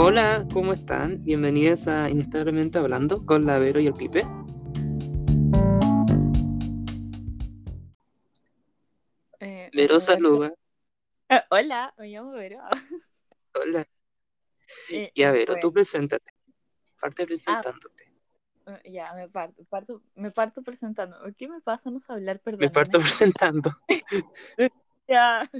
Hola, 0.00 0.46
¿cómo 0.52 0.72
están? 0.72 1.24
Bienvenidas 1.24 1.88
a 1.88 2.08
Inestablemente 2.08 2.78
Hablando 2.78 3.26
con 3.26 3.46
la 3.46 3.58
Vero 3.58 3.80
y 3.80 3.88
el 3.88 3.94
Pipe. 3.94 4.24
Eh, 9.40 9.70
Vero 9.74 10.00
saluda. 10.00 10.52
Ah, 11.28 11.44
hola, 11.50 11.92
me 11.98 12.06
llamo 12.10 12.30
Vero. 12.30 12.60
Hola. 13.54 13.88
Eh, 14.88 15.10
Ya, 15.16 15.32
Vero, 15.32 15.56
tú 15.60 15.72
preséntate. 15.72 16.30
Parte 17.00 17.26
presentándote. 17.26 18.12
eh, 18.66 18.92
ya, 18.92 19.12
me 19.16 19.28
parto, 19.28 19.64
parto, 19.64 20.02
me 20.14 20.30
parto 20.30 20.62
presentando. 20.62 21.16
¿Qué 21.36 21.48
me 21.48 21.60
pasa? 21.60 21.90
No 21.90 21.98
sé 21.98 22.12
hablar, 22.12 22.40
Me 22.56 22.70
parto 22.70 23.00
presentando. 23.00 23.72
Ya. 25.08 25.50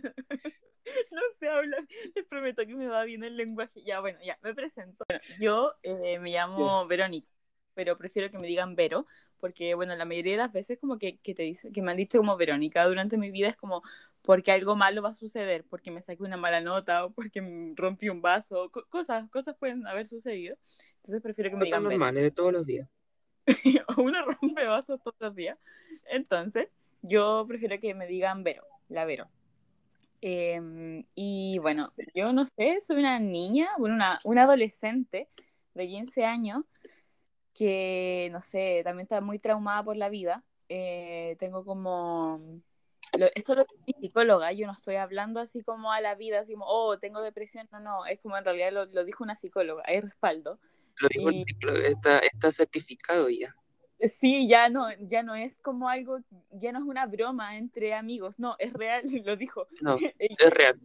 No 1.10 1.20
sé 1.38 1.48
hablar, 1.48 1.86
les 2.14 2.24
prometo 2.26 2.66
que 2.66 2.74
me 2.74 2.88
va 2.88 3.04
bien 3.04 3.22
el 3.24 3.36
lenguaje. 3.36 3.82
Ya, 3.84 4.00
bueno, 4.00 4.18
ya, 4.24 4.38
me 4.42 4.54
presento. 4.54 5.04
Bueno, 5.08 5.22
yo 5.38 5.74
eh, 5.82 6.18
me 6.18 6.30
llamo 6.30 6.86
Verónica, 6.86 7.28
pero 7.74 7.96
prefiero 7.96 8.30
que 8.30 8.38
me 8.38 8.46
digan 8.46 8.74
Vero, 8.76 9.06
porque, 9.38 9.74
bueno, 9.74 9.94
la 9.96 10.04
mayoría 10.04 10.32
de 10.32 10.38
las 10.38 10.52
veces 10.52 10.78
como 10.80 10.98
que, 10.98 11.18
que 11.18 11.34
te 11.34 11.42
dice, 11.44 11.70
que 11.72 11.82
me 11.82 11.90
han 11.90 11.96
dicho 11.96 12.18
como 12.18 12.36
Verónica 12.36 12.84
durante 12.86 13.16
mi 13.16 13.30
vida 13.30 13.48
es 13.48 13.56
como 13.56 13.82
porque 14.22 14.52
algo 14.52 14.76
malo 14.76 15.00
va 15.02 15.10
a 15.10 15.14
suceder, 15.14 15.64
porque 15.70 15.90
me 15.90 16.00
saqué 16.00 16.22
una 16.22 16.36
mala 16.36 16.60
nota 16.60 17.04
o 17.04 17.10
porque 17.12 17.40
rompí 17.76 18.08
un 18.08 18.20
vaso, 18.20 18.70
co- 18.70 18.84
cosas, 18.88 19.28
cosas 19.30 19.56
pueden 19.56 19.86
haber 19.86 20.06
sucedido. 20.06 20.56
Entonces 20.96 21.22
prefiero 21.22 21.50
que 21.50 21.56
me 21.56 21.64
digan 21.64 21.82
Vero. 21.84 21.90
normales 21.90 22.22
de 22.24 22.30
todos 22.32 22.52
los 22.52 22.66
días. 22.66 22.88
Uno 23.96 24.24
rompe 24.24 24.66
vasos 24.66 25.00
todos 25.02 25.16
los 25.20 25.34
días. 25.34 25.56
Entonces, 26.10 26.68
yo 27.02 27.44
prefiero 27.48 27.78
que 27.80 27.94
me 27.94 28.06
digan 28.06 28.42
Vero, 28.44 28.64
la 28.88 29.04
Vero. 29.04 29.28
Eh, 30.20 31.04
y 31.14 31.58
bueno, 31.60 31.92
yo 32.14 32.32
no 32.32 32.44
sé, 32.46 32.78
soy 32.80 32.98
una 32.98 33.18
niña, 33.18 33.68
bueno, 33.78 33.94
una, 33.94 34.20
una 34.24 34.42
adolescente 34.44 35.28
de 35.74 35.86
15 35.86 36.24
años 36.24 36.64
que, 37.54 38.28
no 38.32 38.40
sé, 38.40 38.82
también 38.84 39.04
está 39.04 39.20
muy 39.20 39.38
traumada 39.38 39.82
por 39.82 39.96
la 39.96 40.08
vida. 40.08 40.44
Eh, 40.68 41.36
tengo 41.38 41.64
como... 41.64 42.60
lo- 43.18 43.30
esto 43.34 43.54
lo 43.54 43.62
dice 43.64 43.82
mi 43.86 43.92
psicóloga, 44.08 44.52
yo 44.52 44.66
no 44.66 44.72
estoy 44.72 44.96
hablando 44.96 45.40
así 45.40 45.62
como 45.62 45.92
a 45.92 46.00
la 46.00 46.14
vida, 46.14 46.40
así 46.40 46.52
como, 46.52 46.66
oh, 46.68 46.98
tengo 46.98 47.20
depresión, 47.22 47.68
no, 47.72 47.80
no, 47.80 48.06
es 48.06 48.20
como 48.20 48.36
en 48.36 48.44
realidad 48.44 48.72
lo, 48.72 48.84
lo 48.86 49.04
dijo 49.04 49.24
una 49.24 49.34
psicóloga, 49.34 49.82
hay 49.86 50.00
respaldo. 50.00 50.58
Lo 51.00 51.08
digo, 51.08 51.30
Y- 51.30 51.44
está, 51.86 52.18
está 52.20 52.52
certificado 52.52 53.28
ya. 53.28 53.54
Sí, 54.00 54.48
ya 54.48 54.68
no, 54.68 54.86
ya 55.00 55.22
no 55.22 55.34
es 55.34 55.58
como 55.58 55.88
algo, 55.88 56.20
ya 56.52 56.70
no 56.72 56.78
es 56.78 56.84
una 56.84 57.06
broma 57.06 57.56
entre 57.56 57.94
amigos, 57.94 58.38
no, 58.38 58.54
es 58.58 58.72
real, 58.72 59.02
lo 59.24 59.36
dijo. 59.36 59.66
No, 59.80 59.96
es 60.18 60.50
real. 60.50 60.78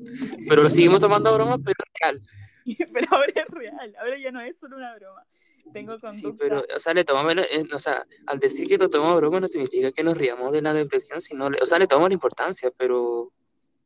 Pero 0.49 0.63
lo 0.63 0.69
seguimos 0.69 0.99
tomando 0.99 1.33
broma, 1.33 1.57
pero 1.57 1.75
es 1.77 2.01
real. 2.01 2.21
Pero 2.93 3.07
ahora 3.11 3.33
es 3.35 3.47
real, 3.49 3.95
ahora 3.99 4.17
ya 4.17 4.31
no 4.31 4.39
es 4.39 4.57
solo 4.57 4.77
una 4.77 4.95
broma. 4.95 5.25
Tengo 5.73 5.95
Sí, 5.95 6.01
conducta. 6.01 6.37
pero, 6.39 6.63
o 6.75 6.79
sea, 6.79 6.93
le 6.93 7.03
tomamos, 7.03 7.35
eh, 7.37 7.65
o 7.73 7.79
sea, 7.79 8.05
al 8.27 8.39
decir 8.39 8.67
que 8.67 8.77
lo 8.77 8.89
tomamos 8.89 9.17
broma 9.17 9.39
no 9.39 9.47
significa 9.47 9.91
que 9.91 10.03
nos 10.03 10.17
riamos 10.17 10.51
de 10.53 10.61
la 10.61 10.73
depresión, 10.73 11.21
sino, 11.21 11.47
o 11.47 11.65
sea, 11.65 11.79
le 11.79 11.87
tomamos 11.87 12.09
la 12.09 12.13
importancia, 12.15 12.71
pero 12.77 13.31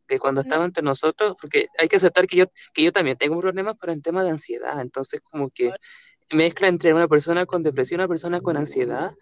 que 0.08 0.20
cuando 0.20 0.42
estaba 0.42 0.64
entre 0.66 0.83
nosotros, 0.83 1.36
porque 1.39 1.67
hay 1.78 1.88
que 1.88 1.98
aceptar 1.98 2.28
que 2.28 2.38
yo, 2.38 2.45
que 2.73 2.83
yo 2.83 2.92
también 2.92 3.17
tengo 3.17 3.39
problemas, 3.39 3.75
pero 3.80 3.94
en 3.94 4.02
tema 4.02 4.23
de 4.23 4.30
ansiedad, 4.31 4.80
entonces 4.80 5.22
como 5.22 5.50
que 5.50 5.72
mezcla 6.31 6.67
entre 6.67 6.94
una 6.94 7.08
persona 7.08 7.45
con 7.45 7.64
depresión 7.64 8.00
y 8.00 8.03
una 8.03 8.08
persona 8.08 8.42
con 8.42 8.58
ansiedad, 8.58 9.14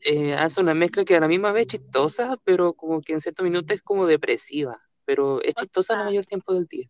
eh, 0.00 0.34
hace 0.34 0.60
una 0.60 0.74
mezcla 0.74 1.04
que 1.04 1.16
a 1.16 1.20
la 1.20 1.28
misma 1.28 1.52
vez 1.52 1.62
es 1.62 1.66
chistosa, 1.78 2.36
pero 2.44 2.72
como 2.74 3.00
que 3.00 3.12
en 3.12 3.20
ciertos 3.20 3.44
minutos 3.44 3.76
es 3.76 3.82
como 3.82 4.06
depresiva, 4.06 4.78
pero 5.04 5.42
es 5.42 5.54
chistosa 5.54 5.94
la 5.94 5.98
sea, 6.00 6.06
mayor 6.06 6.26
tiempo 6.26 6.54
del 6.54 6.66
día. 6.66 6.88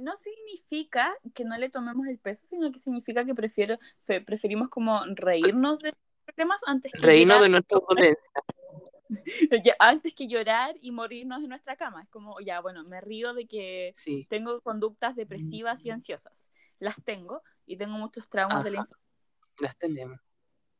no 0.00 0.16
significa 0.16 1.14
que 1.34 1.44
no 1.44 1.56
le 1.58 1.70
tomemos 1.70 2.06
el 2.06 2.18
peso, 2.18 2.46
sino 2.46 2.70
que 2.70 2.78
significa 2.78 3.24
que 3.24 3.34
prefiero, 3.34 3.78
pre- 4.04 4.20
preferimos 4.20 4.68
como 4.68 5.02
reírnos 5.14 5.80
de 5.80 5.88
los 5.90 5.98
problemas 6.26 6.60
antes 6.66 6.92
que 6.92 6.98
Reírnos 7.00 7.40
de 7.40 7.48
llorar, 7.48 7.50
nuestra 7.50 7.78
dolencia. 7.88 8.32
ya, 9.64 9.74
antes 9.78 10.14
que 10.14 10.26
llorar 10.28 10.76
y 10.80 10.90
morirnos 10.92 11.42
en 11.42 11.48
nuestra 11.48 11.76
cama. 11.76 12.02
Es 12.02 12.08
como, 12.10 12.40
ya, 12.40 12.60
bueno, 12.60 12.84
me 12.84 13.00
río 13.00 13.34
de 13.34 13.46
que 13.46 13.90
Sí, 13.94 14.26
tengo 14.28 14.60
conductas 14.60 15.16
depresivas 15.16 15.84
y 15.84 15.90
ansiosas. 15.90 16.48
Las 16.78 16.96
tengo 17.04 17.42
y 17.68 17.76
tengo 17.76 17.96
muchos 17.96 18.28
traumas 18.28 18.64
de 18.64 18.70
la 18.72 18.78
infancia. 18.78 18.96
las 19.58 19.76
tenemos. 19.76 20.18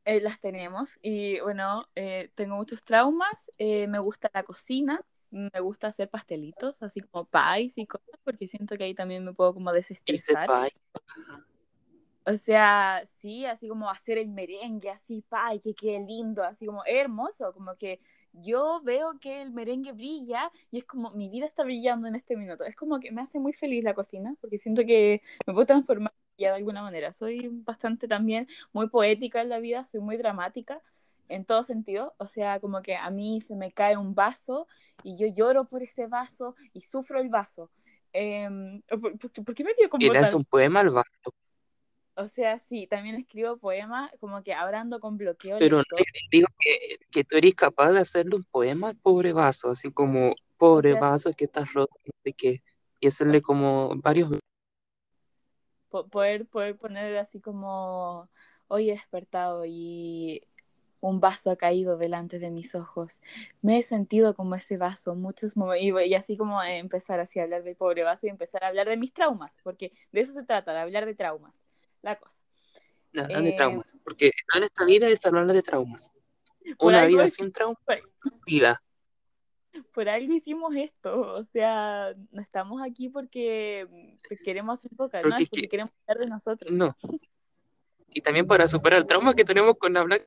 Eh, 0.05 0.21
las 0.21 0.39
tenemos 0.39 0.97
y 1.01 1.39
bueno, 1.41 1.87
eh, 1.95 2.31
tengo 2.33 2.55
muchos 2.55 2.83
traumas, 2.83 3.51
eh, 3.57 3.87
me 3.87 3.99
gusta 3.99 4.31
la 4.33 4.43
cocina, 4.43 5.05
me 5.29 5.59
gusta 5.59 5.87
hacer 5.87 6.09
pastelitos, 6.09 6.81
así 6.81 7.01
como 7.01 7.25
pies 7.25 7.77
y 7.77 7.85
cosas, 7.85 8.19
porque 8.23 8.47
siento 8.47 8.75
que 8.77 8.85
ahí 8.85 8.95
también 8.95 9.23
me 9.23 9.33
puedo 9.33 9.53
como 9.53 9.71
desestresar. 9.71 10.49
O 12.25 12.37
sea, 12.37 13.03
sí, 13.21 13.45
así 13.45 13.67
como 13.67 13.89
hacer 13.89 14.17
el 14.17 14.29
merengue, 14.29 14.89
así, 14.89 15.23
pay, 15.29 15.59
que 15.59 15.73
quede 15.73 15.99
lindo, 15.99 16.43
así 16.43 16.65
como 16.65 16.83
hermoso, 16.85 17.53
como 17.53 17.75
que 17.75 17.99
yo 18.33 18.81
veo 18.83 19.19
que 19.19 19.41
el 19.41 19.51
merengue 19.51 19.93
brilla 19.93 20.51
y 20.71 20.79
es 20.79 20.85
como 20.85 21.11
mi 21.11 21.29
vida 21.29 21.45
está 21.45 21.63
brillando 21.63 22.07
en 22.07 22.15
este 22.15 22.35
minuto. 22.35 22.63
Es 22.65 22.75
como 22.75 22.99
que 22.99 23.11
me 23.11 23.21
hace 23.21 23.39
muy 23.39 23.53
feliz 23.53 23.83
la 23.83 23.93
cocina, 23.93 24.35
porque 24.41 24.59
siento 24.59 24.83
que 24.85 25.21
me 25.45 25.53
puedo 25.53 25.65
transformar 25.65 26.13
de 26.49 26.55
alguna 26.55 26.81
manera. 26.81 27.13
Soy 27.13 27.49
bastante 27.51 28.07
también 28.07 28.47
muy 28.73 28.87
poética 28.89 29.41
en 29.41 29.49
la 29.49 29.59
vida, 29.59 29.85
soy 29.85 29.99
muy 30.01 30.17
dramática 30.17 30.81
en 31.27 31.45
todo 31.45 31.63
sentido. 31.63 32.13
O 32.17 32.27
sea, 32.27 32.59
como 32.59 32.81
que 32.81 32.95
a 32.95 33.09
mí 33.09 33.41
se 33.41 33.55
me 33.55 33.71
cae 33.71 33.97
un 33.97 34.15
vaso 34.15 34.67
y 35.03 35.17
yo 35.17 35.27
lloro 35.27 35.65
por 35.65 35.83
ese 35.83 36.07
vaso 36.07 36.55
y 36.73 36.81
sufro 36.81 37.19
el 37.19 37.29
vaso. 37.29 37.69
Em, 38.13 38.81
¿por, 38.89 39.17
por- 39.17 39.31
por 39.31 39.55
qué 39.55 39.63
me 39.63 39.73
dio 39.77 39.89
como 39.89 40.11
tan 40.11 40.35
un 40.35 40.45
poema 40.45 40.79
al 40.79 40.89
vaso. 40.89 41.33
o 42.15 42.27
sea, 42.27 42.59
sí, 42.59 42.85
también 42.87 43.15
escribo 43.15 43.57
poemas, 43.57 44.11
como 44.19 44.43
que 44.43 44.53
ahora 44.53 44.81
ando 44.81 44.99
con 44.99 45.17
bloqueo 45.17 45.57
Pero 45.57 45.77
no 45.77 45.83
digo 46.31 46.47
que, 46.59 46.97
que 47.11 47.23
tú 47.23 47.37
eres 47.37 47.55
capaz 47.55 47.91
de 47.91 47.99
hacerle 47.99 48.35
un 48.35 48.43
poema 48.43 48.89
al 48.89 48.97
pobre 48.97 49.31
vaso, 49.33 49.69
así 49.69 49.91
como, 49.91 50.35
pobre 50.57 50.89
O 50.89 50.93
sea, 50.93 51.01
vaso 51.01 51.33
que 51.33 51.45
estás 51.45 51.73
roto, 51.73 51.93
no 52.05 52.11
sé 52.23 52.33
qué, 52.33 52.61
y 52.99 53.07
hacerle 53.07 53.41
como 53.41 53.95
varios 53.97 54.29
poder, 55.89 56.45
poder 56.45 56.77
poner 56.77 57.17
así 57.17 57.39
como, 57.39 58.29
hoy 58.67 58.89
he 58.89 58.93
despertado 58.93 59.65
y 59.65 60.41
un 61.01 61.19
vaso 61.19 61.51
ha 61.51 61.55
caído 61.55 61.97
delante 61.97 62.39
de 62.39 62.51
mis 62.51 62.75
ojos. 62.75 63.21
Me 63.61 63.77
he 63.77 63.83
sentido 63.83 64.35
como 64.35 64.55
ese 64.55 64.77
vaso 64.77 65.15
muchos 65.15 65.55
momentos, 65.55 66.05
y, 66.05 66.13
así 66.15 66.37
como 66.37 66.61
eh, 66.61 66.77
empezar 66.77 67.19
así 67.19 67.39
a 67.39 67.43
hablar 67.43 67.63
del 67.63 67.75
pobre 67.75 68.03
vaso 68.03 68.27
y 68.27 68.29
empezar 68.29 68.63
a 68.63 68.67
hablar 68.67 68.87
de 68.89 68.97
mis 68.97 69.13
traumas, 69.13 69.57
porque 69.63 69.91
de 70.11 70.21
eso 70.21 70.33
se 70.33 70.43
trata, 70.43 70.73
de 70.73 70.79
hablar 70.79 71.05
de 71.05 71.15
traumas, 71.15 71.53
la 72.01 72.17
cosa. 72.17 72.37
no, 73.13 73.27
no 73.27 73.41
de 73.41 73.49
Eh, 73.49 73.55
traumas, 73.55 73.97
porque 74.03 74.31
en 74.55 74.63
esta 74.63 74.85
vida 74.85 75.07
es 75.07 75.25
hablar 75.25 75.47
de 75.47 75.61
traumas. 75.61 76.11
Una 76.79 77.05
vida 77.05 77.27
sin 77.27 77.51
traumas, 77.51 77.79
vida. 78.45 78.81
Por 79.93 80.09
algo 80.09 80.33
hicimos 80.33 80.75
esto, 80.75 81.19
o 81.35 81.43
sea, 81.43 82.13
no 82.31 82.41
estamos 82.41 82.81
aquí 82.81 83.09
porque 83.09 83.87
queremos 84.43 84.79
hacer 84.79 84.91
no, 84.91 84.97
Porque 85.09 85.17
es 85.19 85.41
es 85.41 85.49
porque 85.49 85.61
que, 85.61 85.67
queremos 85.69 85.93
hablar 86.07 86.25
de 86.25 86.29
nosotros. 86.31 86.71
no. 86.71 86.95
Y 88.11 88.21
también 88.21 88.47
para 88.47 88.67
superar 88.67 88.99
el 88.99 89.05
trauma 89.07 89.33
que 89.35 89.45
tenemos 89.45 89.75
con 89.77 89.95
hablar 89.95 90.19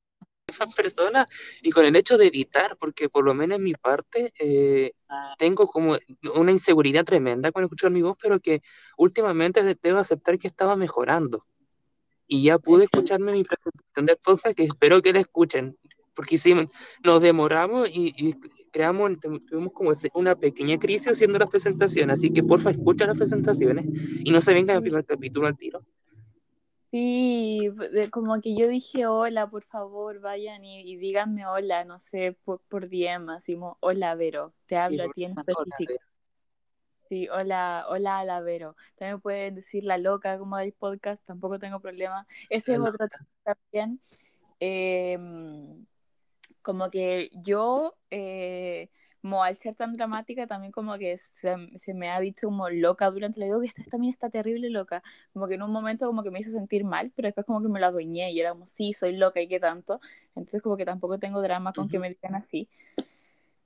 con 0.46 0.54
otras 0.54 0.74
personas 0.74 1.26
y 1.62 1.70
con 1.70 1.84
el 1.84 1.96
hecho 1.96 2.16
de 2.16 2.26
evitar, 2.26 2.76
porque 2.76 3.08
por 3.08 3.24
lo 3.24 3.34
menos 3.34 3.56
en 3.58 3.64
mi 3.64 3.74
parte 3.74 4.32
eh, 4.38 4.92
tengo 5.38 5.66
como 5.66 5.96
una 6.36 6.52
inseguridad 6.52 7.04
tremenda 7.04 7.50
con 7.50 7.64
escuchar 7.64 7.90
mi 7.90 8.02
voz, 8.02 8.16
pero 8.22 8.38
que 8.38 8.62
últimamente 8.96 9.62
de- 9.64 9.76
debo 9.80 9.98
aceptar 9.98 10.38
que 10.38 10.46
estaba 10.46 10.76
mejorando. 10.76 11.44
Y 12.28 12.44
ya 12.44 12.58
pude 12.58 12.82
Sí. 12.82 12.90
escucharme 12.92 13.32
mi 13.32 13.42
presentación 13.44 14.06
del 14.06 14.16
podcast, 14.24 14.56
que 14.56 14.64
espero 14.64 15.02
que 15.02 15.12
la 15.12 15.20
escuchen, 15.20 15.76
porque 16.14 16.38
sí, 16.38 16.54
nos 17.02 17.20
demoramos 17.20 17.88
y, 17.90 18.14
y 18.16 18.34
creamos, 18.72 19.12
tuvimos 19.20 19.72
como 19.72 19.92
una 20.14 20.36
pequeña 20.36 20.78
crisis 20.78 21.08
haciendo 21.12 21.38
las 21.38 21.48
presentaciones, 21.50 22.18
así 22.18 22.32
que 22.32 22.42
porfa 22.42 22.70
escucha 22.70 23.06
las 23.06 23.16
presentaciones 23.18 23.86
y 24.24 24.30
no 24.32 24.40
se 24.40 24.54
vengan 24.54 24.76
al 24.78 24.82
primer 24.82 25.04
capítulo 25.04 25.46
al 25.46 25.56
tiro. 25.56 25.84
Sí, 26.90 27.70
como 28.10 28.38
que 28.42 28.54
yo 28.54 28.68
dije 28.68 29.06
hola, 29.06 29.48
por 29.48 29.64
favor, 29.64 30.20
vayan 30.20 30.62
y, 30.64 30.80
y 30.82 30.96
díganme 30.96 31.46
hola, 31.46 31.84
no 31.86 31.98
sé, 31.98 32.36
por, 32.44 32.60
por 32.68 32.88
DM, 32.90 33.30
así 33.32 33.54
como, 33.54 33.78
hola 33.80 34.14
Vero, 34.14 34.54
te 34.66 34.74
Sí, 34.74 34.80
hablo 34.80 35.04
a 35.04 35.08
ti 35.08 35.24
en 35.24 35.32
específico. 35.38 35.94
Sí, 37.08 37.28
hola, 37.28 37.86
hola 37.88 38.20
a 38.20 38.24
la 38.24 38.40
Vero. 38.40 38.74
También 38.96 39.20
pueden 39.20 39.54
decir 39.56 39.84
la 39.84 39.98
loca 39.98 40.38
como 40.38 40.56
del 40.56 40.72
podcast, 40.72 41.24
tampoco 41.26 41.58
tengo 41.58 41.80
problema. 41.80 42.26
Ese 42.48 42.72
La 42.72 42.76
es 42.76 42.80
otro 42.80 43.04
loca. 43.04 43.08
tema 43.08 43.28
también. 43.44 44.00
Em, 44.60 45.86
como 46.62 46.90
que 46.90 47.30
yo, 47.34 47.96
eh, 48.10 48.90
como 49.20 49.44
al 49.44 49.56
ser 49.56 49.74
tan 49.74 49.92
dramática, 49.92 50.46
también 50.46 50.72
como 50.72 50.98
que 50.98 51.16
se, 51.16 51.56
se 51.76 51.94
me 51.94 52.10
ha 52.10 52.18
dicho 52.20 52.48
como 52.48 52.68
loca 52.70 53.10
durante 53.10 53.38
la 53.40 53.46
vida, 53.46 53.60
que 53.60 53.66
esta 53.66 53.84
también 53.84 54.12
está 54.12 54.30
terrible 54.30 54.70
loca. 54.70 55.02
Como 55.32 55.46
que 55.46 55.54
en 55.54 55.62
un 55.62 55.70
momento 55.70 56.06
como 56.06 56.22
que 56.22 56.30
me 56.30 56.40
hizo 56.40 56.50
sentir 56.50 56.84
mal, 56.84 57.12
pero 57.14 57.28
después 57.28 57.46
como 57.46 57.62
que 57.62 57.68
me 57.68 57.80
la 57.80 57.88
adueñé 57.88 58.32
y 58.32 58.40
era 58.40 58.50
como, 58.50 58.66
sí, 58.66 58.92
soy 58.92 59.16
loca 59.16 59.40
y 59.40 59.48
qué 59.48 59.60
tanto. 59.60 60.00
Entonces 60.34 60.62
como 60.62 60.76
que 60.76 60.84
tampoco 60.84 61.18
tengo 61.18 61.40
drama 61.42 61.72
con 61.72 61.88
que 61.88 61.98
me 61.98 62.08
digan 62.08 62.34
así. 62.34 62.68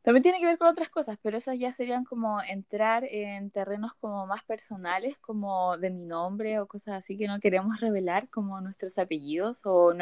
También 0.06 0.22
tiene 0.22 0.38
que 0.38 0.46
ver 0.46 0.56
con 0.56 0.68
otras 0.68 0.88
cosas, 0.88 1.18
pero 1.20 1.36
esas 1.36 1.58
ya 1.58 1.72
serían 1.72 2.04
como 2.04 2.40
entrar 2.40 3.02
en 3.02 3.50
terrenos 3.50 3.92
como 3.94 4.24
más 4.28 4.44
personales, 4.44 5.18
como 5.18 5.76
de 5.78 5.90
mi 5.90 6.04
nombre 6.04 6.60
o 6.60 6.68
cosas 6.68 6.94
así 6.94 7.18
que 7.18 7.26
no 7.26 7.40
queremos 7.40 7.80
revelar, 7.80 8.30
como 8.30 8.60
nuestros 8.60 8.98
apellidos 8.98 9.62
o, 9.66 9.92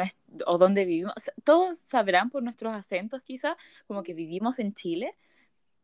o 0.45 0.57
dónde 0.59 0.85
vivimos. 0.85 1.15
todos 1.43 1.79
sabrán 1.79 2.29
por 2.29 2.43
nuestros 2.43 2.75
acentos 2.75 3.23
quizás, 3.23 3.57
como 3.87 4.03
que 4.03 4.13
vivimos 4.13 4.59
en 4.59 4.75
Chile, 4.75 5.11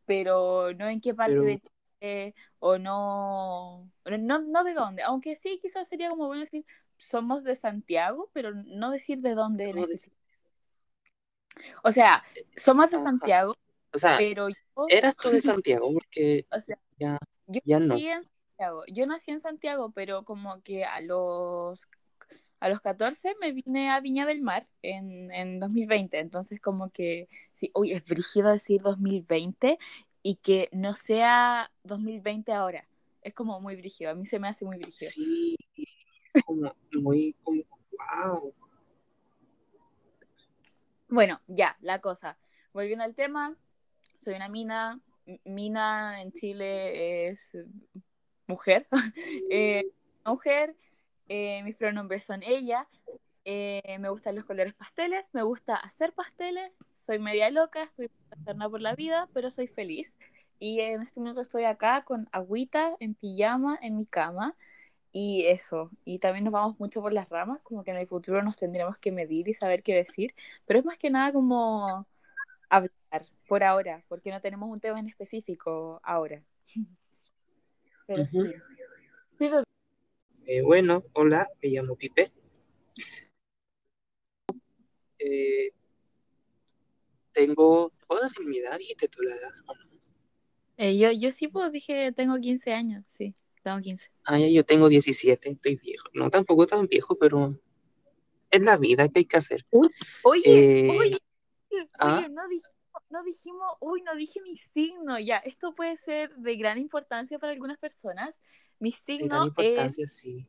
pero 0.06 0.72
no 0.76 0.88
en 0.88 1.02
qué 1.02 1.16
parte 1.16 1.40
de 1.40 1.60
Chile 2.00 2.36
o 2.60 2.78
no, 2.78 3.90
no, 4.06 4.40
no 4.40 4.64
de 4.64 4.74
dónde. 4.76 5.02
Aunque 5.02 5.36
sí, 5.36 5.58
quizás 5.60 5.88
sería 5.88 6.10
como 6.10 6.28
bueno 6.28 6.42
decir, 6.42 6.64
somos 6.96 7.44
de 7.44 7.56
Santiago, 7.56 8.30
pero 8.34 8.54
no 8.54 8.92
decir 8.92 9.18
de 9.22 9.34
dónde. 9.34 9.74
O 11.84 11.92
sea, 11.92 12.24
somos 12.56 12.92
de 12.92 13.00
Santiago, 13.00 13.56
o 13.94 13.98
sea, 13.98 14.18
pero 14.18 14.50
yo... 14.50 14.56
eras 14.90 15.16
tú 15.16 15.30
de 15.30 15.42
Santiago, 15.42 15.92
porque 15.94 16.46
o 16.52 16.60
sea, 16.60 16.78
ya, 17.00 17.18
yo 17.48 17.62
ya 17.64 17.80
no. 17.80 17.98
En 17.98 18.24
Santiago. 18.24 18.84
Yo 18.88 19.06
nací 19.06 19.32
en 19.32 19.40
Santiago, 19.40 19.92
pero 19.92 20.24
como 20.24 20.62
que 20.62 20.86
a 20.86 21.02
los, 21.02 21.88
a 22.60 22.70
los 22.70 22.80
14 22.80 23.36
me 23.42 23.52
vine 23.52 23.90
a 23.90 24.00
Viña 24.00 24.26
del 24.26 24.42
Mar 24.42 24.68
en, 24.82 25.32
en 25.32 25.60
2020. 25.60 26.20
Entonces, 26.20 26.60
como 26.60 26.92
que, 26.92 27.28
sí, 27.54 27.72
uy, 27.74 27.92
es 27.94 28.06
brígido 28.06 28.52
decir 28.52 28.82
2020 28.82 29.78
y 30.24 30.36
que 30.36 30.70
no 30.72 30.94
sea 30.96 31.72
2020 31.84 32.54
ahora. 32.54 32.88
Es 33.22 33.34
como 33.34 33.60
muy 33.60 33.76
brígido. 33.76 34.12
A 34.12 34.16
mí 34.16 34.26
se 34.26 34.40
me 34.40 34.48
hace 34.48 34.66
muy 34.66 34.78
brígido. 34.78 35.12
Sí, 35.12 35.56
como 36.46 36.74
muy, 36.94 37.36
como, 37.44 37.64
wow. 38.24 38.54
Bueno, 41.10 41.42
ya, 41.48 41.78
la 41.82 42.00
cosa. 42.00 42.38
Volviendo 42.74 43.04
al 43.04 43.16
tema, 43.16 43.58
soy 44.22 44.36
una 44.36 44.50
mina. 44.50 45.00
Mina 45.46 46.22
en 46.22 46.32
Chile 46.32 47.28
es 47.30 47.52
mujer. 48.48 48.88
eh, 49.52 49.86
mujer, 50.26 50.76
eh, 51.28 51.64
mis 51.64 51.76
pronombres 51.76 52.24
son 52.24 52.44
ella. 52.44 52.88
Eh, 53.44 53.98
me 54.00 54.10
gustan 54.10 54.36
los 54.36 54.46
colores 54.46 54.74
pasteles, 54.74 55.34
me 55.34 55.42
gusta 55.42 55.76
hacer 55.76 56.14
pasteles, 56.14 56.78
soy 56.94 57.18
media 57.18 57.50
loca, 57.50 57.84
estoy 57.84 58.10
paterna 58.30 58.70
por 58.70 58.82
la 58.82 58.94
vida, 58.94 59.28
pero 59.34 59.50
soy 59.50 59.68
feliz. 59.68 60.16
Y 60.60 60.80
en 60.82 61.02
este 61.02 61.20
momento 61.20 61.42
estoy 61.42 61.64
acá 61.64 62.04
con 62.06 62.30
agüita, 62.32 62.96
en 63.00 63.16
pijama, 63.16 63.80
en 63.82 63.98
mi 63.98 64.06
cama. 64.06 64.56
Y 65.14 65.46
eso, 65.48 65.92
y 66.06 66.20
también 66.20 66.46
nos 66.46 66.54
vamos 66.54 66.80
mucho 66.80 67.02
por 67.02 67.12
las 67.14 67.30
ramas, 67.30 67.62
como 67.64 67.84
que 67.84 67.92
en 67.92 67.98
el 67.98 68.08
futuro 68.08 68.44
nos 68.44 68.58
tendremos 68.58 68.98
que 68.98 69.12
medir 69.12 69.50
y 69.50 69.54
saber 69.54 69.84
qué 69.84 69.96
decir, 69.96 70.34
pero 70.66 70.80
es 70.80 70.86
más 70.86 70.98
que 70.98 71.10
nada 71.10 71.34
como 71.34 72.08
hablar 72.70 72.92
por 73.52 73.66
ahora, 73.66 74.02
porque 74.08 74.32
no 74.32 74.40
tenemos 74.40 74.70
un 74.70 74.80
tema 74.80 74.98
en 74.98 75.08
específico 75.08 76.00
ahora. 76.04 76.42
Pero 78.08 78.26
sí. 78.26 78.40
Eh, 80.46 80.62
bueno, 80.62 81.04
hola, 81.12 81.50
me 81.62 81.68
llamo 81.68 81.98
Pipe. 81.98 82.32
Eh, 85.20 85.74
tengo, 87.34 87.92
¿puedo 88.08 88.22
decir 88.22 88.46
mi 88.46 88.60
edad? 88.60 88.78
Dijiste 88.78 89.10
tú 89.10 89.22
la 89.22 89.36
edad, 89.36 89.52
eh, 90.78 90.98
yo, 90.98 91.12
yo 91.12 91.30
sí, 91.32 91.50
pues 91.50 91.74
dije, 91.74 92.14
tengo 92.14 92.40
15 92.40 92.72
años, 92.72 93.04
sí, 93.18 93.36
tengo 93.64 93.82
15. 93.82 94.10
Ah, 94.24 94.40
yo 94.40 94.64
tengo 94.64 94.88
17, 94.88 95.50
estoy 95.50 95.76
viejo. 95.76 96.08
No, 96.14 96.30
tampoco 96.30 96.68
tan 96.68 96.88
viejo, 96.88 97.16
pero 97.16 97.60
es 98.50 98.62
la 98.62 98.78
vida 98.78 99.10
que 99.10 99.20
hay 99.20 99.26
que 99.26 99.36
hacer. 99.36 99.66
oye, 100.24 100.88
oye, 100.90 101.18
¿ah? 102.00 102.26
no 102.32 102.48
dijimos, 102.48 102.81
no 103.12 103.24
dijimos, 103.24 103.74
uy, 103.80 104.02
no 104.02 104.16
dije 104.16 104.42
mi 104.42 104.56
signo, 104.56 105.20
ya, 105.20 105.38
esto 105.38 105.74
puede 105.74 105.98
ser 105.98 106.36
de 106.36 106.56
gran 106.56 106.78
importancia 106.78 107.40
para 107.40 107.54
algunas 107.54 107.78
personas. 107.78 108.40
Mi 108.80 108.92
signo 108.92 109.24
de 109.24 109.28
gran 109.28 109.44
importancia, 109.44 110.08
sí. 110.08 110.48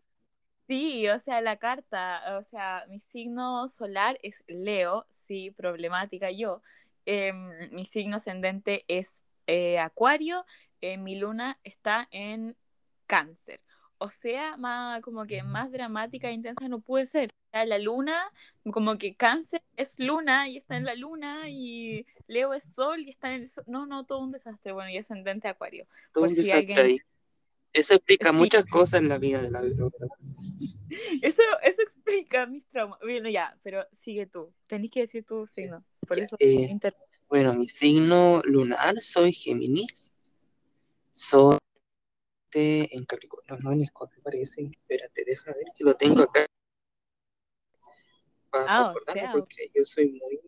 Sí, 0.68 1.08
o 1.08 1.18
sea, 1.18 1.40
la 1.40 1.58
carta, 1.58 2.38
o 2.38 2.42
sea, 2.44 2.86
mi 2.88 2.98
signo 2.98 3.68
solar 3.68 4.18
es 4.22 4.42
Leo, 4.46 5.06
sí, 5.26 5.50
problemática 5.50 6.30
yo. 6.30 6.62
Em, 7.04 7.70
mi 7.72 7.84
signo 7.84 8.16
ascendente 8.16 8.84
es 8.88 9.12
eh, 9.46 9.78
Acuario, 9.78 10.46
eh, 10.80 10.96
mi 10.96 11.16
luna 11.16 11.58
está 11.64 12.08
en 12.10 12.56
Cáncer 13.06 13.60
o 14.02 14.10
sea, 14.10 14.56
más 14.56 15.00
como 15.00 15.26
que 15.26 15.44
más 15.44 15.70
dramática 15.70 16.28
e 16.28 16.32
intensa 16.32 16.68
no 16.68 16.80
puede 16.80 17.06
ser. 17.06 17.32
La 17.52 17.78
luna, 17.78 18.30
como 18.72 18.96
que 18.96 19.14
cáncer 19.14 19.62
es 19.76 19.98
luna 19.98 20.48
y 20.48 20.56
está 20.56 20.76
en 20.76 20.84
la 20.84 20.94
luna 20.94 21.50
y 21.50 22.06
Leo 22.26 22.54
es 22.54 22.64
sol 22.74 23.00
y 23.00 23.10
está 23.10 23.34
en 23.34 23.42
el 23.42 23.48
sol. 23.48 23.64
No, 23.66 23.86
no, 23.86 24.06
todo 24.06 24.20
un 24.20 24.32
desastre. 24.32 24.72
Bueno, 24.72 24.90
y 24.90 24.96
ascendente 24.96 25.48
acuario. 25.48 25.86
Todo 26.12 26.24
un 26.24 26.34
desastre 26.34 26.80
ahí. 26.80 26.98
Eso 27.72 27.94
explica 27.94 28.32
muchas 28.32 28.64
cosas 28.66 29.00
en 29.00 29.08
la 29.08 29.18
vida 29.18 29.40
de 29.40 29.50
la 29.50 29.60
vida. 29.62 29.86
Eso, 31.22 31.42
eso 31.62 31.82
explica 31.82 32.46
mis 32.46 32.66
traumas. 32.66 32.98
Bueno, 33.00 33.30
ya, 33.30 33.56
pero 33.62 33.86
sigue 34.02 34.26
tú. 34.26 34.52
Tenés 34.66 34.90
que 34.90 35.00
decir 35.00 35.24
tu 35.24 35.46
signo. 35.46 35.82
Por 36.06 36.18
eso 36.18 36.36
eh, 36.38 36.78
bueno, 37.28 37.54
mi 37.54 37.66
signo 37.66 38.42
lunar, 38.44 39.00
soy 39.00 39.32
Géminis. 39.32 40.12
Soy 41.10 41.56
en 42.54 43.04
Capricornio, 43.06 43.56
no 43.60 43.72
en 43.72 43.82
Escorpio 43.82 44.20
parece. 44.22 44.64
Espérate, 44.64 45.24
deja 45.24 45.52
ver 45.54 45.64
que 45.74 45.84
lo 45.84 45.94
tengo 45.94 46.22
acá. 46.22 46.44
Para 48.52 48.66
ah, 48.68 48.94
o 48.94 49.12
sea, 49.12 49.32
porque 49.32 49.70
yo 49.74 49.82
soy 49.82 50.12
muy 50.12 50.38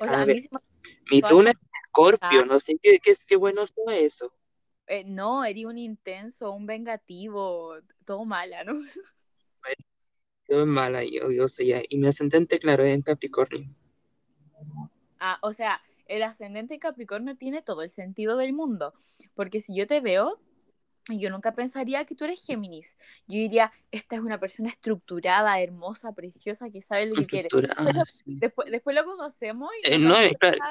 a 0.00 0.24
ver, 0.24 0.42
mi 1.10 1.20
luna 1.28 1.50
es 1.50 1.56
Escorpio, 1.84 2.46
no 2.46 2.60
sé 2.60 2.78
qué, 2.80 2.98
qué, 3.02 3.12
qué 3.26 3.36
bueno 3.36 3.62
es 3.62 3.72
eso. 3.88 4.32
Eh, 4.86 5.02
no, 5.04 5.44
eres 5.44 5.64
un 5.64 5.78
intenso, 5.78 6.52
un 6.52 6.66
vengativo, 6.66 7.74
todo 8.04 8.24
mala, 8.24 8.64
¿no? 8.64 8.74
Bueno, 9.62 10.62
es 10.62 10.66
mala, 10.66 11.02
yo, 11.02 11.32
yo 11.32 11.48
soy, 11.48 11.74
y 11.88 11.98
mi 11.98 12.06
ascendente, 12.06 12.60
claro, 12.60 12.84
es 12.84 12.94
en 12.94 13.02
Capricornio. 13.02 13.68
Ah, 15.18 15.38
o 15.42 15.52
sea, 15.52 15.82
el 16.06 16.22
ascendente 16.22 16.78
Capricornio 16.78 17.36
tiene 17.36 17.62
todo 17.62 17.82
el 17.82 17.90
sentido 17.90 18.36
del 18.36 18.52
mundo, 18.52 18.94
porque 19.34 19.60
si 19.60 19.74
yo 19.74 19.88
te 19.88 20.00
veo, 20.00 20.40
yo 21.08 21.30
nunca 21.30 21.54
pensaría 21.54 22.04
que 22.04 22.14
tú 22.14 22.24
eres 22.24 22.44
Géminis. 22.44 22.96
Yo 23.26 23.38
diría, 23.38 23.72
esta 23.90 24.16
es 24.16 24.22
una 24.22 24.38
persona 24.38 24.68
estructurada, 24.68 25.60
hermosa, 25.60 26.12
preciosa, 26.12 26.70
que 26.70 26.80
sabe 26.80 27.06
lo 27.06 27.14
que 27.14 27.26
quiere. 27.26 27.48
después, 28.24 28.70
después, 28.70 28.96
lo 28.96 29.04
conocemos 29.04 29.70
y... 29.82 29.94
Eh, 29.94 29.98
no, 29.98 30.16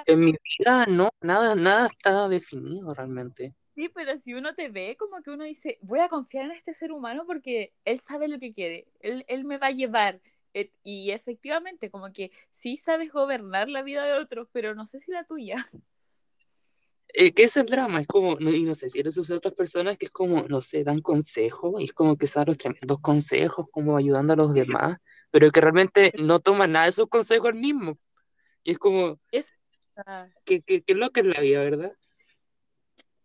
en 0.05 0.19
mi 0.19 0.33
vida 0.33 0.85
no, 0.87 1.09
nada, 1.21 1.55
nada 1.55 1.87
está 1.87 2.27
definido 2.27 2.93
realmente. 2.93 3.53
Sí, 3.75 3.89
pero 3.93 4.17
si 4.17 4.33
uno 4.33 4.55
te 4.55 4.69
ve, 4.69 4.95
como 4.97 5.21
que 5.21 5.31
uno 5.31 5.43
dice, 5.43 5.79
voy 5.81 5.99
a 5.99 6.07
confiar 6.07 6.45
en 6.45 6.51
este 6.51 6.73
ser 6.73 6.92
humano 6.92 7.23
porque 7.25 7.73
él 7.83 7.99
sabe 7.99 8.27
lo 8.27 8.39
que 8.39 8.54
quiere, 8.54 8.87
él, 9.01 9.25
él 9.27 9.44
me 9.44 9.57
va 9.57 9.68
a 9.68 9.71
llevar, 9.71 10.21
y 10.83 11.11
efectivamente, 11.11 11.89
como 11.92 12.11
que 12.13 12.31
sí 12.54 12.77
sabes 12.77 13.11
gobernar 13.11 13.68
la 13.68 13.81
vida 13.81 14.06
de 14.06 14.13
otros, 14.13 14.47
pero 14.51 14.73
no 14.73 14.87
sé 14.87 14.99
si 15.01 15.11
la 15.11 15.25
tuya. 15.25 15.56
Eh, 17.18 17.34
¿Qué 17.34 17.44
es 17.44 17.56
el 17.56 17.66
drama? 17.66 18.02
Es 18.02 18.07
como, 18.07 18.36
no, 18.36 18.52
y 18.52 18.64
no 18.64 18.74
sé 18.74 18.90
si 18.90 19.00
eres 19.00 19.18
esas 19.18 19.38
otras 19.38 19.54
personas 19.54 19.98
que 19.98 20.07
es 20.07 20.12
como, 20.12 20.44
no 20.50 20.60
sé, 20.60 20.84
dan 20.84 21.02
consejos, 21.02 21.80
y 21.80 21.86
es 21.86 21.94
como 21.94 22.18
que 22.18 22.28
dan 22.34 22.48
los 22.48 22.57
tremendos 22.57 23.00
consejos, 23.00 23.69
como 23.72 23.95
ayudando 23.95 24.34
a 24.34 24.36
los 24.36 24.54
demás, 24.54 24.98
pero 25.31 25.50
que 25.50 25.62
realmente 25.62 26.12
no 26.18 26.40
toman 26.40 26.74
nada 26.74 26.88
de 26.88 26.92
sus 26.92 27.07
consejos 27.07 27.52
el 27.52 27.56
mismo. 27.56 27.98
Y 28.64 28.72
es 28.72 28.78
como, 28.78 29.18
es, 29.31 29.54
que, 30.44 30.62
que, 30.62 30.81
que 30.81 30.94
lo 30.94 31.12
que 31.12 31.22
es 31.22 31.26
la 31.26 31.40
vida, 31.40 31.64
¿verdad? 31.64 31.95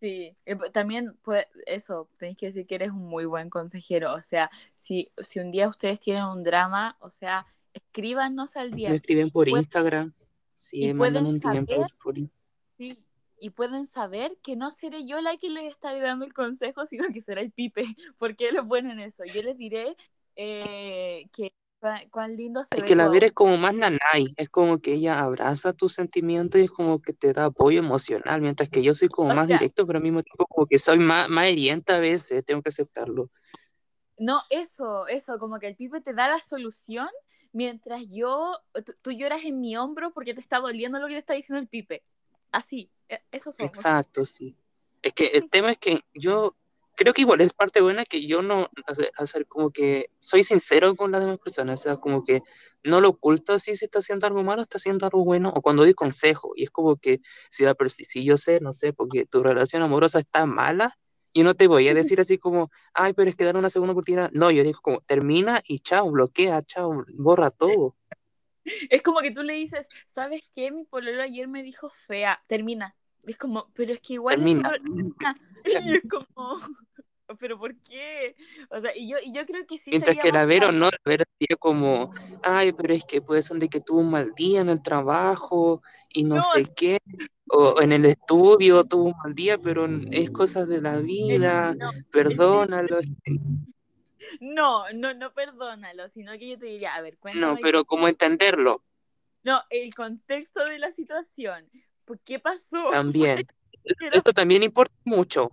Sí, 0.00 0.36
eh, 0.46 0.56
también 0.72 1.18
pues 1.22 1.46
eso, 1.66 2.08
tenéis 2.16 2.38
que 2.38 2.46
decir 2.46 2.66
que 2.66 2.76
eres 2.76 2.90
un 2.90 3.08
muy 3.08 3.24
buen 3.24 3.50
consejero, 3.50 4.14
o 4.14 4.22
sea, 4.22 4.50
si, 4.76 5.10
si 5.18 5.40
un 5.40 5.50
día 5.50 5.68
ustedes 5.68 5.98
tienen 5.98 6.24
un 6.24 6.44
drama, 6.44 6.96
o 7.00 7.10
sea, 7.10 7.44
escríbanos 7.74 8.56
al 8.56 8.70
día. 8.70 8.90
Me 8.90 8.96
escriben 8.96 9.30
por 9.30 9.48
Instagram, 9.48 10.12
sí, 10.54 10.94
mandan 10.94 11.26
un 11.26 11.40
tiempo 11.40 11.86
por, 12.02 12.14
Sí, 12.78 13.04
y 13.40 13.50
pueden 13.50 13.86
saber 13.86 14.36
que 14.42 14.56
no 14.56 14.70
seré 14.70 15.06
yo 15.06 15.20
la 15.20 15.36
que 15.36 15.50
les 15.50 15.72
estaré 15.72 16.00
dando 16.00 16.24
el 16.24 16.34
consejo, 16.34 16.86
sino 16.86 17.08
que 17.12 17.20
será 17.20 17.40
el 17.40 17.50
Pipe, 17.50 17.84
porque 18.18 18.48
él 18.48 18.56
es 18.56 18.64
bueno 18.64 18.92
en 18.92 19.00
eso. 19.00 19.24
Yo 19.24 19.42
les 19.42 19.56
diré 19.56 19.96
eh, 20.36 21.26
que 21.32 21.52
cuán 22.10 22.36
lindo 22.36 22.62
se 22.62 22.76
es 22.76 22.84
que 22.84 22.94
la 22.94 23.08
Vera 23.08 23.26
es 23.26 23.32
como 23.32 23.56
más 23.56 23.74
nanay, 23.74 24.34
es 24.36 24.50
como 24.50 24.80
que 24.80 24.92
ella 24.92 25.20
abraza 25.20 25.72
tus 25.72 25.94
sentimientos 25.94 26.60
y 26.60 26.64
es 26.64 26.70
como 26.70 27.00
que 27.00 27.14
te 27.14 27.32
da 27.32 27.46
apoyo 27.46 27.78
emocional, 27.78 28.42
mientras 28.42 28.68
que 28.68 28.82
yo 28.82 28.92
soy 28.92 29.08
como 29.08 29.34
más 29.34 29.48
directo, 29.48 29.86
pero 29.86 29.96
al 29.96 30.02
mismo 30.02 30.22
tiempo 30.22 30.46
como 30.46 30.66
que 30.66 30.78
soy 30.78 30.98
más, 30.98 31.28
más 31.30 31.46
a 31.46 31.98
veces, 31.98 32.44
tengo 32.44 32.60
que 32.60 32.68
aceptarlo. 32.68 33.30
No, 34.18 34.42
eso, 34.50 35.06
eso, 35.06 35.38
como 35.38 35.58
que 35.58 35.68
el 35.68 35.76
pipe 35.76 36.02
te 36.02 36.12
da 36.12 36.28
la 36.28 36.42
solución 36.42 37.08
mientras 37.52 38.02
yo, 38.10 38.58
tú, 39.02 39.12
lloras 39.12 39.42
en 39.44 39.60
mi 39.60 39.76
hombro 39.76 40.12
porque 40.12 40.34
te 40.34 40.40
está 40.40 40.58
doliendo 40.58 40.98
lo 40.98 41.06
que 41.06 41.14
te 41.14 41.20
está 41.20 41.34
diciendo 41.34 41.60
el 41.60 41.68
pipe. 41.68 42.02
Así, 42.52 42.90
e, 43.08 43.22
eso 43.32 43.52
somos. 43.52 43.70
Exacto, 43.70 44.24
sí. 44.24 44.56
Es 45.02 45.12
que 45.12 45.26
el 45.28 45.48
tema 45.48 45.70
es 45.70 45.78
que 45.78 46.00
yo 46.12 46.56
creo 46.96 47.14
que 47.14 47.22
igual 47.22 47.40
es 47.40 47.54
parte 47.54 47.80
buena 47.80 48.04
que 48.04 48.26
yo 48.26 48.42
no, 48.42 48.68
hacer 49.16 49.46
como 49.46 49.70
que 49.70 50.10
soy 50.18 50.44
sincero 50.44 50.94
con 50.96 51.12
las 51.12 51.22
demás 51.22 51.38
personas, 51.38 51.80
o 51.80 51.82
sea, 51.82 51.96
como 51.96 52.24
que 52.24 52.42
no 52.84 53.00
lo 53.00 53.08
oculto 53.08 53.58
si 53.58 53.74
se 53.76 53.86
está 53.86 54.00
haciendo 54.00 54.26
algo 54.26 54.42
malo, 54.42 54.60
está 54.60 54.76
haciendo 54.76 55.06
algo 55.06 55.24
bueno, 55.24 55.50
o 55.54 55.62
cuando 55.62 55.82
doy 55.82 55.94
consejo, 55.94 56.52
y 56.54 56.64
es 56.64 56.70
como 56.70 56.96
que 56.96 57.20
si, 57.48 57.64
si 58.04 58.24
yo 58.24 58.36
sé, 58.36 58.60
no 58.60 58.74
sé, 58.74 58.92
porque 58.92 59.24
tu 59.24 59.42
relación 59.42 59.82
amorosa 59.82 60.18
está 60.18 60.44
mala, 60.44 60.98
yo 61.32 61.44
no 61.44 61.54
te 61.54 61.68
voy 61.68 61.88
a 61.88 61.94
decir 61.94 62.20
así 62.20 62.36
como, 62.36 62.70
ay, 62.92 63.12
pero 63.14 63.30
es 63.30 63.36
que 63.36 63.44
dar 63.44 63.56
una 63.56 63.70
segunda 63.70 63.92
oportunidad. 63.92 64.30
No, 64.32 64.50
yo 64.50 64.62
digo 64.62 64.80
como, 64.82 65.00
termina 65.00 65.62
y 65.66 65.80
chao, 65.80 66.10
bloquea, 66.10 66.62
chao, 66.62 67.04
borra 67.14 67.50
todo. 67.50 67.96
Es 68.90 69.02
como 69.02 69.20
que 69.20 69.30
tú 69.30 69.42
le 69.42 69.54
dices, 69.54 69.88
¿sabes 70.08 70.48
qué? 70.54 70.70
Mi 70.70 70.84
pololo 70.84 71.22
ayer 71.22 71.48
me 71.48 71.62
dijo 71.62 71.90
fea, 71.90 72.42
termina. 72.46 72.94
Es 73.26 73.36
como, 73.36 73.70
pero 73.74 73.92
es 73.92 74.00
que 74.00 74.14
igual 74.14 74.36
termina. 74.36 75.36
Y 75.64 75.64
es 75.96 76.02
como, 76.08 76.58
pero 77.38 77.58
¿por 77.58 77.76
qué? 77.82 78.36
O 78.70 78.80
sea, 78.80 78.96
y 78.96 79.08
yo, 79.08 79.18
y 79.22 79.32
yo 79.32 79.44
creo 79.46 79.66
que 79.66 79.78
sí. 79.78 79.90
Mientras 79.90 80.16
que 80.16 80.32
la 80.32 80.44
Vero 80.46 80.72
no, 80.72 80.86
la 80.86 80.98
Vero 81.04 81.24
sería 81.38 81.56
como, 81.56 82.12
ay, 82.42 82.72
pero 82.72 82.94
es 82.94 83.04
que 83.04 83.20
puede 83.20 83.42
ser 83.42 83.58
de 83.58 83.68
que 83.68 83.80
tuvo 83.80 84.00
un 84.00 84.10
mal 84.10 84.32
día 84.34 84.60
en 84.60 84.68
el 84.68 84.82
trabajo 84.82 85.82
y 86.08 86.24
no, 86.24 86.42
sé 86.42 86.66
qué, 86.74 86.98
o 87.48 87.80
en 87.80 87.92
el 87.92 88.04
estudio 88.06 88.84
tuvo 88.84 89.04
un 89.04 89.14
mal 89.22 89.34
día, 89.34 89.58
pero 89.58 89.86
es 90.10 90.30
cosas 90.30 90.68
de 90.68 90.80
la 90.80 90.98
vida, 90.98 91.74
perdónalo. 92.10 92.98
No, 94.40 94.90
no, 94.92 95.14
no 95.14 95.32
perdónalo, 95.32 96.08
sino 96.08 96.32
que 96.32 96.48
yo 96.48 96.58
te 96.58 96.66
diría, 96.66 96.94
a 96.94 97.00
ver, 97.00 97.18
cuéntame. 97.18 97.54
No, 97.54 97.58
pero 97.60 97.84
¿cómo 97.84 98.08
entenderlo? 98.08 98.82
No, 99.42 99.62
el 99.70 99.94
contexto 99.94 100.64
de 100.64 100.78
la 100.78 100.92
situación. 100.92 101.68
¿Qué 102.24 102.38
pasó? 102.38 102.90
También. 102.90 103.46
Esto 104.12 104.32
también 104.32 104.62
importa 104.62 104.94
mucho. 105.04 105.50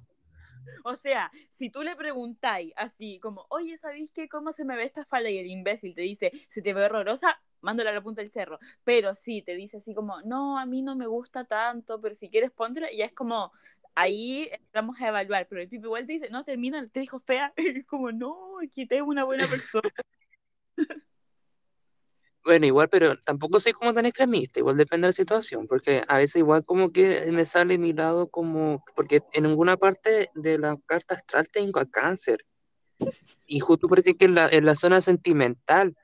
O 0.83 0.95
sea, 0.97 1.31
si 1.51 1.69
tú 1.69 1.81
le 1.81 1.95
preguntáis 1.95 2.73
así, 2.75 3.19
como, 3.19 3.45
oye, 3.49 3.77
¿sabéis 3.77 4.11
qué? 4.11 4.27
¿Cómo 4.27 4.51
se 4.51 4.65
me 4.65 4.75
ve 4.75 4.83
esta 4.83 5.05
falda? 5.05 5.29
Y 5.29 5.37
el 5.37 5.47
imbécil 5.47 5.95
te 5.95 6.01
dice, 6.01 6.31
se 6.49 6.61
te 6.61 6.73
ve 6.73 6.83
horrorosa, 6.83 7.39
mándala 7.61 7.91
a 7.91 7.93
la 7.93 8.01
punta 8.01 8.21
del 8.21 8.31
cerro. 8.31 8.59
Pero 8.83 9.15
si 9.15 9.41
te 9.41 9.55
dice 9.55 9.77
así 9.77 9.93
como, 9.93 10.21
no, 10.23 10.59
a 10.59 10.65
mí 10.65 10.81
no 10.81 10.97
me 10.97 11.07
gusta 11.07 11.45
tanto, 11.45 12.01
pero 12.01 12.15
si 12.15 12.29
quieres 12.29 12.51
póntela, 12.51 12.89
ya 12.91 13.05
es 13.05 13.13
como, 13.13 13.53
ahí 13.97 14.49
entramos 14.51 14.99
a 15.01 15.07
evaluar. 15.09 15.47
Pero 15.49 15.61
el 15.61 15.69
tipo 15.69 15.87
igual 15.87 16.05
te 16.05 16.13
dice, 16.13 16.29
no, 16.29 16.45
termina, 16.45 16.87
te 16.87 17.01
dijo 17.01 17.19
fea. 17.19 17.53
Y 17.81 17.83
como, 17.83 18.11
no, 18.11 18.57
tengo 18.87 19.07
una 19.07 19.23
buena 19.25 19.47
persona. 19.47 19.89
Bueno, 22.43 22.65
igual, 22.65 22.87
pero 22.87 23.17
tampoco 23.17 23.59
soy 23.59 23.73
como 23.73 23.93
tan 23.93 24.05
extremista, 24.05 24.61
igual 24.61 24.77
depende 24.77 25.05
de 25.05 25.09
la 25.09 25.11
situación, 25.11 25.67
porque 25.67 26.03
a 26.07 26.15
veces 26.15 26.37
igual 26.37 26.63
como 26.63 26.91
que 26.91 27.29
me 27.29 27.45
sale 27.45 27.77
mi 27.77 27.91
lado 27.91 28.29
como, 28.29 28.85
porque 28.95 29.21
en 29.33 29.43
ninguna 29.43 29.75
parte 29.75 30.29
de 30.33 30.57
la 30.57 30.73
carta 30.85 31.15
astral 31.15 31.49
tengo 31.49 31.81
a 31.81 31.85
cáncer, 31.85 32.45
y 33.45 33.59
justo 33.59 33.89
parece 33.89 34.15
que 34.15 34.23
en 34.23 34.35
la, 34.35 34.47
en 34.47 34.65
la 34.65 34.75
zona 34.75 35.01
sentimental, 35.01 35.97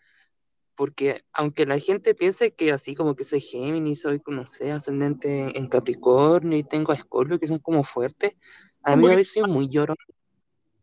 porque 0.75 1.21
aunque 1.33 1.65
la 1.65 1.79
gente 1.79 2.15
piense 2.15 2.53
que 2.53 2.71
así 2.71 2.95
como 2.95 3.15
que 3.15 3.23
soy 3.23 3.41
Géminis, 3.41 4.01
soy, 4.01 4.21
no 4.27 4.47
sé, 4.47 4.71
ascendente 4.71 5.57
en 5.57 5.67
Capricornio 5.67 6.57
y 6.57 6.63
tengo 6.63 6.91
a 6.91 6.95
Escorpio 6.95 7.39
que 7.39 7.47
son 7.47 7.59
como 7.59 7.83
fuertes, 7.83 8.35
a 8.83 8.95
mí 8.95 9.07
a 9.07 9.15
veces 9.15 9.33
soy 9.33 9.49
muy 9.49 9.69
llorón 9.69 9.97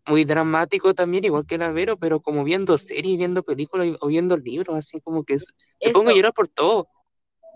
muy 0.07 0.25
dramático 0.25 0.95
también, 0.95 1.25
igual 1.25 1.47
que 1.47 1.59
la 1.59 1.73
Vero, 1.73 1.97
pero 1.97 2.21
como 2.21 2.43
viendo 2.45 2.77
series, 2.79 3.17
viendo 3.17 3.43
películas 3.43 3.97
o 4.01 4.09
viendo 4.09 4.37
libros, 4.37 4.77
así 4.77 5.01
como 5.01 5.25
que 5.25 5.35
es, 5.35 5.55
me 5.83 5.93
pongo 5.93 6.11
a 6.11 6.15
llorar 6.15 6.35
por 6.35 6.49
todo. 6.49 6.89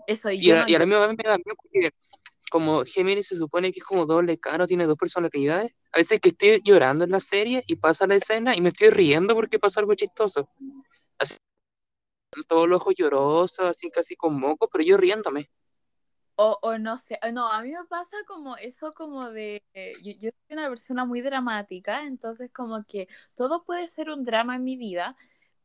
Eso, 0.07 0.31
y, 0.31 0.51
a, 0.51 0.65
y 0.67 0.75
a 0.75 0.79
mí 0.79 0.85
me 0.85 0.95
da 0.95 1.07
miedo 1.09 1.55
porque 1.61 1.91
como 2.49 2.85
Géminis 2.85 3.27
se 3.27 3.35
supone 3.35 3.71
que 3.71 3.79
es 3.79 3.85
como 3.85 4.05
doble 4.05 4.37
caro, 4.37 4.67
tiene 4.67 4.85
dos 4.85 4.97
personalidades, 4.97 5.75
a 5.91 5.97
veces 5.97 6.19
que 6.19 6.29
estoy 6.29 6.61
llorando 6.63 7.03
en 7.03 7.11
la 7.11 7.19
serie 7.19 7.63
y 7.67 7.75
pasa 7.75 8.07
la 8.07 8.15
escena 8.15 8.55
y 8.55 8.61
me 8.61 8.69
estoy 8.69 8.89
riendo 8.89 9.33
porque 9.33 9.59
pasa 9.59 9.79
algo 9.81 9.93
chistoso. 9.95 10.47
Así, 11.17 11.35
todos 12.43 12.67
los 12.67 12.81
ojos 12.81 12.95
llorosos, 12.95 13.65
así 13.65 13.89
casi 13.89 14.15
con 14.15 14.39
moco, 14.39 14.69
pero 14.71 14.83
yo 14.83 14.97
riéndome. 14.97 15.49
O, 16.37 16.59
o, 16.61 16.77
no 16.77 16.97
sé, 16.97 17.17
no, 17.31 17.49
a 17.49 17.61
mí 17.61 17.71
me 17.71 17.85
pasa 17.85 18.17
como 18.27 18.57
eso 18.57 18.91
como 18.91 19.31
de, 19.31 19.63
yo, 20.03 20.11
yo, 20.19 20.31
soy 20.31 20.57
una 20.57 20.67
persona 20.67 21.05
muy 21.05 21.21
dramática, 21.21 22.03
entonces 22.03 22.51
como 22.51 22.83
que 22.83 23.07
todo 23.35 23.63
puede 23.63 23.87
ser 23.87 24.09
un 24.09 24.25
drama 24.25 24.57
en 24.57 24.65
mi 24.65 24.75
vida, 24.75 25.15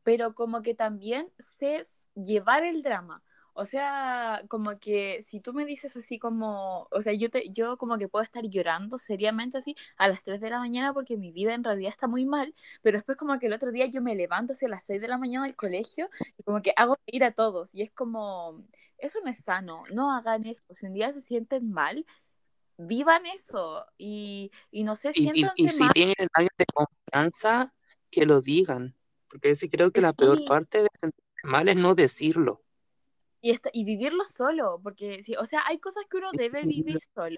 pero 0.03 0.33
como 0.33 0.61
que 0.61 0.73
también 0.73 1.29
sé 1.59 1.81
llevar 2.15 2.63
el 2.63 2.83
drama. 2.83 3.21
O 3.61 3.65
sea, 3.67 4.43
como 4.47 4.79
que 4.79 5.21
si 5.21 5.39
tú 5.39 5.53
me 5.53 5.65
dices 5.65 5.95
así 5.95 6.17
como, 6.17 6.87
o 6.89 7.01
sea, 7.03 7.13
yo, 7.13 7.29
te, 7.29 7.51
yo 7.51 7.77
como 7.77 7.99
que 7.99 8.07
puedo 8.07 8.23
estar 8.23 8.43
llorando 8.43 8.97
seriamente 8.97 9.59
así 9.59 9.75
a 9.97 10.07
las 10.07 10.23
3 10.23 10.41
de 10.41 10.49
la 10.49 10.57
mañana 10.57 10.95
porque 10.95 11.15
mi 11.15 11.31
vida 11.31 11.53
en 11.53 11.63
realidad 11.63 11.91
está 11.91 12.07
muy 12.07 12.25
mal, 12.25 12.55
pero 12.81 12.97
después 12.97 13.19
como 13.19 13.37
que 13.37 13.45
el 13.45 13.53
otro 13.53 13.71
día 13.71 13.85
yo 13.85 14.01
me 14.01 14.15
levanto 14.15 14.53
hacia 14.53 14.67
las 14.67 14.83
6 14.85 14.99
de 14.99 15.07
la 15.07 15.19
mañana 15.19 15.45
al 15.45 15.55
colegio 15.55 16.09
y 16.39 16.41
como 16.41 16.63
que 16.63 16.73
hago 16.75 16.97
ir 17.05 17.23
a 17.23 17.33
todos 17.33 17.75
y 17.75 17.83
es 17.83 17.91
como, 17.91 18.65
eso 18.97 19.19
no 19.23 19.29
es 19.29 19.37
sano, 19.37 19.83
no 19.93 20.11
hagan 20.11 20.43
eso, 20.47 20.73
si 20.73 20.87
un 20.87 20.95
día 20.95 21.13
se 21.13 21.21
sienten 21.21 21.71
mal, 21.71 22.03
vivan 22.77 23.27
eso 23.27 23.85
y, 23.95 24.49
y 24.71 24.83
no 24.83 24.95
sé, 24.95 25.13
siéntanse 25.13 25.53
y, 25.61 25.65
y, 25.65 25.69
si 25.69 25.87
tienen 25.89 26.15
alguien 26.33 26.55
de 26.57 26.65
confianza, 26.73 27.71
que 28.09 28.25
lo 28.25 28.41
digan, 28.41 28.95
porque 29.27 29.53
sí 29.53 29.69
creo 29.69 29.91
que 29.91 30.01
la 30.01 30.13
peor 30.13 30.43
parte 30.45 30.81
de 30.81 30.89
sentirse 30.99 31.43
mal 31.43 31.69
es 31.69 31.75
no 31.75 31.93
decirlo 31.93 32.63
y, 33.41 33.57
y 33.73 33.83
vivirlo 33.85 34.25
solo, 34.25 34.79
porque 34.83 35.23
sí, 35.23 35.35
o 35.37 35.45
sea, 35.45 35.61
hay 35.67 35.79
cosas 35.79 36.05
que 36.09 36.17
uno 36.17 36.33
debe 36.33 36.65
vivir 36.65 36.99
solo, 37.15 37.37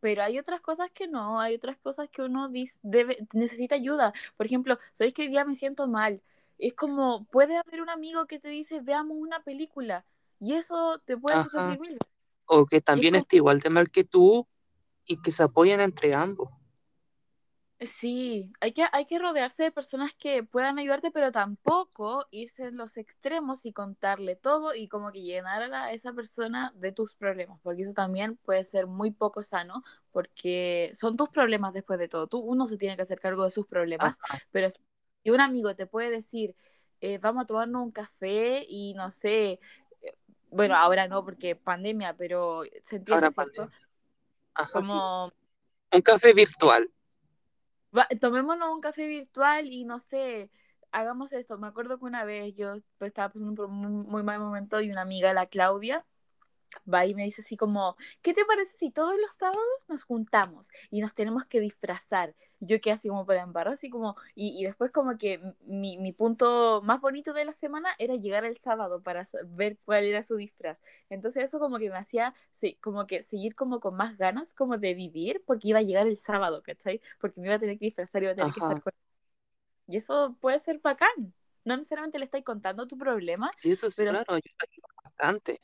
pero 0.00 0.22
hay 0.22 0.38
otras 0.38 0.60
cosas 0.60 0.90
que 0.92 1.08
no, 1.08 1.40
hay 1.40 1.54
otras 1.54 1.76
cosas 1.78 2.08
que 2.10 2.22
uno 2.22 2.48
debe, 2.82 3.26
necesita 3.34 3.74
ayuda. 3.74 4.12
Por 4.36 4.46
ejemplo, 4.46 4.78
¿sabéis 4.92 5.14
que 5.14 5.22
hoy 5.22 5.28
día 5.28 5.44
me 5.44 5.56
siento 5.56 5.86
mal? 5.88 6.22
Es 6.58 6.74
como, 6.74 7.26
puede 7.26 7.56
haber 7.56 7.82
un 7.82 7.90
amigo 7.90 8.26
que 8.26 8.38
te 8.38 8.48
dice, 8.48 8.80
veamos 8.80 9.16
una 9.18 9.42
película, 9.42 10.04
y 10.40 10.54
eso 10.54 11.00
te 11.04 11.16
puede 11.16 11.40
suceder 11.40 11.78
mil 11.78 11.98
O 12.46 12.66
que 12.66 12.80
también 12.80 13.14
esté 13.14 13.36
igual 13.36 13.60
de 13.60 13.70
mal 13.70 13.90
que 13.90 14.04
tú 14.04 14.46
y 15.06 15.20
que 15.22 15.30
se 15.30 15.42
apoyen 15.44 15.80
entre 15.80 16.14
ambos. 16.14 16.50
Sí, 17.86 18.52
hay 18.60 18.72
que, 18.72 18.84
hay 18.92 19.04
que 19.06 19.18
rodearse 19.18 19.64
de 19.64 19.72
personas 19.72 20.14
que 20.14 20.42
puedan 20.42 20.78
ayudarte, 20.78 21.10
pero 21.10 21.32
tampoco 21.32 22.26
irse 22.30 22.64
en 22.64 22.76
los 22.76 22.96
extremos 22.96 23.66
y 23.66 23.72
contarle 23.72 24.36
todo 24.36 24.74
y 24.74 24.88
como 24.88 25.10
que 25.10 25.22
llenar 25.22 25.72
a 25.72 25.92
esa 25.92 26.12
persona 26.12 26.72
de 26.76 26.92
tus 26.92 27.16
problemas, 27.16 27.58
porque 27.62 27.82
eso 27.82 27.92
también 27.92 28.36
puede 28.36 28.64
ser 28.64 28.86
muy 28.86 29.10
poco 29.10 29.42
sano, 29.42 29.82
porque 30.12 30.92
son 30.94 31.16
tus 31.16 31.28
problemas 31.30 31.72
después 31.72 31.98
de 31.98 32.08
todo. 32.08 32.26
Tú, 32.26 32.38
uno 32.38 32.66
se 32.66 32.76
tiene 32.76 32.96
que 32.96 33.02
hacer 33.02 33.20
cargo 33.20 33.44
de 33.44 33.50
sus 33.50 33.66
problemas, 33.66 34.18
pero 34.50 34.68
si 34.70 35.30
un 35.30 35.40
amigo 35.40 35.74
te 35.74 35.86
puede 35.86 36.10
decir, 36.10 36.54
eh, 37.00 37.18
vamos 37.18 37.44
a 37.44 37.46
tomarnos 37.46 37.82
un 37.82 37.92
café 37.92 38.64
y 38.68 38.94
no 38.94 39.10
sé, 39.10 39.58
eh, 40.00 40.16
bueno, 40.50 40.76
ahora 40.76 41.08
no 41.08 41.24
porque 41.24 41.56
pandemia, 41.56 42.16
pero 42.16 42.62
se 42.84 42.96
entiende, 42.96 43.30
¿cierto? 43.30 43.68
como... 44.72 45.32
Un 45.92 46.02
café 46.02 46.32
virtual 46.32 46.90
tomémonos 48.20 48.74
un 48.74 48.80
café 48.80 49.06
virtual 49.06 49.66
y 49.66 49.84
no 49.84 50.00
sé, 50.00 50.50
hagamos 50.92 51.32
esto. 51.32 51.58
Me 51.58 51.66
acuerdo 51.66 51.98
que 51.98 52.04
una 52.04 52.24
vez 52.24 52.56
yo 52.56 52.76
pues, 52.98 53.08
estaba 53.08 53.30
pasando 53.32 53.66
un 53.66 54.02
muy, 54.06 54.22
mal 54.22 54.38
momento 54.40 54.80
y 54.80 54.90
una 54.90 55.02
amiga, 55.02 55.32
la 55.32 55.46
Claudia, 55.46 56.04
va 56.92 57.06
y 57.06 57.14
me 57.14 57.24
dice 57.24 57.42
así 57.42 57.56
como, 57.56 57.96
¿qué 58.22 58.34
te 58.34 58.44
parece 58.44 58.76
si 58.76 58.90
todos 58.90 59.16
los 59.18 59.32
sábados 59.32 59.86
nos 59.88 60.04
juntamos 60.04 60.70
y 60.90 61.00
nos 61.00 61.14
tenemos 61.14 61.46
que 61.46 61.60
disfrazar? 61.60 62.34
Yo 62.60 62.80
quedé 62.80 62.94
así 62.94 63.08
como 63.08 63.26
para 63.26 63.42
embarrar, 63.42 63.74
así 63.74 63.90
como, 63.90 64.16
y, 64.34 64.58
y 64.58 64.64
después 64.64 64.90
como 64.90 65.18
que 65.18 65.40
mi, 65.66 65.98
mi, 65.98 66.12
punto 66.12 66.80
más 66.82 67.00
bonito 67.00 67.32
de 67.32 67.44
la 67.44 67.52
semana 67.52 67.90
era 67.98 68.14
llegar 68.14 68.44
el 68.44 68.56
sábado 68.58 69.02
para 69.02 69.26
ver 69.46 69.78
cuál 69.84 70.04
era 70.04 70.22
su 70.22 70.36
disfraz. 70.36 70.82
Entonces 71.10 71.44
eso 71.44 71.58
como 71.58 71.78
que 71.78 71.90
me 71.90 71.98
hacía, 71.98 72.34
sí, 72.52 72.78
como 72.80 73.06
que 73.06 73.22
seguir 73.22 73.54
como 73.54 73.80
con 73.80 73.96
más 73.96 74.16
ganas 74.16 74.54
como 74.54 74.78
de 74.78 74.94
vivir 74.94 75.42
porque 75.46 75.68
iba 75.68 75.80
a 75.80 75.82
llegar 75.82 76.06
el 76.06 76.16
sábado, 76.16 76.62
¿cachai? 76.62 77.00
Porque 77.20 77.40
me 77.40 77.48
iba 77.48 77.56
a 77.56 77.58
tener 77.58 77.78
que 77.78 77.86
disfrazar, 77.86 78.22
iba 78.22 78.32
a 78.32 78.34
tener 78.34 78.52
que 78.52 78.60
estar 78.60 78.82
con... 78.82 78.92
Y 79.86 79.96
eso 79.98 80.36
puede 80.40 80.58
ser 80.58 80.78
bacán. 80.78 81.34
No 81.64 81.76
necesariamente 81.76 82.18
le 82.18 82.24
estáis 82.26 82.44
contando 82.44 82.86
tu 82.86 82.96
problema. 82.96 83.50
Y 83.62 83.72
eso 83.72 83.88
es 83.88 83.96
claro, 83.96 84.24
ayuda 84.34 84.88
bastante 85.02 85.60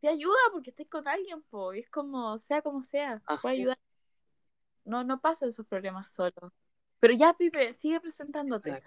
te 0.00 0.08
ayuda 0.08 0.38
porque 0.52 0.70
estés 0.70 0.88
con 0.88 1.06
alguien, 1.06 1.42
po, 1.42 1.72
es 1.72 1.88
como, 1.90 2.36
sea 2.38 2.62
como 2.62 2.82
sea, 2.82 3.22
puede 3.42 3.56
ayudar. 3.56 3.78
No, 4.84 5.04
no 5.04 5.20
pasa 5.20 5.46
esos 5.46 5.66
problemas 5.66 6.10
solo. 6.10 6.52
Pero 6.98 7.14
ya, 7.14 7.34
Pipe, 7.34 7.72
sigue 7.74 8.00
presentándote. 8.00 8.82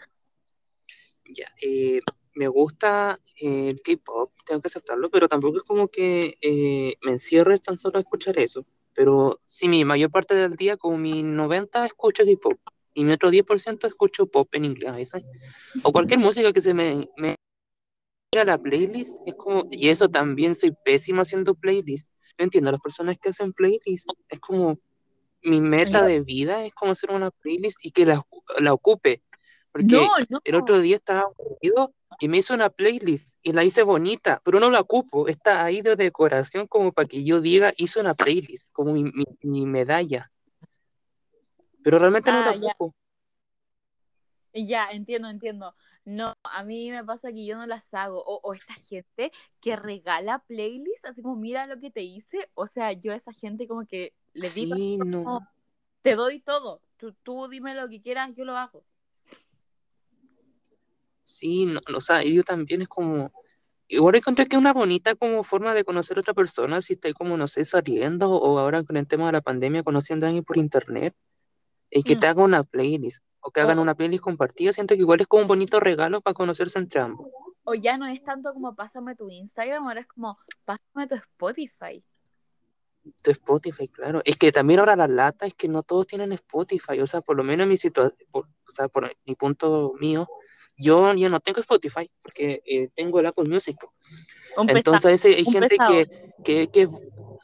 Ya, 1.25 1.47
eh, 1.61 2.01
me 2.35 2.47
gusta 2.47 3.19
eh, 3.39 3.69
el 3.69 3.81
K-pop, 3.81 4.33
tengo 4.45 4.61
que 4.61 4.67
aceptarlo, 4.67 5.09
pero 5.09 5.27
tampoco 5.27 5.57
es 5.57 5.63
como 5.63 5.87
que 5.87 6.37
eh, 6.41 6.97
me 7.03 7.13
encierre 7.13 7.57
tan 7.59 7.77
solo 7.77 7.97
a 7.97 8.01
escuchar 8.01 8.37
eso. 8.39 8.65
Pero 8.93 9.41
sí, 9.45 9.69
mi 9.69 9.85
mayor 9.85 10.11
parte 10.11 10.35
del 10.35 10.55
día, 10.55 10.77
como 10.77 10.97
mi 10.97 11.23
90, 11.23 11.85
escucho 11.85 12.23
K-pop 12.25 12.59
y 12.93 13.05
mi 13.05 13.13
otro 13.13 13.31
10% 13.31 13.87
escucho 13.87 14.27
pop 14.27 14.53
en 14.53 14.65
inglés. 14.65 15.13
O 15.83 15.91
cualquier 15.91 16.19
música 16.19 16.53
que 16.53 16.61
se 16.61 16.73
me, 16.73 17.09
me 17.17 17.35
a 18.39 18.45
la 18.45 18.57
playlist, 18.57 19.15
es 19.25 19.35
como, 19.35 19.65
y 19.71 19.89
eso 19.89 20.09
también 20.09 20.55
soy 20.55 20.71
pésima 20.83 21.21
haciendo 21.23 21.53
playlists. 21.55 22.11
No 22.37 22.43
entiendo, 22.45 22.71
las 22.71 22.81
personas 22.81 23.17
que 23.19 23.29
hacen 23.29 23.53
playlists, 23.53 24.11
es 24.29 24.39
como, 24.39 24.79
mi 25.43 25.59
meta 25.61 26.05
de 26.05 26.21
vida 26.21 26.65
es 26.65 26.73
como 26.73 26.91
hacer 26.93 27.11
una 27.11 27.29
playlist 27.31 27.83
y 27.85 27.91
que 27.91 28.05
la, 28.05 28.23
la 28.59 28.73
ocupe. 28.73 29.21
Porque 29.71 29.95
No, 29.97 30.09
no. 30.29 30.39
el 30.43 30.55
otro 30.55 30.79
día 30.79 30.95
estaba 30.95 31.21
aburrido 31.21 31.93
y 32.19 32.27
me 32.29 32.37
hice 32.37 32.53
una 32.53 32.69
playlist 32.69 33.37
y 33.43 33.51
la 33.51 33.63
hice 33.63 33.83
bonita, 33.83 34.41
pero 34.45 34.59
no 34.59 34.69
la 34.69 34.79
ocupo. 34.79 35.27
Está 35.27 35.65
ahí 35.65 35.81
de 35.81 35.95
decoración 35.95 36.67
como 36.67 36.91
para 36.91 37.07
que 37.07 37.23
yo 37.23 37.41
diga, 37.41 37.73
hice 37.77 37.99
una 37.99 38.13
playlist, 38.13 38.71
como 38.71 38.93
mi, 38.93 39.03
mi- 39.03 39.25
mi 39.41 39.65
medalla. 39.65 40.31
Pero 41.83 41.99
realmente 41.99 42.31
no 42.31 42.41
la 42.41 42.51
Ah, 42.51 42.55
ya. 42.55 42.71
ocupo. 42.71 42.95
Ya, 44.53 44.89
entiendo, 44.91 45.27
entiendo. 45.29 45.75
No, 46.05 46.35
a 46.43 46.63
mí 46.63 46.91
me 46.91 47.03
pasa 47.03 47.31
que 47.31 47.45
yo 47.45 47.55
no 47.55 47.65
las 47.65 47.93
hago. 47.93 48.21
O, 48.25 48.39
o 48.43 48.53
esta 48.53 48.73
gente 48.73 49.31
que 49.61 49.75
regala 49.75 50.39
playlists, 50.39 51.05
así 51.05 51.21
como 51.21 51.35
mira 51.37 51.65
lo 51.65 51.79
que 51.79 51.91
te 51.91 52.01
hice. 52.01 52.49
O 52.55 52.67
sea, 52.67 52.91
yo 52.91 53.13
a 53.13 53.15
esa 53.15 53.31
gente 53.31 53.67
como 53.67 53.85
que 53.85 54.13
le 54.33 54.49
digo, 54.49 54.75
Sí, 54.75 54.97
no. 54.97 55.47
te 56.01 56.15
doy 56.15 56.39
todo. 56.39 56.81
Tú, 56.97 57.13
tú 57.23 57.47
dime 57.47 57.73
lo 57.73 57.87
que 57.87 58.01
quieras, 58.01 58.35
yo 58.35 58.43
lo 58.45 58.57
hago. 58.57 58.83
Sí, 61.23 61.65
no, 61.65 61.79
o 61.95 62.01
sea, 62.01 62.21
yo 62.23 62.43
también 62.43 62.81
es 62.81 62.87
como, 62.87 63.31
igual 63.87 64.15
encontré 64.15 64.45
que 64.45 64.55
es 64.55 64.59
una 64.59 64.73
bonita 64.73 65.15
como 65.15 65.43
forma 65.43 65.73
de 65.73 65.85
conocer 65.85 66.17
a 66.17 66.19
otra 66.21 66.33
persona, 66.33 66.81
si 66.81 66.93
estoy 66.93 67.13
como, 67.13 67.37
no 67.37 67.47
sé, 67.47 67.63
saliendo 67.65 68.29
o 68.31 68.59
ahora 68.59 68.83
con 68.83 68.97
el 68.97 69.07
tema 69.07 69.27
de 69.27 69.31
la 69.33 69.41
pandemia 69.41 69.83
conociendo 69.83 70.25
a 70.25 70.29
alguien 70.29 70.43
por 70.43 70.57
internet, 70.57 71.15
y 71.89 72.03
que 72.03 72.15
Mm. 72.15 72.19
te 72.19 72.27
haga 72.27 72.43
una 72.43 72.63
playlist, 72.63 73.23
o 73.43 73.51
que 73.51 73.61
hagan 73.61 73.77
O, 73.79 73.81
una 73.81 73.95
playlist 73.95 74.23
compartida, 74.23 74.73
siento 74.73 74.95
que 74.95 75.01
igual 75.01 75.21
es 75.21 75.27
como 75.27 75.43
un 75.43 75.47
bonito 75.47 75.79
regalo 75.79 76.21
para 76.21 76.33
conocerse 76.33 76.79
entre 76.79 77.01
ambos. 77.01 77.27
o 77.63 77.73
ya 77.75 77.97
no 77.97 78.07
es 78.07 78.23
tanto 78.23 78.53
como 78.53 78.73
pásame 78.75 79.15
tu 79.15 79.29
Instagram, 79.29 79.85
ahora 79.85 80.01
es 80.01 80.07
como 80.07 80.37
pásame 80.65 81.07
tu 81.07 81.15
Spotify. 81.15 82.03
Tu 83.21 83.31
Spotify, 83.31 83.89
claro. 83.89 84.21
Es 84.23 84.37
que 84.37 84.51
también 84.51 84.79
ahora 84.79 84.95
la 84.95 85.07
lata 85.07 85.45
es 85.45 85.53
que 85.53 85.67
no 85.67 85.83
todos 85.83 86.07
tienen 86.07 86.31
Spotify, 86.31 87.01
o 87.01 87.07
sea, 87.07 87.21
por 87.21 87.35
lo 87.35 87.43
menos 87.43 87.65
en 87.65 87.69
mi 87.69 87.77
situación, 87.77 88.27
o 88.33 88.71
sea, 88.71 88.87
por 88.87 89.13
mi 89.25 89.35
punto 89.35 89.93
mío, 89.99 90.27
yo 90.77 91.13
ya 91.13 91.29
no 91.29 91.39
tengo 91.39 91.59
Spotify, 91.59 92.09
porque 92.21 92.61
eh, 92.65 92.89
tengo 92.95 93.19
el 93.19 93.25
Apple 93.25 93.49
Music. 93.49 93.77
Un 94.57 94.67
Entonces 94.67 95.25
hay 95.25 95.45
gente 95.45 95.67
pesado. 95.69 95.93
que, 95.95 96.07
que, 96.43 96.67
que 96.67 96.87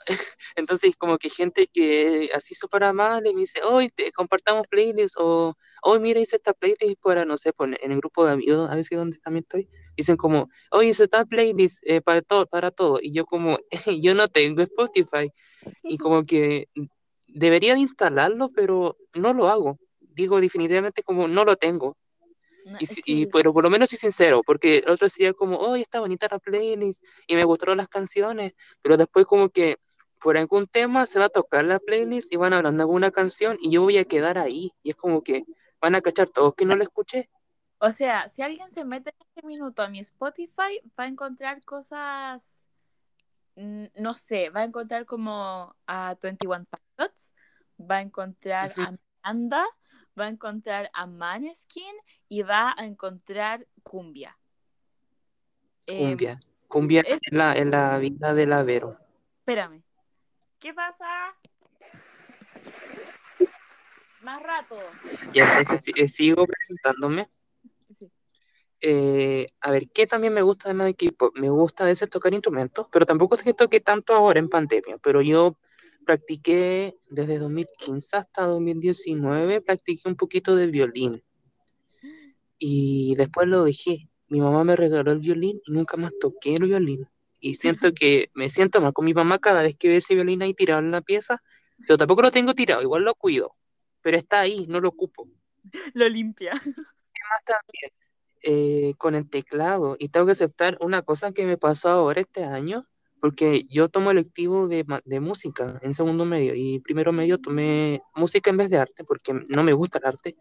entonces 0.55 0.95
como 0.97 1.17
que 1.17 1.29
gente 1.29 1.67
que 1.67 2.29
así 2.33 2.55
súper 2.55 2.83
amable 2.83 3.33
me 3.33 3.41
dice, 3.41 3.61
hoy 3.63 3.89
te 3.89 4.11
compartamos 4.11 4.67
playlist 4.67 5.15
o 5.19 5.55
hoy 5.83 5.99
mira 5.99 6.19
hice 6.19 6.37
esta 6.37 6.53
playlist 6.53 6.99
para, 7.01 7.25
no 7.25 7.37
sé, 7.37 7.53
pon- 7.53 7.77
en 7.81 7.91
el 7.91 7.99
grupo 7.99 8.25
de 8.25 8.33
amigos, 8.33 8.69
a 8.69 8.75
veces 8.75 8.97
donde 8.97 9.17
también 9.19 9.43
estoy, 9.43 9.69
dicen 9.97 10.17
como, 10.17 10.49
hoy 10.71 10.89
hice 10.89 11.03
esta 11.05 11.25
playlist 11.25 11.79
eh, 11.83 12.01
para 12.01 12.21
todo, 12.21 12.45
para 12.47 12.71
todo, 12.71 12.99
y 13.01 13.11
yo 13.11 13.25
como, 13.25 13.57
yo 14.01 14.15
no 14.15 14.27
tengo 14.27 14.61
Spotify, 14.61 15.31
y 15.83 15.97
como 15.97 16.23
que 16.23 16.69
debería 17.27 17.73
de 17.75 17.81
instalarlo, 17.81 18.49
pero 18.51 18.97
no 19.15 19.33
lo 19.33 19.49
hago. 19.49 19.77
Digo 19.99 20.41
definitivamente 20.41 21.03
como 21.03 21.27
no 21.27 21.45
lo 21.45 21.55
tengo. 21.55 21.97
Y, 22.77 22.85
si- 22.87 23.01
sí, 23.01 23.01
y- 23.05 23.25
pero 23.27 23.53
por 23.53 23.63
lo 23.63 23.69
menos 23.69 23.89
soy 23.89 23.97
sincero, 23.99 24.41
porque 24.45 24.77
el 24.79 24.89
otro 24.89 25.09
sería 25.09 25.33
como, 25.33 25.57
oh, 25.57 25.75
está 25.75 25.99
bonita 25.99 26.27
la 26.31 26.39
playlist 26.39 27.03
y 27.27 27.35
me 27.35 27.43
gustaron 27.43 27.77
las 27.77 27.87
canciones, 27.89 28.53
pero 28.81 28.97
después 28.97 29.25
como 29.25 29.49
que 29.49 29.77
por 30.19 30.37
algún 30.37 30.67
tema 30.67 31.05
se 31.05 31.19
va 31.19 31.25
a 31.25 31.29
tocar 31.29 31.63
la 31.65 31.79
playlist 31.79 32.31
y 32.33 32.37
van 32.37 32.53
hablando 32.53 32.77
de 32.81 32.83
alguna 32.83 33.11
canción 33.11 33.57
y 33.61 33.71
yo 33.71 33.81
voy 33.83 33.97
a 33.97 34.05
quedar 34.05 34.37
ahí. 34.37 34.73
Y 34.83 34.91
es 34.91 34.95
como 34.95 35.23
que 35.23 35.43
van 35.81 35.95
a 35.95 36.01
cachar 36.01 36.29
todos 36.29 36.55
que 36.55 36.65
no 36.65 36.75
la 36.75 36.83
escuché. 36.83 37.29
O 37.79 37.91
sea, 37.91 38.27
si 38.29 38.41
alguien 38.41 38.69
se 38.71 38.83
mete 38.85 39.11
en 39.11 39.27
este 39.27 39.47
minuto 39.47 39.81
a 39.83 39.87
mi 39.89 39.99
Spotify, 39.99 40.81
va 40.99 41.05
a 41.05 41.07
encontrar 41.07 41.63
cosas, 41.63 42.57
no 43.55 44.13
sé, 44.13 44.49
va 44.49 44.61
a 44.61 44.63
encontrar 44.65 45.05
como 45.05 45.75
a 45.87 46.15
21 46.21 46.65
Pilots, 46.65 47.33
va 47.79 47.97
a 47.97 48.01
encontrar 48.01 48.71
Ujú. 48.71 48.81
a 48.81 48.91
Miranda, 48.91 49.65
va 50.17 50.25
a 50.25 50.29
encontrar 50.29 50.89
a 50.93 51.05
Maneskin 51.05 51.95
y 52.27 52.41
va 52.43 52.73
a 52.77 52.85
encontrar 52.85 53.67
Cumbia. 53.83 54.37
Eh, 55.87 55.97
Cumbia. 55.97 56.39
Cumbia 56.67 57.01
es- 57.01 57.19
es 57.21 57.33
la, 57.33 57.53
es 57.53 57.65
la 57.65 57.97
vida 57.97 58.33
de 58.33 58.45
la 58.45 58.63
Vero. 58.63 58.97
espérame. 59.39 59.81
¿Qué 60.59 60.73
pasa? 60.73 61.35
Más 64.21 64.43
rato. 64.43 64.75
Y 65.33 65.39
entonces 65.39 65.85
eh, 65.95 66.07
sigo 66.07 66.45
presentándome. 66.45 67.29
Sí. 67.97 68.11
Eh, 68.81 69.47
a 69.61 69.71
ver, 69.71 69.89
¿qué 69.89 70.05
también 70.05 70.33
me 70.33 70.41
gusta 70.41 70.73
de 70.73 70.93
K-pop? 70.93 71.37
Me 71.37 71.49
gusta 71.49 71.83
a 71.83 71.87
veces 71.87 72.09
tocar 72.09 72.33
instrumentos, 72.33 72.87
pero 72.91 73.05
tampoco 73.05 73.35
es 73.35 73.43
que 73.43 73.53
toque 73.53 73.79
tanto 73.79 74.13
ahora 74.13 74.39
en 74.39 74.49
pandemia, 74.49 74.97
pero 74.97 75.21
yo 75.21 75.57
practiqué 76.09 76.97
desde 77.11 77.37
2015 77.37 78.17
hasta 78.17 78.47
2019, 78.47 79.61
practiqué 79.61 80.09
un 80.09 80.15
poquito 80.15 80.55
de 80.55 80.65
violín 80.65 81.23
y 82.57 83.13
después 83.13 83.47
lo 83.47 83.63
dejé. 83.63 84.09
Mi 84.27 84.41
mamá 84.41 84.63
me 84.63 84.75
regaló 84.75 85.11
el 85.11 85.19
violín 85.19 85.61
y 85.67 85.71
nunca 85.71 85.97
más 85.97 86.11
toqué 86.19 86.55
el 86.55 86.65
violín. 86.65 87.07
Y 87.39 87.53
siento 87.53 87.93
que 87.93 88.31
me 88.33 88.49
siento 88.49 88.81
mal 88.81 88.91
con 88.91 89.05
mi 89.05 89.13
mamá 89.13 89.37
cada 89.37 89.61
vez 89.61 89.75
que 89.75 89.87
ve 89.87 89.97
ese 89.97 90.15
violín 90.15 90.41
ahí 90.41 90.55
tirado 90.55 90.79
en 90.79 90.89
la 90.89 91.01
pieza, 91.01 91.43
pero 91.85 91.99
tampoco 91.99 92.23
lo 92.23 92.31
tengo 92.31 92.55
tirado, 92.55 92.81
igual 92.81 93.03
lo 93.03 93.13
cuido, 93.13 93.55
pero 94.01 94.17
está 94.17 94.39
ahí, 94.39 94.65
no 94.67 94.81
lo 94.81 94.89
ocupo. 94.89 95.29
Lo 95.93 96.09
limpia. 96.09 96.53
Más 96.53 97.43
también 97.45 97.91
eh, 98.41 98.95
con 98.97 99.13
el 99.13 99.29
teclado 99.29 99.95
y 99.99 100.09
tengo 100.09 100.25
que 100.25 100.31
aceptar 100.31 100.75
una 100.81 101.03
cosa 101.03 101.33
que 101.33 101.45
me 101.45 101.57
pasó 101.59 101.89
ahora 101.89 102.21
este 102.21 102.45
año, 102.45 102.87
porque 103.21 103.63
yo 103.69 103.89
tomo 103.89 104.11
electivo 104.11 104.67
de, 104.67 104.85
de 105.05 105.19
música 105.19 105.79
en 105.81 105.93
segundo 105.93 106.25
medio 106.25 106.53
y 106.55 106.79
primero 106.79 107.11
medio 107.11 107.37
tomé 107.37 108.01
música 108.15 108.49
en 108.49 108.57
vez 108.57 108.69
de 108.69 108.77
arte 108.77 109.03
porque 109.03 109.33
no 109.49 109.63
me 109.63 109.73
gusta 109.73 109.97
el 109.99 110.05
arte. 110.05 110.37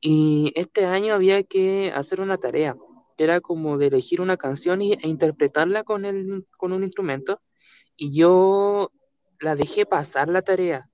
Y 0.00 0.52
este 0.54 0.86
año 0.86 1.14
había 1.14 1.42
que 1.42 1.92
hacer 1.94 2.20
una 2.20 2.38
tarea, 2.38 2.74
era 3.18 3.40
como 3.40 3.76
de 3.76 3.88
elegir 3.88 4.20
una 4.20 4.36
canción 4.36 4.80
y, 4.80 4.94
e 4.94 5.08
interpretarla 5.08 5.84
con, 5.84 6.04
el, 6.04 6.46
con 6.56 6.72
un 6.72 6.84
instrumento 6.84 7.40
y 7.96 8.14
yo 8.14 8.90
la 9.40 9.56
dejé 9.56 9.84
pasar 9.86 10.28
la 10.28 10.42
tarea 10.42 10.88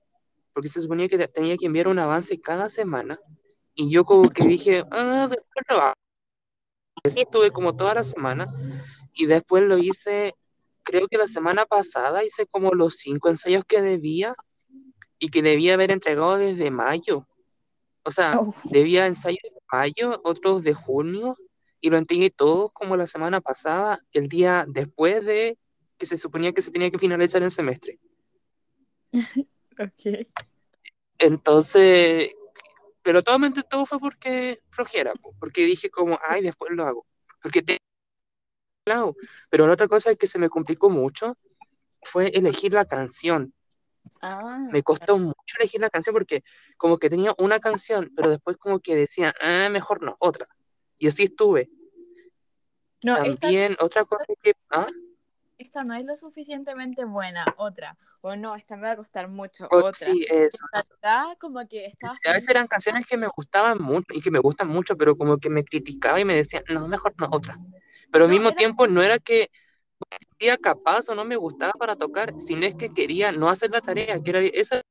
porque 0.53 0.67
se 0.69 0.81
suponía 0.81 1.07
que 1.07 1.17
te- 1.17 1.27
tenía 1.27 1.55
que 1.55 1.67
enviar 1.67 1.87
un 1.87 1.99
avance 1.99 2.39
cada 2.41 2.67
semana 2.67 3.19
y 3.75 3.89
yo 3.91 4.03
como 4.05 4.29
que 4.29 4.43
dije, 4.45 4.83
ah, 4.91 5.27
después 5.29 5.65
lo 5.69 5.81
hago. 5.81 5.93
Estuve 7.03 7.51
como 7.51 7.75
toda 7.75 7.93
la 7.93 8.03
semana 8.03 8.47
y 9.13 9.25
después 9.27 9.63
lo 9.63 9.77
hice, 9.77 10.33
creo 10.87 11.07
que 11.09 11.17
la 11.17 11.27
semana 11.27 11.65
pasada 11.65 12.23
hice 12.23 12.45
como 12.45 12.71
los 12.73 12.95
cinco 12.95 13.27
ensayos 13.27 13.65
que 13.65 13.81
debía 13.81 14.35
y 15.19 15.27
que 15.29 15.41
debía 15.41 15.73
haber 15.73 15.91
entregado 15.91 16.37
desde 16.37 16.71
mayo. 16.71 17.27
O 18.03 18.11
sea, 18.11 18.39
Oh. 18.39 18.53
debía 18.71 19.05
ensayos 19.05 19.43
de 19.43 19.59
mayo, 19.69 20.21
otros 20.23 20.63
de 20.63 20.73
junio 20.73 21.35
y 21.81 21.89
lo 21.89 21.97
entregué 21.97 22.29
todos 22.29 22.71
como 22.71 22.95
la 22.95 23.05
semana 23.05 23.41
pasada, 23.41 24.01
el 24.13 24.29
día 24.29 24.65
después 24.65 25.25
de 25.25 25.57
que 25.97 26.05
se 26.05 26.15
suponía 26.15 26.53
que 26.53 26.61
se 26.61 26.71
tenía 26.71 26.89
que 26.89 26.99
finalizar 26.99 27.43
el 27.43 27.51
semestre. 27.51 27.99
Ok. 29.79 30.25
Entonces, 31.19 32.31
pero 33.03 33.21
totalmente 33.21 33.61
todo 33.61 33.85
fue 33.85 33.99
porque 33.99 34.61
flojera, 34.71 35.13
po, 35.13 35.35
porque 35.39 35.65
dije 35.65 35.91
como, 35.91 36.17
ay, 36.27 36.41
después 36.41 36.71
lo 36.71 36.83
hago, 36.83 37.05
porque 37.43 37.61
te 37.61 37.77
pero 39.49 39.67
la 39.67 39.73
otra 39.73 39.87
cosa 39.87 40.15
que 40.15 40.27
se 40.27 40.39
me 40.39 40.49
complicó 40.49 40.89
mucho 40.89 41.37
fue 42.03 42.27
elegir 42.29 42.73
la 42.73 42.85
canción. 42.85 43.53
Ah. 44.21 44.67
Me 44.71 44.83
costó 44.83 45.17
mucho 45.17 45.55
elegir 45.59 45.81
la 45.81 45.89
canción 45.89 46.13
porque 46.13 46.43
como 46.77 46.97
que 46.97 47.09
tenía 47.09 47.33
una 47.37 47.59
canción, 47.59 48.11
pero 48.15 48.29
después 48.29 48.57
como 48.57 48.79
que 48.79 48.95
decía, 48.95 49.33
ah, 49.41 49.69
mejor 49.69 50.01
no, 50.01 50.15
otra. 50.19 50.47
Y 50.97 51.07
así 51.07 51.23
estuve. 51.23 51.69
No, 53.03 53.15
esta, 53.17 53.41
También 53.41 53.77
otra 53.79 54.05
cosa 54.05 54.25
que, 54.41 54.53
ah, 54.71 54.87
esta 55.57 55.83
no 55.83 55.95
es 55.95 56.05
lo 56.05 56.15
suficientemente 56.15 57.03
buena. 57.03 57.43
Otra. 57.57 57.97
O 58.21 58.35
no, 58.35 58.55
esta 58.55 58.75
me 58.75 58.83
va 58.83 58.91
a 58.91 58.95
costar 58.95 59.27
mucho. 59.27 59.67
oh, 59.71 59.77
Otra. 59.77 59.93
sí, 59.93 60.25
eso. 60.29 60.65
Esta 60.73 60.95
acá, 60.95 61.35
como 61.39 61.67
que 61.67 61.91
A 62.03 62.33
veces 62.33 62.49
eran 62.49 62.67
canciones 62.67 63.07
que 63.07 63.17
me 63.17 63.27
gustaban 63.27 63.81
mucho 63.81 64.05
y 64.13 64.21
que 64.21 64.29
me 64.29 64.39
gustan 64.39 64.67
mucho, 64.67 64.95
pero 64.95 65.17
como 65.17 65.37
que 65.37 65.49
me 65.49 65.63
criticaba 65.63 66.19
y 66.19 66.25
me 66.25 66.35
decían, 66.35 66.63
no, 66.69 66.87
mejor 66.87 67.15
no, 67.17 67.27
otra. 67.31 67.57
Pero 68.11 68.25
al 68.25 68.29
No, 68.29 68.33
mismo 68.35 68.49
era- 68.49 68.55
tiempo 68.57 68.87
no 68.87 69.01
era 69.03 69.19
que 69.19 69.49
era 70.39 70.57
capaz 70.57 71.09
o 71.09 71.15
no 71.15 71.25
me 71.25 71.35
gustaba 71.35 71.73
para 71.73 71.95
tocar, 71.95 72.33
sino 72.39 72.65
es 72.65 72.75
que 72.75 72.93
quería 72.93 73.31
no 73.31 73.49
hacer 73.49 73.71
la 73.71 73.81
tarea, 73.81 74.21
que 74.21 74.29
era 74.29 74.39
esa 74.41 74.81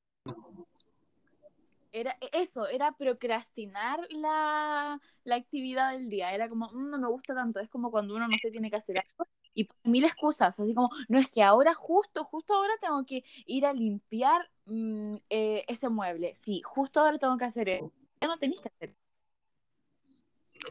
Era 1.93 2.15
eso, 2.33 2.67
era 2.69 2.93
procrastinar 2.93 4.01
la, 4.11 5.01
la 5.25 5.35
actividad 5.37 5.93
del 5.93 6.11
día. 6.11 6.35
Era 6.35 6.47
como, 6.47 6.69
"Mm, 6.71 6.91
no 6.91 6.99
me 6.99 7.09
gusta 7.09 7.35
tanto. 7.35 7.59
Es 7.59 7.71
como 7.71 7.91
cuando 7.91 8.15
uno 8.15 8.29
no 8.29 8.37
se 8.39 8.51
tiene 8.51 8.69
que 8.71 8.77
hacer 8.77 8.99
algo 8.99 9.31
y 9.55 9.67
mil 9.85 10.05
excusas. 10.05 10.61
Así 10.61 10.75
como, 10.75 10.91
no 11.09 11.19
es 11.19 11.31
que 11.31 11.43
ahora, 11.43 11.73
justo, 11.73 12.25
justo 12.25 12.53
ahora 12.55 12.75
tengo 12.83 13.03
que 13.07 13.25
ir 13.47 13.65
a 13.65 13.73
limpiar 13.73 14.51
mm, 14.67 15.17
eh, 15.31 15.65
ese 15.69 15.89
mueble. 15.89 16.35
Sí, 16.45 16.61
justo 16.63 17.01
ahora 17.01 17.19
tengo 17.19 17.39
que 17.39 17.45
hacer 17.47 17.69
eso. 17.71 17.91
Ya 18.21 18.29
no 18.29 18.37
tenés 18.37 18.61
que 18.61 18.69
hacer. 18.69 18.95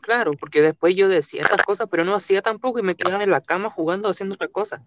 Claro, 0.01 0.33
porque 0.33 0.61
después 0.61 0.95
yo 0.95 1.07
decía 1.07 1.41
estas 1.41 1.63
cosas, 1.63 1.87
pero 1.89 2.03
no 2.05 2.15
hacía 2.15 2.41
tampoco 2.41 2.79
y 2.79 2.83
me 2.83 2.95
quedaba 2.95 3.23
en 3.23 3.31
la 3.31 3.41
cama 3.41 3.69
jugando, 3.69 4.09
haciendo 4.09 4.35
otra 4.35 4.47
cosa. 4.47 4.85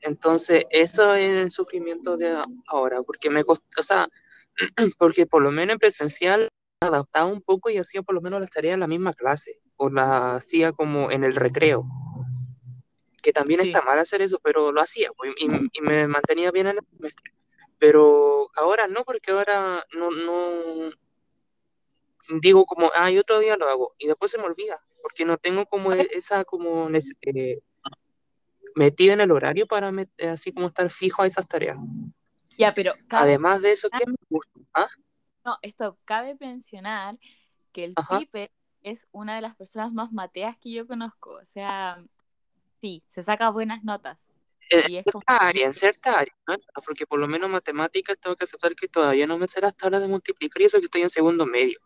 Entonces, 0.00 0.64
eso 0.70 1.14
es 1.14 1.36
el 1.36 1.50
sufrimiento 1.50 2.16
de 2.16 2.36
ahora, 2.66 3.02
porque 3.02 3.30
me 3.30 3.42
costó, 3.42 3.64
o 3.78 3.82
sea, 3.82 4.08
porque 4.98 5.26
por 5.26 5.42
lo 5.42 5.50
menos 5.50 5.74
en 5.74 5.78
presencial 5.78 6.48
adaptaba 6.80 7.26
un 7.26 7.40
poco 7.40 7.70
y 7.70 7.78
hacía 7.78 8.02
por 8.02 8.14
lo 8.14 8.20
menos 8.20 8.40
las 8.40 8.50
tareas 8.50 8.74
en 8.74 8.80
la 8.80 8.86
misma 8.86 9.14
clase, 9.14 9.60
o 9.76 9.88
la 9.88 10.36
hacía 10.36 10.72
como 10.72 11.10
en 11.10 11.24
el 11.24 11.34
recreo, 11.34 11.86
que 13.22 13.32
también 13.32 13.60
Sí. 13.62 13.68
está 13.68 13.80
mal 13.80 13.98
hacer 13.98 14.20
eso, 14.20 14.38
pero 14.42 14.72
lo 14.72 14.80
hacía 14.82 15.08
pues, 15.16 15.32
y, 15.38 15.46
y 15.46 15.80
me 15.80 16.06
mantenía 16.06 16.50
bien 16.50 16.66
en 16.66 16.76
el 16.78 16.86
semestre. 16.90 17.32
Pero 17.78 18.50
ahora 18.56 18.86
no, 18.86 19.04
porque 19.04 19.30
ahora 19.32 19.82
no, 19.94 20.10
no 20.10 20.90
digo 22.40 22.64
como, 22.64 22.90
ah, 22.94 23.10
y 23.10 23.18
otro 23.18 23.38
día 23.38 23.56
lo 23.56 23.68
hago, 23.68 23.94
y 23.98 24.06
después 24.06 24.30
se 24.30 24.38
me 24.38 24.44
olvida, 24.44 24.82
porque 25.02 25.24
no 25.24 25.36
tengo 25.38 25.66
como 25.66 25.92
esa 25.92 26.44
como 26.44 26.88
eh, 26.90 27.62
metida 28.74 29.12
en 29.12 29.20
el 29.20 29.30
horario 29.30 29.66
para 29.66 29.90
eh, 30.18 30.28
así 30.28 30.52
como 30.52 30.66
estar 30.66 30.90
fijo 30.90 31.22
a 31.22 31.26
esas 31.26 31.46
tareas. 31.46 31.78
Ya, 32.56 32.70
pero 32.70 32.92
cabe, 33.08 33.30
Además 33.30 33.62
de 33.62 33.72
eso, 33.72 33.88
¿qué 33.90 34.04
me 34.06 34.14
gusta? 34.28 34.60
¿Ah? 34.74 34.88
no, 35.44 35.58
esto 35.62 35.98
cabe 36.04 36.36
mencionar 36.40 37.16
que 37.72 37.84
el 37.84 37.92
Ajá. 37.96 38.18
Pipe 38.18 38.50
es 38.82 39.06
una 39.12 39.34
de 39.34 39.42
las 39.42 39.56
personas 39.56 39.92
más 39.92 40.12
mateas 40.12 40.56
que 40.58 40.70
yo 40.70 40.86
conozco. 40.86 41.30
O 41.30 41.44
sea, 41.44 42.02
sí, 42.80 43.02
se 43.08 43.22
saca 43.22 43.50
buenas 43.50 43.84
notas. 43.84 44.26
En 44.70 44.90
Y 44.90 45.02
como, 45.02 45.20
cierta 45.20 45.36
área, 45.36 45.66
en 45.66 45.74
cierta 45.74 46.18
área, 46.18 46.34
¿no? 46.46 46.56
Porque 46.84 47.06
por 47.06 47.18
lo 47.18 47.28
menos 47.28 47.50
matemáticas 47.50 48.18
tengo 48.18 48.36
que 48.36 48.44
aceptar 48.44 48.74
que 48.74 48.88
todavía 48.88 49.26
no 49.26 49.38
me 49.38 49.48
sé 49.48 49.60
las 49.60 49.76
tablas 49.76 50.00
de 50.00 50.08
multiplicar 50.08 50.62
y 50.62 50.64
eso 50.66 50.78
que 50.78 50.86
estoy 50.86 51.02
en 51.02 51.10
segundo 51.10 51.44
medio. 51.44 51.80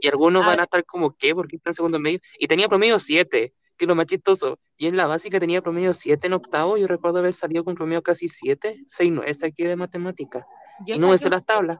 Y 0.00 0.08
algunos 0.08 0.44
A 0.44 0.48
van 0.48 0.60
a 0.60 0.64
estar 0.64 0.84
como, 0.84 1.16
¿qué? 1.16 1.34
¿Por 1.34 1.48
qué 1.48 1.56
está 1.56 1.70
en 1.70 1.74
segundo 1.74 1.98
medio? 1.98 2.20
Y 2.38 2.46
tenía 2.46 2.68
promedio 2.68 2.98
7, 2.98 3.54
que 3.76 3.84
es 3.84 3.88
lo 3.88 3.94
más 3.94 4.06
chistoso. 4.06 4.58
Y 4.76 4.86
en 4.86 4.96
la 4.96 5.06
básica 5.06 5.38
tenía 5.40 5.62
promedio 5.62 5.92
7 5.94 6.26
en 6.26 6.32
octavo. 6.34 6.76
Yo 6.76 6.86
recuerdo 6.86 7.18
haber 7.18 7.34
salido 7.34 7.64
con 7.64 7.74
promedio 7.74 8.02
casi 8.02 8.28
7, 8.28 8.82
6, 8.86 9.10
9 9.12 9.32
aquí 9.42 9.64
de 9.64 9.76
matemáticas. 9.76 10.44
yo 10.86 10.96
Y 10.96 10.98
no 10.98 11.08
me 11.08 11.18
sé 11.18 11.30
las 11.30 11.44
tablas. 11.46 11.78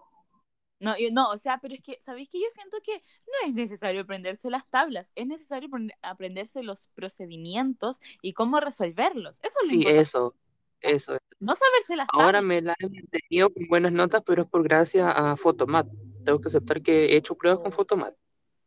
No, 0.81 0.99
yo- 0.99 1.09
no, 1.13 1.31
o 1.31 1.39
sea, 1.39 1.59
pero 1.63 1.75
es 1.75 1.81
que, 1.81 1.99
¿sabéis 2.01 2.29
que 2.29 2.39
yo 2.41 2.47
siento 2.53 2.77
que 2.85 2.93
no 3.27 3.49
es 3.49 3.55
necesario 3.55 4.03
aprenderse 4.03 4.51
las 4.51 4.69
tablas, 4.69 5.13
es 5.15 5.27
necesario 5.27 5.69
aprend- 5.71 5.95
aprenderse 6.03 6.63
los 6.63 6.89
procedimientos 6.95 8.01
y 8.23 8.33
cómo 8.33 8.61
resolverlos. 8.61 9.39
Eso 9.43 9.57
es 9.63 9.67
lo 9.67 9.71
Sí, 9.71 9.77
importante. 9.77 10.01
eso, 10.01 10.35
eso. 10.81 11.17
No 11.41 11.55
saberse 11.55 11.97
las 11.97 12.07
Ahora 12.13 12.27
tablas. 12.39 12.43
me 12.45 12.63
la 12.63 12.75
he 12.79 12.89
mantenido 12.89 13.51
con 13.51 13.67
buenas 13.69 13.93
notas, 13.93 14.23
pero 14.27 14.43
es 14.43 14.49
por 14.49 14.63
gracias 14.63 15.11
a 15.15 15.37
Photomat. 15.37 15.87
Tengo 16.25 16.41
que 16.41 16.49
aceptar 16.49 16.83
que 16.83 17.07
he 17.07 17.17
hecho 17.17 17.37
pruebas 17.37 17.61
con. 17.61 17.73
Photomat. 17.73 18.15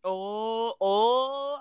Oh, 0.02 0.76
oh. 0.80 1.60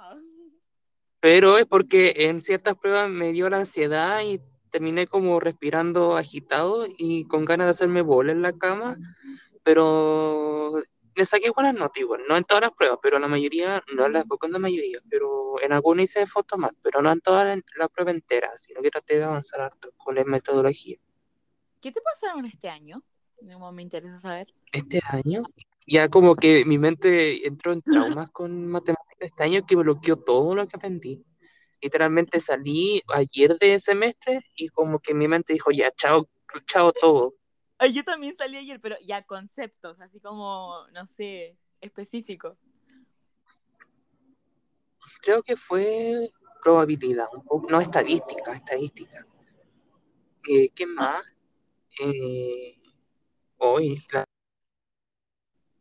pero 1.21 1.59
es 1.59 1.67
porque 1.67 2.15
en 2.17 2.41
ciertas 2.41 2.77
pruebas 2.77 3.09
me 3.09 3.33
dio 3.33 3.49
la 3.49 3.57
ansiedad 3.59 4.23
y 4.23 4.41
terminé 4.71 5.07
como 5.07 5.41
respirando 5.41 6.17
agitado 6.17 6.87
y 6.87 7.25
con 7.25 7.45
ganas 7.45 7.67
de 7.67 7.71
hacerme 7.71 8.03
bola 8.03 8.33
en 8.33 8.43
la 8.43 8.53
cama, 8.53 8.97
pero 9.63 10.73
le 11.15 11.25
saqué 11.25 11.51
buenas 11.51 11.75
notas 11.75 11.99
igual, 11.99 12.23
no 12.29 12.37
en 12.37 12.45
todas 12.45 12.63
las 12.63 12.73
pruebas, 12.73 12.99
pero 13.03 13.17
en 13.17 13.23
la 13.23 13.29
mayoría, 13.29 13.83
no 13.95 14.05
en 14.05 14.13
la, 14.13 14.21
en 14.21 14.53
la 14.53 14.59
mayoría, 14.59 15.01
pero 15.09 15.61
en 15.63 15.73
algunas 15.73 16.05
hice 16.05 16.27
fotomat, 16.27 16.75
pero 16.83 17.01
no 17.01 17.11
en 17.11 17.21
toda 17.21 17.57
la 17.77 17.89
prueba 17.89 18.11
entera, 18.11 18.55
sino 18.57 18.83
que 18.83 18.91
traté 18.91 19.17
de 19.17 19.25
avanzar 19.25 19.63
harto 19.63 19.93
con 19.97 20.15
la 20.15 20.25
metodología. 20.25 20.99
¿Qué 21.81 21.91
te 21.91 22.01
pasaron 22.03 22.45
este 22.45 22.69
año? 22.69 23.03
Me 23.41 23.83
interesa 23.83 24.19
saber. 24.19 24.53
Este 24.73 25.01
año, 25.09 25.43
ya 25.87 26.09
como 26.09 26.35
que 26.35 26.65
mi 26.65 26.79
mente 26.79 27.47
entró 27.47 27.73
en 27.73 27.83
traumas 27.83 28.31
con 28.31 28.67
matemáticas 28.67 29.07
este 29.21 29.43
año 29.45 29.65
que 29.65 29.77
bloqueó 29.77 30.17
todo 30.17 30.55
lo 30.55 30.67
que 30.67 30.77
aprendí. 30.77 31.25
Literalmente 31.81 32.41
salí 32.41 33.03
ayer 33.15 33.57
de 33.59 33.79
semestre 33.79 34.41
y 34.57 34.69
como 34.69 34.99
que 34.99 35.15
mi 35.15 35.29
mente 35.29 35.53
dijo, 35.53 35.71
ya, 35.71 35.93
chao, 35.93 36.29
chao 36.67 36.93
todo. 36.93 37.35
Yo 37.93 38.03
también 38.05 38.35
salí 38.37 38.57
ayer, 38.57 38.81
pero 38.81 38.97
ya 39.07 39.23
conceptos, 39.23 40.01
así 40.01 40.19
como, 40.21 40.87
no 40.93 41.07
sé, 41.07 41.57
específico. 41.81 42.57
Creo 45.23 45.43
que 45.43 45.57
fue 45.57 46.31
probabilidad, 46.63 47.29
un 47.33 47.45
poco, 47.45 47.71
no 47.71 47.81
estadística, 47.81 48.55
estadística. 48.55 49.25
Eh, 50.49 50.71
¿Qué 50.75 50.87
más? 50.87 51.25
Eh, 52.01 52.81
hoy, 53.59 54.03
la 54.13 54.26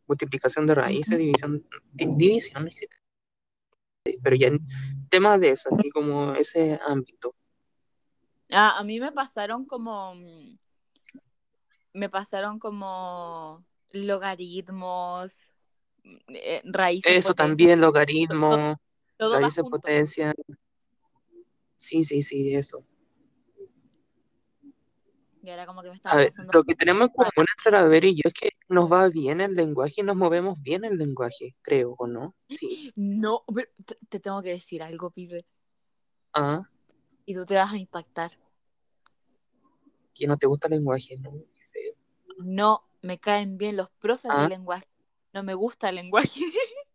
multiplicación 0.06 0.66
de 0.66 0.74
raíces, 0.74 1.18
división, 1.18 1.64
di- 1.92 2.08
división, 2.16 2.68
pero 4.22 4.36
ya 4.36 4.48
en 4.48 4.60
temas 5.08 5.40
de 5.40 5.50
eso, 5.50 5.68
así 5.72 5.90
como 5.90 6.34
ese 6.34 6.78
ámbito. 6.86 7.34
Ah, 8.50 8.78
a 8.78 8.84
mí 8.84 9.00
me 9.00 9.12
pasaron 9.12 9.64
como. 9.66 10.14
Me 11.92 12.08
pasaron 12.10 12.58
como 12.58 13.64
logaritmos, 13.92 15.38
eh, 16.28 16.60
raíces. 16.64 17.16
Eso 17.16 17.34
también, 17.34 17.80
logaritmo, 17.80 18.78
todo 19.16 19.32
va 19.32 19.38
raíces 19.38 19.64
potencia. 19.64 20.34
Sí, 21.76 22.04
sí, 22.04 22.22
sí, 22.22 22.54
eso. 22.54 22.84
Y 25.46 25.50
ahora 25.50 25.64
como 25.64 25.80
que 25.80 25.88
me 25.90 25.94
A 25.94 25.96
estaba 25.96 26.16
ver, 26.16 26.32
lo 26.52 26.64
que 26.64 26.74
tenemos 26.74 27.06
en 27.08 27.14
común 27.14 27.46
entre 27.56 27.70
la 28.00 28.06
y 28.08 28.14
yo 28.16 28.22
es 28.24 28.34
que 28.34 28.50
nos 28.68 28.90
va 28.90 29.08
bien 29.08 29.40
el 29.40 29.54
lenguaje 29.54 30.00
y 30.00 30.02
nos 30.02 30.16
movemos 30.16 30.60
bien 30.60 30.84
el 30.84 30.98
lenguaje, 30.98 31.54
creo, 31.62 31.94
¿o 31.98 32.08
no? 32.08 32.34
Sí. 32.48 32.90
No, 32.96 33.44
pero 33.54 33.70
te, 33.84 33.96
te 34.08 34.18
tengo 34.18 34.42
que 34.42 34.48
decir 34.50 34.82
algo, 34.82 35.10
pibe. 35.12 35.46
Ah, 36.32 36.68
Y 37.26 37.34
tú 37.34 37.46
te 37.46 37.54
vas 37.54 37.72
a 37.72 37.76
impactar. 37.76 38.32
que 40.12 40.26
no 40.26 40.36
te 40.36 40.48
gusta 40.48 40.66
el 40.66 40.74
lenguaje, 40.74 41.16
¿no? 41.18 41.30
No 42.38 42.82
me 43.02 43.20
caen 43.20 43.56
bien 43.56 43.76
los 43.76 43.88
profes 44.00 44.30
Ah. 44.34 44.42
de 44.42 44.48
lenguaje. 44.48 44.88
No 45.32 45.44
me 45.44 45.54
gusta 45.54 45.90
el 45.90 45.94
lenguaje. 45.94 46.40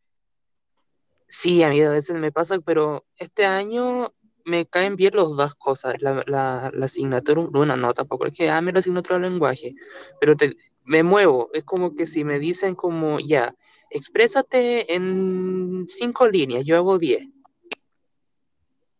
Sí, 1.33 1.63
a 1.63 1.69
mí 1.69 1.81
a 1.81 1.89
veces 1.89 2.17
me 2.17 2.33
pasa, 2.33 2.59
pero 2.59 3.05
este 3.15 3.45
año 3.45 4.11
me 4.45 4.65
caen 4.65 4.95
bien 4.95 5.15
las 5.15 5.29
dos 5.29 5.55
cosas. 5.55 5.95
La, 6.01 6.23
la, 6.27 6.71
la 6.73 6.85
asignatura, 6.85 7.41
bueno, 7.49 7.75
no, 7.77 7.93
tampoco 7.93 8.25
es 8.25 8.37
que 8.37 8.49
ame 8.49 8.71
la 8.71 8.79
asignatura 8.79 9.19
de 9.19 9.29
lenguaje, 9.29 9.75
pero 10.19 10.35
te, 10.35 10.55
me 10.83 11.03
muevo. 11.03 11.49
Es 11.53 11.63
como 11.63 11.95
que 11.95 12.05
si 12.05 12.23
me 12.23 12.39
dicen 12.39 12.75
como, 12.75 13.19
ya, 13.19 13.55
exprésate 13.89 14.93
en 14.93 15.85
cinco 15.87 16.27
líneas, 16.27 16.65
yo 16.65 16.77
hago 16.77 16.97
diez. 16.97 17.27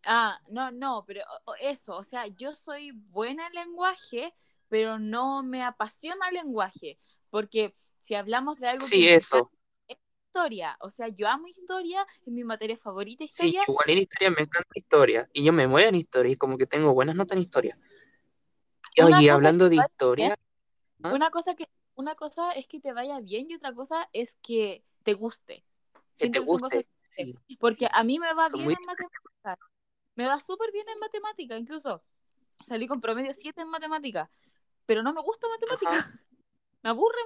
Ah, 0.05 0.39
no, 0.49 0.71
no, 0.71 1.03
pero 1.05 1.21
eso, 1.59 1.95
o 1.95 2.03
sea, 2.03 2.25
yo 2.27 2.55
soy 2.55 2.91
buena 2.91 3.47
en 3.47 3.53
lenguaje, 3.53 4.33
pero 4.67 4.97
no 4.97 5.43
me 5.43 5.63
apasiona 5.63 6.29
el 6.29 6.35
lenguaje, 6.35 6.97
porque 7.29 7.75
si 7.99 8.15
hablamos 8.15 8.59
de 8.59 8.67
algo 8.67 8.85
que 8.85 8.95
Sí, 8.95 9.01
me 9.01 9.15
eso. 9.15 9.51
Historia, 10.31 10.77
o 10.79 10.89
sea, 10.89 11.09
yo 11.09 11.27
amo 11.27 11.47
historia, 11.47 12.05
es 12.25 12.31
mi 12.31 12.43
materia 12.43 12.77
favorita 12.77 13.25
Sí, 13.27 13.47
historia, 13.47 13.63
igual 13.67 13.85
en 13.89 13.97
historia 13.97 14.29
me 14.31 14.41
encanta 14.41 14.69
historia. 14.75 15.29
Y 15.33 15.43
yo 15.43 15.51
me 15.51 15.67
muevo 15.67 15.89
en 15.89 15.95
historia 15.95 16.31
y 16.31 16.35
como 16.37 16.57
que 16.57 16.65
tengo 16.65 16.93
buenas 16.93 17.15
notas 17.15 17.35
en 17.35 17.43
historia. 17.43 17.77
Y 18.95 19.01
Una 19.01 19.33
hablando 19.33 19.69
de 19.69 19.77
historia, 19.77 20.37
¿ah? 21.03 21.13
una 21.13 21.31
cosa 21.31 21.55
que, 21.55 21.67
una 21.95 22.15
cosa 22.15 22.51
es 22.51 22.67
que 22.67 22.79
te 22.79 22.93
vaya 22.93 23.19
bien 23.19 23.49
y 23.49 23.55
otra 23.55 23.73
cosa 23.73 24.09
es 24.13 24.37
que 24.41 24.83
te 25.03 25.13
guste. 25.13 25.65
que 26.17 26.29
te 26.29 26.31
que 26.31 26.39
guste. 26.39 26.87
Sí, 27.09 27.35
Porque 27.59 27.89
a 27.91 28.03
mí 28.05 28.19
me 28.19 28.33
va 28.33 28.49
son 28.49 28.59
bien 28.59 28.65
muy 28.65 28.73
en 28.73 28.85
matemáticas. 28.85 29.59
Me 30.15 30.27
va 30.27 30.39
súper 30.39 30.71
bien 30.71 30.87
en 30.87 30.99
matemáticas. 30.99 31.59
Incluso 31.59 32.03
salí 32.67 32.87
con 32.87 33.01
promedio 33.01 33.33
7 33.33 33.61
en 33.61 33.67
matemáticas. 33.67 34.29
Pero 34.85 35.03
no 35.03 35.11
me 35.13 35.21
gusta 35.21 35.47
matemáticas. 35.49 36.09
Me 36.83 36.89
aburre. 36.89 37.17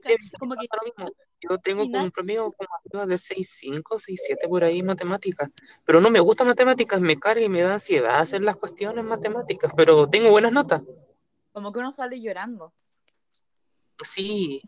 Sí, 0.00 0.14
me 0.20 0.30
como 0.38 0.54
que 0.56 0.66
pasa 0.68 0.82
lo 0.82 1.04
mismo. 1.04 1.16
Yo 1.40 1.58
tengo 1.58 1.84
como 1.84 2.02
un 2.02 2.10
promedio 2.10 2.50
como 2.50 2.68
arriba 2.84 3.06
de 3.06 3.16
6.5, 3.16 3.98
6.7 3.98 4.48
por 4.48 4.64
ahí 4.64 4.82
matemáticas. 4.82 5.50
Pero 5.84 6.00
no 6.00 6.10
me 6.10 6.20
gusta 6.20 6.44
matemáticas, 6.44 7.00
me 7.00 7.18
carga 7.18 7.42
y 7.42 7.48
me 7.48 7.62
da 7.62 7.74
ansiedad 7.74 8.18
hacer 8.18 8.42
las 8.42 8.56
cuestiones 8.56 9.04
matemáticas. 9.04 9.72
Pero 9.76 10.08
tengo 10.08 10.30
buenas 10.30 10.52
notas. 10.52 10.82
como 11.52 11.72
que 11.72 11.78
uno 11.78 11.92
sale 11.92 12.20
llorando. 12.20 12.72
Sí. 14.02 14.62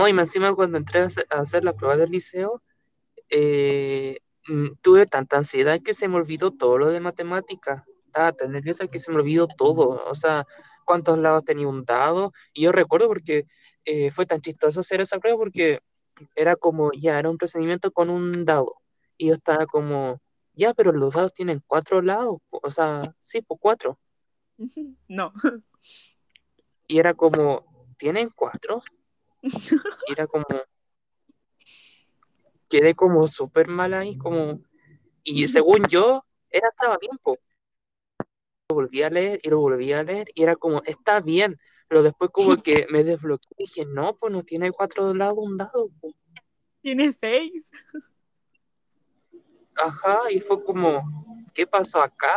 No, 0.00 0.08
y 0.08 0.12
más 0.14 0.28
encima 0.28 0.54
cuando 0.54 0.78
entré 0.78 1.02
a 1.02 1.08
hacer, 1.40 1.64
la 1.64 1.74
prueba 1.74 1.96
del 1.96 2.10
liceo, 2.10 2.62
eh, 3.28 4.20
mm, 4.48 4.68
tuve 4.80 5.04
tanta 5.04 5.36
ansiedad 5.36 5.78
que 5.80 5.92
se 5.92 6.08
me 6.08 6.16
olvidó 6.16 6.52
todo 6.52 6.78
lo 6.78 6.88
de 6.88 7.00
matemáticas. 7.00 7.84
Estaba 8.06 8.32
tan 8.32 8.52
nerviosa 8.52 8.86
que 8.86 8.98
se 8.98 9.10
me 9.10 9.18
olvidó 9.18 9.46
todo. 9.46 10.02
O 10.06 10.14
sea, 10.14 10.46
cuántos 10.84 11.18
lados 11.18 11.44
tenía 11.44 11.68
un 11.68 11.84
dado. 11.84 12.32
Y 12.52 12.62
yo 12.62 12.72
recuerdo 12.72 13.08
porque 13.08 13.46
eh, 13.84 14.10
fue 14.10 14.26
tan 14.26 14.40
chistoso 14.40 14.80
hacer 14.80 15.00
esa 15.00 15.18
prueba 15.18 15.38
porque 15.38 15.80
era 16.34 16.56
como, 16.56 16.90
ya, 16.92 17.18
era 17.18 17.30
un 17.30 17.38
procedimiento 17.38 17.90
con 17.92 18.10
un 18.10 18.44
dado. 18.44 18.74
Y 19.16 19.28
yo 19.28 19.34
estaba 19.34 19.66
como, 19.66 20.20
ya, 20.54 20.74
pero 20.74 20.92
los 20.92 21.14
dados 21.14 21.32
tienen 21.32 21.62
cuatro 21.66 22.02
lados. 22.02 22.38
po". 22.50 22.60
O 22.62 22.70
sea, 22.70 23.14
sí, 23.20 23.42
pues 23.42 23.58
cuatro. 23.60 23.98
no. 25.08 25.32
Y 26.88 26.98
era 26.98 27.14
como, 27.14 27.64
¿tienen 27.96 28.30
cuatro? 28.34 28.82
Y 30.06 30.12
era 30.12 30.26
como, 30.26 30.44
quedé 32.68 32.94
como 32.94 33.26
súper 33.28 33.68
mal 33.68 33.94
ahí, 33.94 34.16
como, 34.16 34.60
y 35.22 35.46
según 35.48 35.84
yo, 35.88 36.24
era, 36.50 36.68
estaba 36.68 36.98
bien, 36.98 37.18
po. 37.22 37.36
Volví 38.74 39.02
a 39.02 39.10
leer 39.10 39.38
y 39.42 39.48
lo 39.50 39.58
volví 39.58 39.92
a 39.92 40.02
leer 40.02 40.30
y 40.34 40.42
era 40.42 40.56
como, 40.56 40.82
está 40.84 41.20
bien, 41.20 41.56
pero 41.88 42.02
después 42.02 42.30
como 42.32 42.56
que 42.62 42.86
me 42.90 43.04
desbloqueé 43.04 43.50
y 43.58 43.64
dije, 43.64 43.86
no, 43.86 44.16
pues 44.16 44.32
no 44.32 44.42
tiene 44.42 44.70
cuatro 44.72 45.12
lados 45.14 45.38
un 45.38 45.56
dado. 45.56 45.90
Tiene 46.82 47.12
seis. 47.12 47.68
Ajá, 49.76 50.30
y 50.30 50.40
fue 50.40 50.62
como, 50.64 51.02
¿qué 51.54 51.66
pasó 51.66 52.02
acá? 52.02 52.36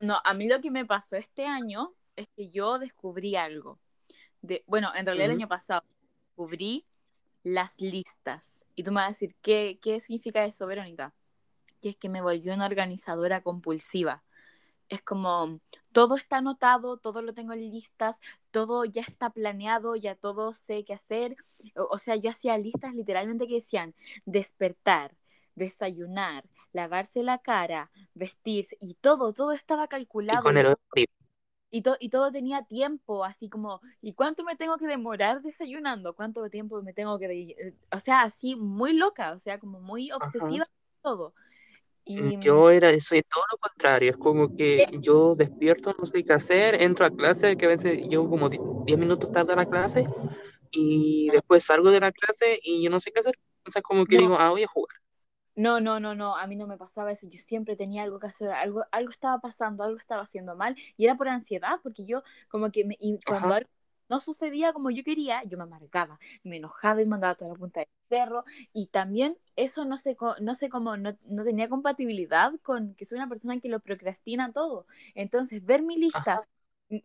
No, 0.00 0.20
a 0.24 0.34
mí 0.34 0.48
lo 0.48 0.60
que 0.60 0.70
me 0.70 0.84
pasó 0.84 1.16
este 1.16 1.46
año 1.46 1.94
es 2.16 2.28
que 2.36 2.48
yo 2.48 2.78
descubrí 2.78 3.36
algo. 3.36 3.78
De, 4.40 4.64
bueno, 4.66 4.92
en 4.94 5.06
realidad 5.06 5.26
el 5.26 5.36
año 5.36 5.48
pasado 5.48 5.84
descubrí 6.26 6.84
las 7.42 7.80
listas. 7.80 8.60
Y 8.74 8.82
tú 8.82 8.90
me 8.90 8.96
vas 8.96 9.04
a 9.04 9.08
decir, 9.08 9.36
¿qué, 9.42 9.78
qué 9.80 10.00
significa 10.00 10.44
eso, 10.44 10.66
Verónica? 10.66 11.14
Que 11.80 11.90
es 11.90 11.96
que 11.96 12.08
me 12.08 12.20
volví 12.20 12.50
una 12.50 12.66
organizadora 12.66 13.42
compulsiva. 13.42 14.24
Es 14.92 15.00
como, 15.00 15.58
todo 15.90 16.16
está 16.16 16.36
anotado, 16.36 16.98
todo 16.98 17.22
lo 17.22 17.32
tengo 17.32 17.54
en 17.54 17.70
listas, 17.70 18.20
todo 18.50 18.84
ya 18.84 19.00
está 19.00 19.30
planeado, 19.30 19.96
ya 19.96 20.16
todo 20.16 20.52
sé 20.52 20.84
qué 20.84 20.92
hacer. 20.92 21.34
O, 21.74 21.84
o 21.92 21.96
sea, 21.96 22.16
yo 22.16 22.28
hacía 22.28 22.58
listas 22.58 22.94
literalmente 22.94 23.46
que 23.46 23.54
decían 23.54 23.94
despertar, 24.26 25.16
desayunar, 25.54 26.44
lavarse 26.74 27.22
la 27.22 27.38
cara, 27.38 27.90
vestirse, 28.12 28.76
y 28.80 28.92
todo, 29.00 29.32
todo 29.32 29.52
estaba 29.52 29.88
calculado. 29.88 30.40
Y 30.40 30.42
con 30.42 30.58
el 30.58 30.76
y, 31.70 31.82
y, 32.00 32.08
todo 32.10 32.30
tenía 32.30 32.62
tiempo, 32.64 33.24
así 33.24 33.48
como, 33.48 33.80
¿y 34.02 34.12
cuánto 34.12 34.44
me 34.44 34.56
tengo 34.56 34.76
que 34.76 34.86
demorar 34.86 35.40
desayunando? 35.40 36.14
¿Cuánto 36.14 36.50
tiempo 36.50 36.82
me 36.82 36.92
tengo 36.92 37.18
que... 37.18 37.28
De... 37.28 37.74
O 37.90 37.98
sea, 37.98 38.20
así 38.20 38.56
muy 38.56 38.92
loca, 38.92 39.32
o 39.32 39.38
sea, 39.38 39.58
como 39.58 39.80
muy 39.80 40.12
obsesiva 40.12 40.68
todo. 41.00 41.32
Y... 42.04 42.38
Yo 42.38 42.70
era, 42.70 42.98
soy 43.00 43.22
todo 43.22 43.44
lo 43.50 43.58
contrario, 43.58 44.10
es 44.10 44.16
como 44.16 44.56
que 44.56 44.86
yo 45.00 45.34
despierto, 45.34 45.94
no 45.98 46.04
sé 46.04 46.24
qué 46.24 46.32
hacer, 46.32 46.82
entro 46.82 47.06
a 47.06 47.10
clase, 47.10 47.56
que 47.56 47.66
a 47.66 47.68
veces 47.68 48.08
llego 48.08 48.28
como 48.28 48.48
10 48.48 48.98
minutos 48.98 49.30
tarde 49.30 49.52
a 49.52 49.56
la 49.56 49.66
clase, 49.66 50.06
y 50.70 51.30
después 51.30 51.64
salgo 51.64 51.90
de 51.90 52.00
la 52.00 52.12
clase 52.12 52.58
y 52.62 52.82
yo 52.82 52.90
no 52.90 52.98
sé 52.98 53.12
qué 53.12 53.20
hacer, 53.20 53.38
sea, 53.70 53.82
como 53.82 54.04
que 54.04 54.16
no. 54.16 54.22
digo, 54.22 54.36
ah, 54.38 54.50
voy 54.50 54.64
a 54.64 54.68
jugar. 54.68 54.96
No, 55.54 55.80
no, 55.80 56.00
no, 56.00 56.14
no, 56.14 56.36
a 56.36 56.46
mí 56.46 56.56
no 56.56 56.66
me 56.66 56.78
pasaba 56.78 57.12
eso, 57.12 57.26
yo 57.28 57.38
siempre 57.38 57.76
tenía 57.76 58.02
algo 58.02 58.18
que 58.18 58.26
hacer, 58.26 58.50
algo, 58.50 58.84
algo 58.90 59.10
estaba 59.10 59.38
pasando, 59.38 59.84
algo 59.84 59.98
estaba 59.98 60.22
haciendo 60.22 60.56
mal, 60.56 60.74
y 60.96 61.04
era 61.04 61.16
por 61.16 61.28
ansiedad, 61.28 61.78
porque 61.82 62.06
yo 62.06 62.22
como 62.48 62.70
que 62.70 62.84
me, 62.84 62.96
y 62.98 63.18
cuando 63.26 63.54
algo 63.54 63.68
no 64.08 64.20
sucedía 64.20 64.72
como 64.74 64.90
yo 64.90 65.02
quería, 65.04 65.42
yo 65.44 65.56
me 65.56 65.64
amargaba, 65.64 66.18
me 66.42 66.58
enojaba 66.58 67.00
y 67.00 67.06
mandaba 67.06 67.34
toda 67.34 67.52
la 67.52 67.56
punta 67.58 67.80
del 67.80 67.88
cerro, 68.12 68.44
y 68.72 68.86
también 68.88 69.38
eso 69.56 69.84
no 69.84 69.96
sé, 69.96 70.16
no 70.40 70.54
sé 70.54 70.68
cómo, 70.68 70.96
no, 70.96 71.16
no, 71.28 71.44
tenía 71.44 71.68
compatibilidad 71.68 72.52
con 72.62 72.94
que 72.94 73.04
soy 73.06 73.16
una 73.18 73.28
persona 73.28 73.58
que 73.60 73.68
lo 73.68 73.80
procrastina 73.80 74.52
todo, 74.52 74.86
entonces 75.14 75.64
ver 75.64 75.82
mi 75.82 75.96
lista, 75.96 76.34
Ajá 76.36 76.46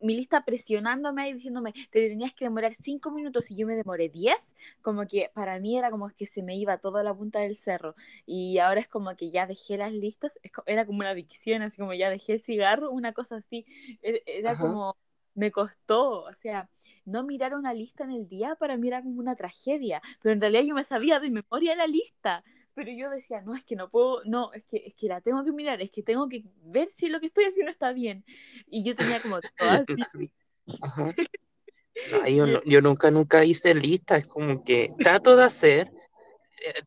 mi 0.02 0.16
lista 0.16 0.44
presionándome 0.44 1.30
y 1.30 1.34
diciéndome, 1.34 1.72
te 1.92 2.10
tenías 2.10 2.34
que 2.34 2.44
demorar 2.46 2.74
cinco 2.76 3.10
minutos 3.12 3.50
y 3.52 3.56
yo 3.56 3.66
me 3.66 3.76
demoré 3.76 4.10
diez, 4.10 4.54
como 4.82 5.08
que 5.08 5.32
para 5.34 5.60
mí 5.62 5.78
era 5.78 5.92
como 5.92 6.10
que 6.10 6.26
se 6.26 6.44
me 6.44 6.58
iba 6.58 6.78
toda 6.78 7.04
la 7.04 7.14
punta 7.14 7.40
del 7.40 7.56
cerro. 7.56 7.96
Y 8.26 8.58
ahora 8.60 8.82
es 8.82 8.88
como 8.90 9.16
que 9.16 9.30
ya 9.30 9.48
dejé 9.48 9.78
las 9.78 9.94
listas, 9.94 10.40
era 10.66 10.86
como 10.86 11.00
una 11.00 11.12
adicción, 11.12 11.62
así 11.62 11.78
como 11.78 11.94
ya 11.94 12.10
dejé 12.10 12.34
el 12.34 12.42
cigarro, 12.42 12.92
una 12.92 13.14
cosa 13.14 13.38
así. 13.38 13.66
E-, 14.02 14.24
era 14.26 14.56
Ajá. 14.56 14.58
como, 14.58 14.98
me 15.38 15.52
costó, 15.52 16.24
o 16.24 16.34
sea, 16.34 16.70
no 17.06 17.24
mirar 17.24 17.54
una 17.54 17.74
lista 17.74 18.04
en 18.04 18.12
el 18.12 18.28
día 18.28 18.56
para 18.56 18.76
mí 18.76 18.88
era 18.88 19.02
como 19.02 19.20
una 19.20 19.36
tragedia, 19.36 20.02
pero 20.22 20.34
en 20.34 20.42
realidad 20.42 20.64
yo 20.64 20.74
me 20.74 20.84
sabía 20.84 21.20
de 21.20 21.30
memoria 21.30 21.76
la 21.76 21.88
lista 21.88 22.44
pero 22.78 22.92
yo 22.92 23.10
decía, 23.10 23.42
no, 23.42 23.56
es 23.56 23.64
que 23.64 23.76
no 23.76 23.90
puedo, 23.90 24.22
no, 24.26 24.54
es 24.54 24.64
que, 24.66 24.84
es 24.86 24.94
que 24.94 25.08
la 25.08 25.20
tengo 25.20 25.44
que 25.44 25.52
mirar, 25.52 25.82
es 25.82 25.90
que 25.90 26.04
tengo 26.04 26.30
que 26.30 26.44
ver 26.62 26.90
si 26.92 27.10
lo 27.10 27.20
que 27.20 27.26
estoy 27.26 27.46
haciendo 27.46 27.72
está 27.72 27.92
bien. 27.92 28.24
Y 28.68 28.84
yo 28.84 28.96
tenía 28.96 29.20
como 29.20 29.42
todo 29.42 29.70
así. 29.72 29.96
Ajá. 30.82 31.14
No, 32.12 32.28
yo, 32.28 32.62
yo, 32.64 32.80
nunca, 32.80 33.10
nunca 33.10 33.44
hice 33.44 33.74
lista, 33.74 34.18
es 34.18 34.28
como 34.28 34.64
que 34.64 34.94
trato 35.00 35.36
de 35.36 35.44
hacer, 35.46 35.92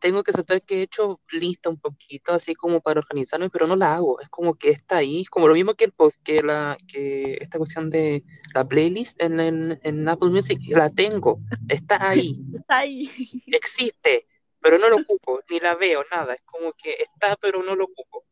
tengo 0.00 0.22
que 0.22 0.30
aceptar 0.30 0.62
que 0.62 0.78
he 0.78 0.82
hecho 0.82 1.20
lista 1.32 1.70
un 1.70 1.78
poquito, 1.78 2.32
así 2.32 2.54
como 2.54 2.80
para 2.80 3.00
organizarme, 3.00 3.50
pero 3.50 3.66
no 3.66 3.76
la 3.76 3.94
hago, 3.94 4.20
es 4.20 4.28
como 4.28 4.54
que 4.54 4.70
está 4.70 4.98
ahí, 4.98 5.24
como 5.26 5.48
lo 5.48 5.54
mismo 5.54 5.74
que, 5.74 5.84
el, 5.84 5.94
que, 6.24 6.42
la, 6.42 6.76
que 6.88 7.38
esta 7.40 7.58
cuestión 7.58 7.90
de 7.90 8.24
la 8.54 8.66
playlist 8.66 9.20
en, 9.22 9.40
en, 9.40 9.78
en 9.82 10.08
Apple 10.08 10.30
Music, 10.30 10.60
la 10.68 10.90
tengo, 10.90 11.40
está 11.68 12.10
ahí. 12.10 12.38
Está 12.54 12.78
ahí. 12.78 13.10
Existe, 13.46 14.24
pero 14.60 14.78
no 14.78 14.88
lo 14.88 14.96
ocupo, 14.96 15.40
ni 15.48 15.60
la 15.60 15.74
veo, 15.74 16.04
nada. 16.10 16.34
Es 16.34 16.42
como 16.42 16.72
que 16.72 16.94
está, 16.98 17.36
pero 17.36 17.62
no 17.62 17.74
lo 17.74 17.84
ocupo. 17.84 18.24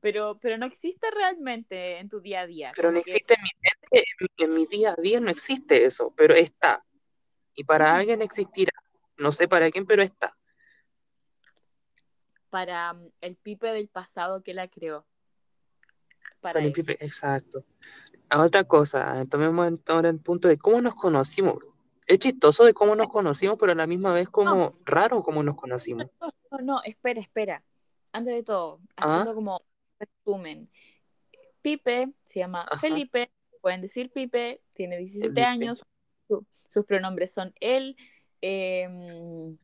Pero, 0.00 0.38
pero 0.40 0.58
no 0.58 0.66
existe 0.66 1.10
realmente 1.10 1.98
en 1.98 2.08
tu 2.08 2.20
día 2.20 2.42
a 2.42 2.46
día. 2.46 2.72
Pero 2.76 2.90
no 2.90 3.02
que... 3.02 3.10
existe 3.10 3.34
en 3.34 3.42
mi 3.42 3.50
mente, 3.62 4.08
en, 4.18 4.50
en, 4.50 4.54
mi 4.54 4.66
día 4.66 4.94
a 4.96 5.00
día 5.00 5.20
no 5.20 5.30
existe 5.30 5.86
eso, 5.86 6.12
pero 6.14 6.34
está. 6.34 6.84
Y 7.54 7.64
para 7.64 7.94
alguien 7.94 8.20
existirá. 8.20 8.72
No 9.16 9.32
sé 9.32 9.48
para 9.48 9.70
quién, 9.70 9.86
pero 9.86 10.02
está. 10.02 10.36
Para 12.54 12.92
um, 12.92 13.10
el 13.20 13.34
Pipe 13.34 13.72
del 13.72 13.88
pasado 13.88 14.44
que 14.44 14.54
la 14.54 14.68
creó. 14.68 15.04
Para, 16.40 16.54
para 16.54 16.64
el 16.64 16.72
Pipe, 16.72 16.96
exacto. 17.04 17.64
Otra 18.32 18.62
cosa, 18.62 19.24
tomemos 19.28 19.80
ahora 19.88 20.08
el 20.08 20.20
punto 20.20 20.46
de 20.46 20.56
cómo 20.56 20.80
nos 20.80 20.94
conocimos 20.94 21.58
es 22.06 22.18
chistoso 22.18 22.64
de 22.64 22.74
cómo 22.74 22.94
nos 22.94 23.08
conocimos, 23.08 23.56
pero 23.58 23.72
a 23.72 23.74
la 23.74 23.86
misma 23.86 24.12
vez 24.12 24.28
como 24.28 24.54
no. 24.54 24.78
raro 24.84 25.22
cómo 25.22 25.42
nos 25.42 25.56
conocimos. 25.56 26.06
No, 26.20 26.30
no, 26.50 26.58
no, 26.58 26.82
espera, 26.84 27.20
espera. 27.20 27.64
Antes 28.12 28.34
de 28.34 28.42
todo, 28.42 28.80
haciendo 28.96 29.30
¿Ah? 29.30 29.34
como 29.34 29.62
resumen. 29.98 30.70
Pipe 31.62 32.12
se 32.22 32.40
llama 32.40 32.60
Ajá. 32.70 32.78
Felipe, 32.78 33.32
pueden 33.60 33.80
decir 33.80 34.12
Pipe, 34.12 34.62
tiene 34.74 34.98
17 34.98 35.24
Felipe. 35.26 35.42
años, 35.42 35.82
su, 36.28 36.46
sus 36.68 36.84
pronombres 36.84 37.32
son 37.32 37.52
él, 37.58 37.96
eh, 38.42 39.56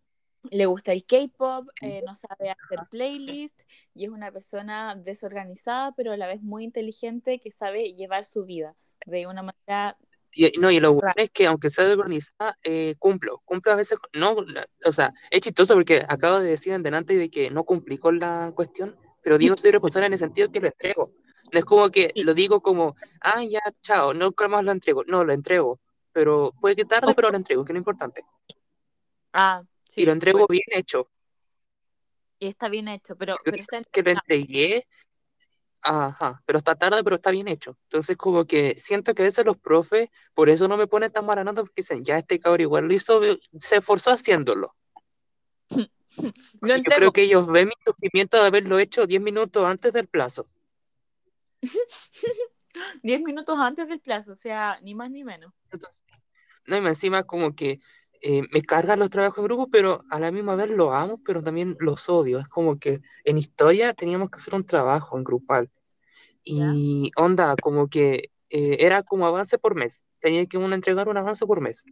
le 0.50 0.66
gusta 0.66 0.92
el 0.92 1.04
K-pop, 1.04 1.68
eh, 1.82 2.02
no 2.06 2.14
sabe 2.14 2.50
hacer 2.50 2.80
playlist 2.90 3.60
y 3.94 4.04
es 4.04 4.10
una 4.10 4.32
persona 4.32 4.94
desorganizada, 4.94 5.92
pero 5.92 6.12
a 6.12 6.16
la 6.16 6.26
vez 6.26 6.42
muy 6.42 6.64
inteligente 6.64 7.38
que 7.38 7.50
sabe 7.50 7.92
llevar 7.94 8.24
su 8.24 8.44
vida 8.44 8.74
de 9.06 9.26
una 9.26 9.42
manera 9.42 9.96
y, 10.32 10.52
no, 10.60 10.70
y 10.70 10.78
lo 10.78 10.94
bueno 10.94 11.12
es 11.16 11.30
que 11.30 11.46
aunque 11.46 11.70
sea 11.70 11.84
desorganizada, 11.84 12.56
eh, 12.62 12.94
cumplo, 12.98 13.42
cumplo 13.44 13.72
a 13.72 13.76
veces, 13.76 13.98
no, 14.12 14.36
o 14.84 14.92
sea, 14.92 15.12
es 15.30 15.40
chistoso 15.40 15.74
porque 15.74 16.04
acabo 16.08 16.38
de 16.38 16.50
decir 16.50 16.72
en 16.72 16.82
delante 16.82 17.16
de 17.16 17.30
que 17.30 17.50
no 17.50 17.64
cumplí 17.64 17.98
con 17.98 18.18
la 18.18 18.52
cuestión, 18.54 18.96
pero 19.22 19.38
digo 19.38 19.56
soy 19.56 19.72
responsable 19.72 20.06
en 20.06 20.12
el 20.12 20.18
sentido 20.18 20.50
que 20.50 20.60
lo 20.60 20.68
entrego. 20.68 21.12
No 21.52 21.58
es 21.58 21.64
como 21.64 21.90
que 21.90 22.12
lo 22.14 22.32
digo 22.32 22.60
como, 22.60 22.94
ah, 23.20 23.42
ya, 23.42 23.60
chao, 23.82 24.14
no 24.14 24.32
más 24.48 24.62
lo 24.62 24.70
entrego. 24.70 25.02
No, 25.04 25.24
lo 25.24 25.32
entrego, 25.32 25.80
pero 26.12 26.52
puede 26.60 26.76
que 26.76 26.84
tarde, 26.84 27.12
pero 27.14 27.30
lo 27.30 27.36
entrego, 27.36 27.64
que 27.64 27.72
no 27.72 27.78
es 27.78 27.80
importante. 27.80 28.24
Ah, 29.32 29.62
sí. 29.90 30.02
Y 30.02 30.04
lo 30.06 30.12
entrego 30.12 30.46
pues. 30.46 30.60
bien 30.60 30.80
hecho. 30.80 31.10
Y 32.38 32.46
está 32.46 32.68
bien 32.68 32.88
hecho, 32.88 33.16
pero, 33.16 33.36
pero 33.44 33.58
está 33.58 33.82
que 33.84 34.02
lo 34.02 34.10
entregué 34.12 34.86
Ajá, 35.82 36.42
pero 36.44 36.58
está 36.58 36.74
tarde, 36.74 37.02
pero 37.02 37.16
está 37.16 37.30
bien 37.30 37.48
hecho. 37.48 37.78
Entonces, 37.84 38.16
como 38.16 38.44
que 38.44 38.76
siento 38.76 39.14
que 39.14 39.22
a 39.22 39.24
veces 39.24 39.46
los 39.46 39.56
profes, 39.56 40.10
por 40.34 40.50
eso 40.50 40.68
no 40.68 40.76
me 40.76 40.86
ponen 40.86 41.10
tan 41.10 41.24
mala 41.24 41.42
nota, 41.42 41.62
porque 41.62 41.80
dicen, 41.80 42.04
ya 42.04 42.18
este 42.18 42.38
cabrón 42.38 42.60
igual 42.60 42.86
lo 42.86 42.92
hizo, 42.92 43.20
se 43.58 43.76
esforzó 43.76 44.10
haciéndolo. 44.10 44.74
Yo 46.60 46.82
creo 46.84 47.12
que 47.12 47.22
ellos 47.22 47.46
ven 47.46 47.68
mi 47.68 47.74
sufrimiento 47.84 48.36
de 48.36 48.46
haberlo 48.46 48.78
hecho 48.78 49.06
10 49.06 49.22
minutos 49.22 49.64
antes 49.64 49.92
del 49.92 50.06
plazo. 50.06 50.46
10 53.02 53.20
minutos 53.22 53.58
antes 53.58 53.88
del 53.88 54.00
plazo, 54.00 54.32
o 54.32 54.36
sea, 54.36 54.78
ni 54.82 54.94
más 54.94 55.10
ni 55.10 55.24
menos. 55.24 55.54
No, 56.66 56.76
y 56.76 56.86
encima 56.86 57.24
como 57.24 57.54
que 57.54 57.80
eh, 58.22 58.42
me 58.52 58.62
cargan 58.62 58.98
los 58.98 59.10
trabajos 59.10 59.38
en 59.38 59.44
grupo, 59.44 59.68
pero 59.70 60.04
a 60.10 60.20
la 60.20 60.30
misma 60.30 60.54
vez 60.54 60.70
los 60.70 60.92
amo, 60.92 61.20
pero 61.24 61.42
también 61.42 61.76
los 61.80 62.08
odio. 62.08 62.38
Es 62.38 62.48
como 62.48 62.78
que 62.78 63.00
en 63.24 63.38
historia 63.38 63.94
teníamos 63.94 64.30
que 64.30 64.36
hacer 64.36 64.54
un 64.54 64.66
trabajo 64.66 65.16
en 65.16 65.24
grupal. 65.24 65.70
Y 66.44 67.10
¿Ya? 67.16 67.22
onda, 67.22 67.54
como 67.62 67.88
que 67.88 68.30
eh, 68.50 68.76
era 68.80 69.02
como 69.02 69.26
avance 69.26 69.58
por 69.58 69.74
mes. 69.74 70.04
Tenía 70.18 70.44
que 70.46 70.58
uno 70.58 70.74
entregar 70.74 71.08
un 71.08 71.16
avance 71.16 71.46
por 71.46 71.60
mes. 71.60 71.84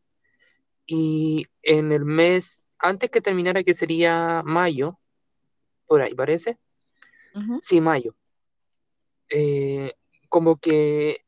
Y 0.86 1.46
en 1.62 1.92
el 1.92 2.04
mes, 2.04 2.68
antes 2.78 3.10
que 3.10 3.20
terminara, 3.20 3.62
que 3.62 3.74
sería 3.74 4.42
mayo, 4.44 4.98
por 5.86 6.02
ahí 6.02 6.14
parece. 6.14 6.58
Uh 7.34 7.40
-huh. 7.40 7.58
Sí, 7.62 7.80
mayo. 7.80 8.14
Eh, 9.30 9.92
como 10.28 10.56
que 10.56 11.24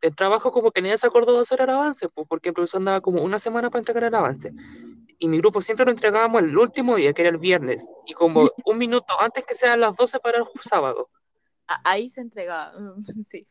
el 0.00 0.14
trabajo 0.14 0.52
como 0.52 0.70
que 0.70 0.82
nadie 0.82 0.98
se 0.98 1.06
acordó 1.06 1.34
de 1.34 1.40
hacer 1.40 1.60
el 1.60 1.70
avance, 1.70 2.08
pues, 2.08 2.26
porque 2.28 2.50
el 2.50 2.54
profesor 2.54 2.78
andaba 2.78 3.00
como 3.00 3.22
una 3.22 3.38
semana 3.38 3.70
para 3.70 3.80
entregar 3.80 4.04
el 4.04 4.14
avance. 4.14 4.52
Y 5.18 5.28
mi 5.28 5.38
grupo 5.38 5.60
siempre 5.60 5.84
lo 5.84 5.90
entregábamos 5.90 6.42
el 6.42 6.56
último 6.56 6.96
día, 6.96 7.12
que 7.12 7.22
era 7.22 7.30
el 7.30 7.38
viernes, 7.38 7.90
y 8.06 8.12
como 8.12 8.48
un 8.64 8.78
minuto 8.78 9.20
antes 9.20 9.44
que 9.44 9.54
sean 9.54 9.80
las 9.80 9.94
12 9.96 10.20
para 10.20 10.38
el 10.38 10.44
sábado. 10.62 11.10
Ahí 11.84 12.08
se 12.08 12.20
entregaba, 12.20 12.72
sí. 13.30 13.46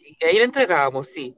Y 0.00 0.24
ahí 0.24 0.38
le 0.38 0.44
entregábamos, 0.44 1.08
sí. 1.08 1.36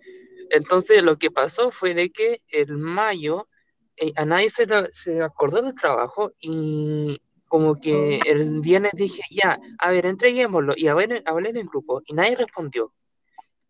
Entonces 0.51 1.03
lo 1.03 1.19
que 1.19 1.31
pasó 1.31 1.71
fue 1.71 1.95
de 1.95 2.11
que 2.11 2.39
el 2.51 2.77
mayo 2.77 3.49
eh, 3.97 4.13
a 4.17 4.25
nadie 4.25 4.51
se, 4.51 4.67
se 4.93 5.23
acordó 5.23 5.63
del 5.63 5.75
trabajo 5.75 6.33
y 6.41 7.21
como 7.47 7.77
que 7.77 8.19
el 8.27 8.61
viernes 8.61 8.93
dije, 8.95 9.23
ya, 9.31 9.61
a 9.79 9.91
ver, 9.91 10.07
entreguémoslo, 10.07 10.75
y 10.77 10.89
hablé, 10.89 11.23
hablé 11.25 11.51
en 11.51 11.59
el 11.59 11.67
grupo, 11.67 12.03
y 12.05 12.13
nadie 12.13 12.35
respondió 12.35 12.93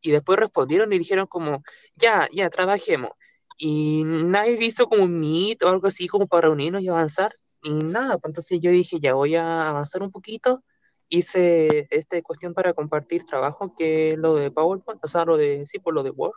y 0.05 0.11
después 0.11 0.39
respondieron 0.39 0.93
y 0.93 0.99
dijeron 0.99 1.27
como, 1.27 1.63
ya, 1.97 2.29
ya, 2.31 2.51
trabajemos. 2.51 3.13
Y 3.57 4.03
nadie 4.05 4.59
hizo 4.61 4.87
como 4.87 5.05
un 5.05 5.19
meet 5.19 5.63
o 5.63 5.69
algo 5.69 5.87
así 5.87 6.09
como 6.09 6.27
para 6.27 6.43
reunirnos 6.49 6.83
y 6.83 6.89
avanzar. 6.89 7.35
Y 7.63 7.73
nada, 7.73 8.19
pues 8.19 8.31
entonces 8.31 8.61
yo 8.61 8.71
dije, 8.71 9.01
ya 9.01 9.15
voy 9.15 9.35
a 9.37 9.71
avanzar 9.71 10.03
un 10.03 10.11
poquito. 10.11 10.63
Hice 11.09 11.89
esta 11.91 12.21
cuestión 12.21 12.53
para 12.53 12.75
compartir 12.75 13.25
trabajo, 13.25 13.75
que 13.75 14.13
es 14.13 14.19
lo 14.19 14.35
de 14.35 14.51
PowerPoint, 14.51 15.03
o 15.03 15.09
sea, 15.09 15.25
lo 15.25 15.39
de, 15.39 15.65
sí, 15.65 15.79
por 15.79 15.95
lo 15.95 16.03
de 16.03 16.11
Word, 16.11 16.35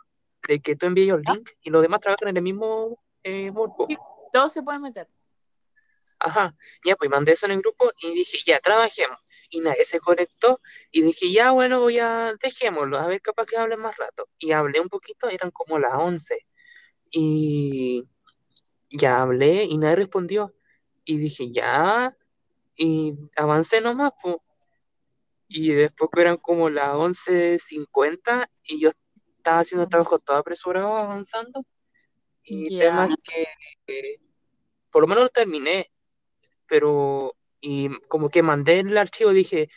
de 0.48 0.60
que 0.60 0.74
tú 0.74 0.86
envíes 0.86 1.14
el 1.14 1.22
link 1.22 1.50
y 1.62 1.68
los 1.68 1.82
demás 1.82 2.00
trabajan 2.00 2.28
en 2.28 2.38
el 2.38 2.42
mismo 2.42 2.98
eh, 3.22 3.50
Word. 3.50 3.72
todos 4.32 4.52
se 4.52 4.62
pueden 4.62 4.80
meter. 4.80 5.08
Ajá, 6.20 6.56
ya, 6.84 6.96
pues 6.96 7.10
mandé 7.10 7.32
eso 7.32 7.46
en 7.46 7.52
el 7.52 7.60
grupo 7.60 7.90
y 8.00 8.12
dije, 8.12 8.38
ya, 8.44 8.60
trabajemos. 8.60 9.18
Y 9.50 9.60
nadie 9.60 9.84
se 9.84 10.00
conectó 10.00 10.60
y 10.90 11.02
dije, 11.02 11.30
ya, 11.32 11.52
bueno, 11.52 11.80
voy 11.80 11.98
a, 11.98 12.34
dejémoslo, 12.42 12.98
a 12.98 13.06
ver, 13.06 13.22
capaz 13.22 13.46
que 13.46 13.56
hablen 13.56 13.80
más 13.80 13.96
rato. 13.96 14.28
Y 14.38 14.52
hablé 14.52 14.80
un 14.80 14.88
poquito, 14.88 15.28
eran 15.28 15.50
como 15.50 15.78
las 15.78 15.94
11. 15.94 16.46
Y 17.10 18.04
ya 18.90 19.20
hablé 19.22 19.64
y 19.64 19.78
nadie 19.78 19.96
respondió. 19.96 20.54
Y 21.04 21.18
dije, 21.18 21.50
ya, 21.50 22.14
y 22.76 23.14
avancé 23.36 23.80
nomás, 23.80 24.12
pues. 24.22 24.36
Y 25.48 25.72
después 25.72 26.10
eran 26.16 26.36
como 26.36 26.68
las 26.68 26.90
11.50 26.94 28.50
y 28.64 28.80
yo 28.80 28.90
estaba 29.36 29.60
haciendo 29.60 29.88
trabajo 29.88 30.18
todo 30.18 30.36
apresurado, 30.36 30.96
avanzando. 30.96 31.64
Y 32.42 32.78
temas 32.78 33.14
que, 33.22 33.46
que, 33.86 34.20
por 34.90 35.02
lo 35.02 35.08
menos 35.08 35.24
lo 35.24 35.28
terminé, 35.30 35.90
pero 36.68 37.34
y 37.60 37.90
como 38.08 38.28
que 38.28 38.42
mandé 38.42 38.80
el 38.80 38.96
archivo, 38.96 39.30
dije, 39.30 39.68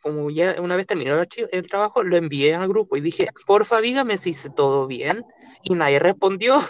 como 0.00 0.30
ya 0.30 0.60
una 0.60 0.76
vez 0.76 0.86
terminó 0.86 1.14
el, 1.14 1.20
archivo, 1.20 1.48
el 1.52 1.68
trabajo, 1.68 2.02
lo 2.02 2.16
envié 2.16 2.54
al 2.54 2.68
grupo 2.68 2.96
y 2.96 3.00
dije, 3.00 3.28
porfa, 3.46 3.80
dígame 3.80 4.18
si 4.18 4.30
hice 4.30 4.50
todo 4.50 4.86
bien. 4.86 5.24
Y 5.62 5.74
nadie 5.74 5.98
respondió. 5.98 6.60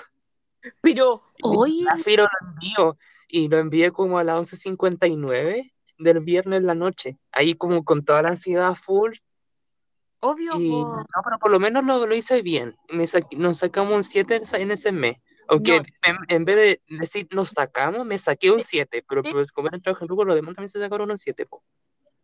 Pero 0.82 1.22
hoy... 1.42 1.82
lo 1.82 2.28
envío 2.40 2.98
y 3.28 3.48
lo 3.48 3.58
envié 3.58 3.90
como 3.90 4.18
a 4.18 4.24
las 4.24 4.52
11.59 4.52 5.72
del 5.98 6.20
viernes 6.20 6.58
en 6.58 6.66
la 6.66 6.74
noche, 6.74 7.18
ahí 7.30 7.54
como 7.54 7.84
con 7.84 8.04
toda 8.04 8.22
la 8.22 8.30
ansiedad 8.30 8.74
full. 8.74 9.12
Obvio. 10.20 10.52
No, 10.56 11.04
pero 11.24 11.38
por 11.40 11.50
lo 11.50 11.58
menos 11.58 11.84
lo, 11.84 12.06
lo 12.06 12.14
hice 12.14 12.42
bien. 12.42 12.76
Me 12.88 13.06
nos 13.36 13.58
sacamos 13.58 13.94
un 13.94 14.02
7 14.04 14.42
en 14.52 14.70
ese 14.70 14.92
mes. 14.92 15.16
Aunque 15.52 15.82
en, 16.28 16.44
vez 16.46 16.56
de 16.56 16.82
decir 16.98 17.28
nos 17.30 17.50
sacamos, 17.50 18.06
me 18.06 18.16
saqué 18.16 18.50
un 18.50 18.62
7, 18.62 19.04
pero 19.06 19.22
pues 19.22 19.52
como 19.52 19.68
era 19.68 19.76
en 19.76 19.82
trabajo 19.82 20.04
en 20.04 20.06
grupo, 20.06 20.24
los 20.24 20.34
demás 20.34 20.54
también 20.54 20.70
se 20.70 20.80
sacaron 20.80 21.10
un 21.10 21.18
7. 21.18 21.46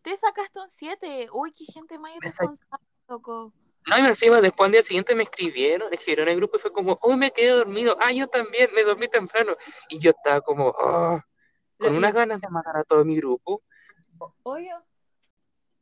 ¿Te 0.03 0.17
sacaste 0.17 0.61
un 0.61 0.69
7? 0.69 1.29
Uy, 1.33 1.53
qué 1.53 1.67
gente 1.71 1.99
más 1.99 2.17
irresponsable, 2.17 2.87
loco. 3.07 3.53
No, 3.87 3.99
y 3.99 4.07
encima 4.07 4.41
después 4.41 4.67
al 4.67 4.73
día 4.73 4.83
siguiente 4.83 5.15
me 5.15 5.25
escribieron, 5.25 5.93
escribieron 5.93 6.29
en 6.29 6.33
el 6.33 6.39
grupo 6.39 6.57
y 6.57 6.61
fue 6.61 6.73
como, 6.73 6.99
uy, 7.03 7.17
me 7.17 7.31
quedé 7.31 7.51
dormido. 7.51 7.99
Ah, 8.01 8.13
yo 8.13 8.29
también, 8.29 8.71
me 8.75 8.83
dormí 8.83 9.09
temprano. 9.09 9.57
Y 9.91 9.99
yo 9.99 10.11
estaba 10.11 10.41
como, 10.41 10.69
oh, 10.69 11.21
con 11.79 11.97
unas 11.97 12.15
ganas 12.15 12.41
de 12.41 12.49
matar 12.49 12.79
a 12.79 12.85
todo 12.85 13.05
mi 13.05 13.17
grupo. 13.17 13.63
Oye. 14.43 14.73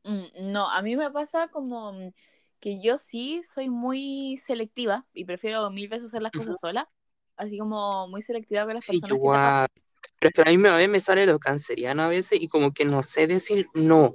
Mm, 0.03 0.51
no, 0.53 0.69
a 0.69 0.83
mí 0.83 0.97
me 0.97 1.13
pasa 1.13 1.47
como 1.49 2.13
que 2.59 2.81
yo 2.81 2.99
sí 2.99 3.43
soy 3.45 3.69
muy 3.69 4.37
selectiva 4.37 5.07
y 5.13 5.25
prefiero 5.25 5.71
mil 5.71 5.89
veces 5.89 6.07
hacer 6.07 6.23
las 6.23 6.33
cosas 6.33 6.59
sola 6.61 6.89
así 7.37 7.59
como 7.59 8.09
muy 8.09 8.23
selectiva 8.23 8.65
con 8.65 8.75
las 8.75 8.85
sí, 8.85 9.01
personas 9.01 9.19
igual. 9.19 9.67
Pero 10.19 10.29
es 10.29 10.35
que 10.35 10.43
a 10.43 10.53
mí 10.53 10.59
me, 10.59 10.89
me 10.89 11.01
sale 11.01 11.27
lo 11.27 11.39
canceriano 11.39 12.03
a 12.03 12.09
veces 12.09 12.41
y 12.41 12.49
como 12.49 12.73
que 12.73 12.85
no 12.85 13.03
sé 13.03 13.27
decir 13.27 13.69
no. 13.75 14.15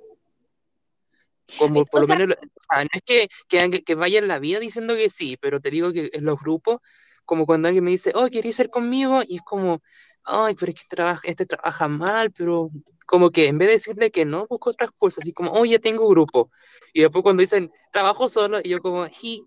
Como 1.58 1.86
por 1.86 2.02
lo 2.02 2.08
menos, 2.08 2.38
o 2.38 2.62
sea, 2.70 2.84
no 2.84 2.90
es 2.94 3.02
que, 3.06 3.28
que, 3.48 3.84
que, 3.84 3.96
vaya 3.96 4.20
en 4.20 4.28
la 4.28 4.40
vida 4.40 4.60
diciendo 4.60 4.96
que 4.96 5.10
sí, 5.10 5.38
pero 5.38 5.60
te 5.60 5.70
digo 5.70 5.92
que 5.92 6.10
en 6.14 6.24
los 6.24 6.40
grupos, 6.40 6.80
como 7.26 7.46
cuando 7.46 7.68
alguien 7.68 7.84
me 7.84 7.92
dice, 7.92 8.14
oh, 8.16 8.30
¿queréis 8.30 8.56
ser 8.56 8.70
conmigo? 8.70 9.22
Y 9.28 9.38
es 9.38 9.42
como, 9.42 9.82
ay, 10.24 10.56
pero 10.56 10.72
es 10.72 10.82
que 10.82 10.88
trabaja, 10.88 11.22
este 11.26 11.46
trabaja 11.46 11.88
mal, 11.88 12.32
pero 12.32 12.70
como 13.06 13.32
que 13.32 13.48
en 13.48 13.58
vez 13.58 13.68
de 13.68 13.74
decirle 13.74 14.12
que 14.12 14.26
no, 14.26 14.48
busco 14.48 14.70
otras 14.70 14.92
cosas, 14.92 15.24
así 15.24 15.34
como, 15.34 15.52
oh, 15.52 15.66
ya 15.66 15.80
tengo 15.80 16.08
grupo. 16.08 16.52
Y 16.94 17.02
después 17.02 17.24
cuando 17.24 17.42
dicen, 17.42 17.72
trabajo 17.92 18.30
solo, 18.30 18.60
y 18.64 18.70
yo 18.70 18.80
como, 18.82 19.06
sí, 19.08 19.46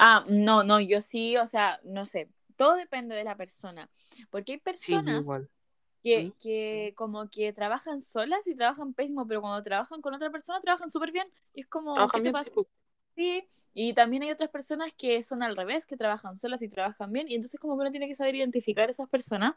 Ah, 0.00 0.24
no, 0.28 0.62
no, 0.62 0.78
yo 0.80 1.00
sí, 1.00 1.36
o 1.36 1.46
sea, 1.46 1.80
no 1.82 2.06
sé, 2.06 2.28
todo 2.56 2.76
depende 2.76 3.16
de 3.16 3.24
la 3.24 3.36
persona, 3.36 3.90
porque 4.30 4.52
hay 4.52 4.58
personas 4.58 5.34
que, 6.04 6.34
que 6.38 6.94
como 6.96 7.28
que 7.30 7.52
trabajan 7.52 8.00
solas 8.00 8.46
y 8.46 8.54
trabajan 8.54 8.94
pésimo, 8.94 9.26
pero 9.26 9.40
cuando 9.40 9.62
trabajan 9.62 10.00
con 10.00 10.14
otra 10.14 10.30
persona 10.30 10.60
trabajan 10.60 10.90
súper 10.90 11.10
bien, 11.12 11.28
y 11.52 11.62
es 11.62 11.66
como, 11.66 12.08
¿qué 12.10 12.20
te 12.20 12.30
pasa? 12.30 12.52
Sí, 13.16 13.44
y 13.74 13.92
también 13.94 14.22
hay 14.22 14.30
otras 14.30 14.50
personas 14.50 14.94
que 14.94 15.22
son 15.24 15.42
al 15.42 15.56
revés, 15.56 15.86
que 15.86 15.96
trabajan 15.96 16.36
solas 16.36 16.62
y 16.62 16.68
trabajan 16.68 17.12
bien, 17.12 17.28
y 17.28 17.34
entonces 17.34 17.58
como 17.60 17.76
que 17.76 17.82
uno 17.82 17.90
tiene 17.90 18.06
que 18.08 18.14
saber 18.14 18.36
identificar 18.36 18.88
a 18.88 18.92
esas 18.92 19.08
personas. 19.08 19.56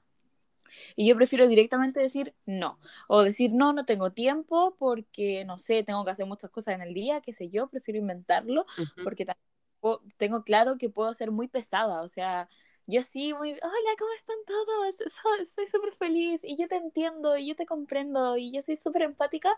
Y 0.96 1.08
yo 1.08 1.16
prefiero 1.16 1.48
directamente 1.48 2.00
decir 2.00 2.34
no. 2.46 2.80
O 3.08 3.24
decir 3.24 3.52
no, 3.54 3.74
no 3.74 3.86
tengo 3.86 4.12
tiempo 4.12 4.76
porque, 4.80 5.46
no 5.46 5.58
sé, 5.58 5.84
tengo 5.84 6.06
que 6.06 6.12
hacer 6.12 6.26
muchas 6.26 6.50
cosas 6.50 6.76
en 6.76 6.82
el 6.82 6.94
día, 6.94 7.22
qué 7.22 7.34
sé 7.34 7.50
yo, 7.50 7.68
prefiero 7.68 8.00
inventarlo, 8.00 8.66
porque 9.04 9.26
también 9.26 9.51
tengo 10.18 10.44
claro 10.44 10.78
que 10.78 10.90
puedo 10.90 11.14
ser 11.14 11.32
muy 11.32 11.48
pesada, 11.48 12.02
o 12.02 12.08
sea, 12.08 12.48
yo 12.88 13.04
sí, 13.04 13.34
muy, 13.34 13.52
hola, 13.54 13.90
¿cómo 14.00 14.12
están 14.16 14.36
todos? 14.46 14.96
Soy 15.56 15.68
súper 15.68 15.94
feliz 15.94 16.42
y 16.44 16.56
yo 16.58 16.68
te 16.68 16.76
entiendo 16.76 17.38
y 17.38 17.48
yo 17.48 17.56
te 17.56 17.66
comprendo 17.66 18.38
y 18.38 18.52
yo 18.52 18.62
soy 18.62 18.76
súper 18.78 19.04
empática, 19.04 19.50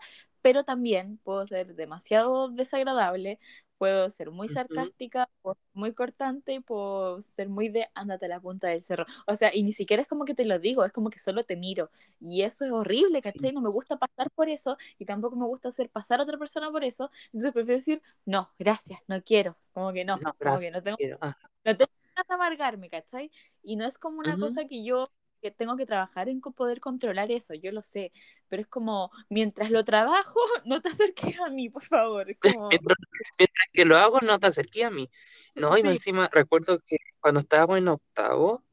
pero 0.42 0.64
también 0.64 1.18
puedo 1.24 1.46
ser 1.46 1.74
demasiado 1.74 2.48
desagradable, 2.48 3.38
puedo 3.84 4.08
ser 4.08 4.30
muy 4.30 4.48
sarcástica, 4.48 5.28
muy 5.74 5.92
cortante, 5.92 6.58
puedo 6.62 7.20
ser 7.20 7.50
muy 7.50 7.68
de 7.68 7.86
ándate 7.94 8.24
a 8.24 8.28
la 8.30 8.40
punta 8.40 8.68
del 8.68 8.82
cerro. 8.82 9.04
O 9.26 9.36
sea, 9.36 9.50
y 9.52 9.62
ni 9.62 9.74
siquiera 9.74 10.00
es 10.00 10.08
como 10.08 10.24
que 10.24 10.34
te 10.34 10.46
lo 10.46 10.58
digo, 10.58 10.86
es 10.86 10.92
como 10.92 11.10
que 11.10 11.18
solo 11.18 11.44
te 11.44 11.54
miro. 11.54 11.90
Y 12.18 12.42
eso 12.42 12.64
es 12.64 12.72
horrible, 12.72 13.20
¿cachai? 13.20 13.52
No 13.52 13.60
me 13.60 13.68
gusta 13.68 13.98
pasar 13.98 14.30
por 14.30 14.48
eso 14.48 14.78
y 14.98 15.04
tampoco 15.04 15.36
me 15.36 15.44
gusta 15.44 15.68
hacer 15.68 15.90
pasar 15.90 16.20
a 16.20 16.22
otra 16.22 16.38
persona 16.38 16.70
por 16.70 16.82
eso. 16.82 17.10
Entonces 17.26 17.52
prefiero 17.52 17.76
decir, 17.78 18.02
no, 18.24 18.50
gracias, 18.58 19.00
no 19.06 19.22
quiero. 19.22 19.58
Como 19.72 19.92
que 19.92 20.06
no, 20.06 20.18
como 20.18 20.58
que 20.58 20.70
no 20.70 20.82
tengo, 20.82 20.96
no 20.98 21.76
tengo 21.76 21.90
que 22.26 22.32
amargarme, 22.32 22.88
¿cachai? 22.88 23.30
Y 23.62 23.76
no 23.76 23.84
es 23.84 23.98
como 23.98 24.20
una 24.20 24.38
cosa 24.38 24.64
que 24.64 24.82
yo 24.82 25.10
que 25.44 25.50
tengo 25.50 25.76
que 25.76 25.84
trabajar 25.84 26.30
en 26.30 26.40
poder 26.40 26.80
controlar 26.80 27.30
eso, 27.30 27.52
yo 27.52 27.70
lo 27.70 27.82
sé, 27.82 28.12
pero 28.48 28.62
es 28.62 28.68
como, 28.68 29.10
mientras 29.28 29.70
lo 29.70 29.84
trabajo, 29.84 30.40
no 30.64 30.80
te 30.80 30.88
acerques 30.88 31.38
a 31.38 31.50
mí, 31.50 31.68
por 31.68 31.82
favor. 31.82 32.26
mientras, 32.26 33.68
que 33.70 33.84
lo 33.84 33.98
hago, 33.98 34.20
no 34.22 34.38
te 34.38 34.46
acerques 34.46 34.84
a 34.84 34.90
mí. 34.90 35.10
No, 35.54 35.76
y 35.76 35.82
encima 35.82 36.30
recuerdo 36.32 36.78
que 36.78 36.96
cuando 37.20 37.40
estábamos 37.40 37.76
en 37.76 37.88
octavo, 37.88 38.64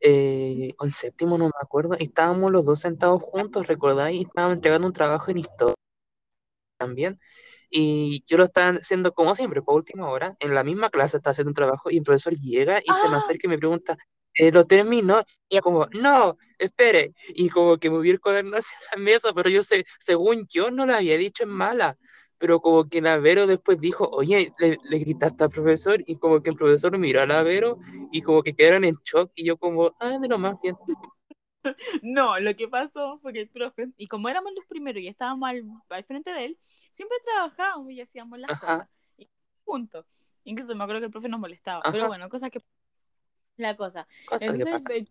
eh, 0.00 0.72
o 0.78 0.84
en 0.84 0.90
séptimo, 0.90 1.38
no 1.38 1.44
me 1.44 1.52
acuerdo, 1.62 1.94
estábamos 1.94 2.50
los 2.50 2.64
dos 2.64 2.80
sentados 2.80 3.22
juntos, 3.22 3.68
¿recordáis? 3.68 4.16
Y 4.16 4.22
estábamos 4.22 4.56
entregando 4.56 4.88
un 4.88 4.92
trabajo 4.92 5.30
en 5.30 5.38
historia 5.38 5.76
también. 6.76 7.20
Y 7.70 8.24
yo 8.26 8.36
lo 8.36 8.44
estaba 8.44 8.72
haciendo 8.72 9.12
como 9.14 9.36
siempre, 9.36 9.62
por 9.62 9.76
última 9.76 10.10
hora, 10.10 10.36
en 10.40 10.54
la 10.54 10.64
misma 10.64 10.90
clase 10.90 11.18
estaba 11.18 11.30
haciendo 11.30 11.50
un 11.50 11.54
trabajo 11.54 11.88
y 11.88 11.98
el 11.98 12.02
profesor 12.02 12.34
llega 12.34 12.80
y 12.80 12.92
se 13.00 13.08
me 13.08 13.14
¡Ah! 13.14 13.18
acerca 13.18 13.46
y 13.46 13.50
me 13.50 13.58
pregunta, 13.58 13.96
eh, 14.34 14.52
lo 14.52 14.64
termino 14.64 15.22
y 15.48 15.58
como, 15.60 15.86
no, 15.86 16.36
espere, 16.58 17.14
y 17.34 17.48
como 17.48 17.78
que 17.78 17.90
moví 17.90 18.10
el 18.10 18.20
cuaderno 18.20 18.56
hacia 18.56 18.78
la 18.94 19.02
mesa, 19.02 19.32
pero 19.34 19.50
yo 19.50 19.62
sé, 19.62 19.84
según 19.98 20.46
yo 20.48 20.70
no 20.70 20.86
lo 20.86 20.94
había 20.94 21.18
dicho 21.18 21.44
en 21.44 21.50
mala, 21.50 21.98
pero 22.38 22.60
como 22.60 22.88
que 22.88 23.02
la 23.02 23.18
Vero 23.18 23.46
después 23.46 23.80
dijo, 23.80 24.08
oye, 24.08 24.52
le, 24.58 24.78
le 24.82 24.98
gritaste 24.98 25.44
al 25.44 25.50
profesor, 25.50 26.02
y 26.06 26.16
como 26.16 26.42
que 26.42 26.50
el 26.50 26.56
profesor 26.56 26.96
miró 26.98 27.20
a 27.20 27.26
la 27.26 27.42
Vero 27.42 27.78
y 28.12 28.22
como 28.22 28.42
que 28.42 28.54
quedaron 28.54 28.84
en 28.84 28.96
shock, 29.04 29.30
y 29.34 29.44
yo 29.44 29.56
como, 29.58 29.94
ah, 30.00 30.18
de 30.18 30.28
lo 30.28 30.38
más 30.38 30.56
bien. 30.62 30.76
No, 32.02 32.40
lo 32.40 32.56
que 32.56 32.68
pasó 32.68 33.18
fue 33.18 33.34
que 33.34 33.40
el 33.40 33.50
profe, 33.50 33.88
y 33.98 34.06
como 34.06 34.30
éramos 34.30 34.52
los 34.56 34.64
primeros 34.64 35.02
y 35.02 35.08
estábamos 35.08 35.46
al, 35.46 35.62
al 35.90 36.04
frente 36.04 36.32
de 36.32 36.46
él, 36.46 36.58
siempre 36.92 37.18
trabajábamos 37.22 37.92
y 37.92 38.00
hacíamos 38.00 38.38
las 38.38 38.58
cosas. 38.58 38.88
Y 39.18 39.28
punto. 39.62 40.06
Incluso 40.44 40.74
me 40.74 40.84
acuerdo 40.84 41.00
que 41.00 41.06
el 41.06 41.12
profe 41.12 41.28
nos 41.28 41.38
molestaba. 41.38 41.82
Pero 41.92 42.08
bueno, 42.08 42.30
cosas 42.30 42.50
que 42.50 42.62
la 43.60 43.76
cosa. 43.76 44.06
Entonces, 44.40 45.08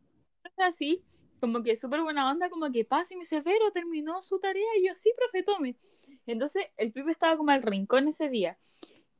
así, 0.57 1.03
como 1.39 1.63
que 1.63 1.75
súper 1.75 2.01
buena 2.01 2.29
onda, 2.29 2.49
como 2.49 2.71
que 2.71 2.85
pasa 2.85 3.13
y 3.13 3.17
me 3.17 3.23
dice, 3.23 3.41
Vero, 3.41 3.71
terminó 3.71 4.21
su 4.21 4.39
tarea. 4.39 4.67
Y 4.79 4.87
yo, 4.87 4.95
sí, 4.95 5.11
profe, 5.15 5.43
tome. 5.43 5.75
Entonces, 6.25 6.67
el 6.77 6.91
Pipe 6.91 7.11
estaba 7.11 7.37
como 7.37 7.51
al 7.51 7.63
rincón 7.63 8.07
ese 8.07 8.29
día. 8.29 8.57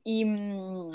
Y 0.04 0.26
mm, 0.26 0.92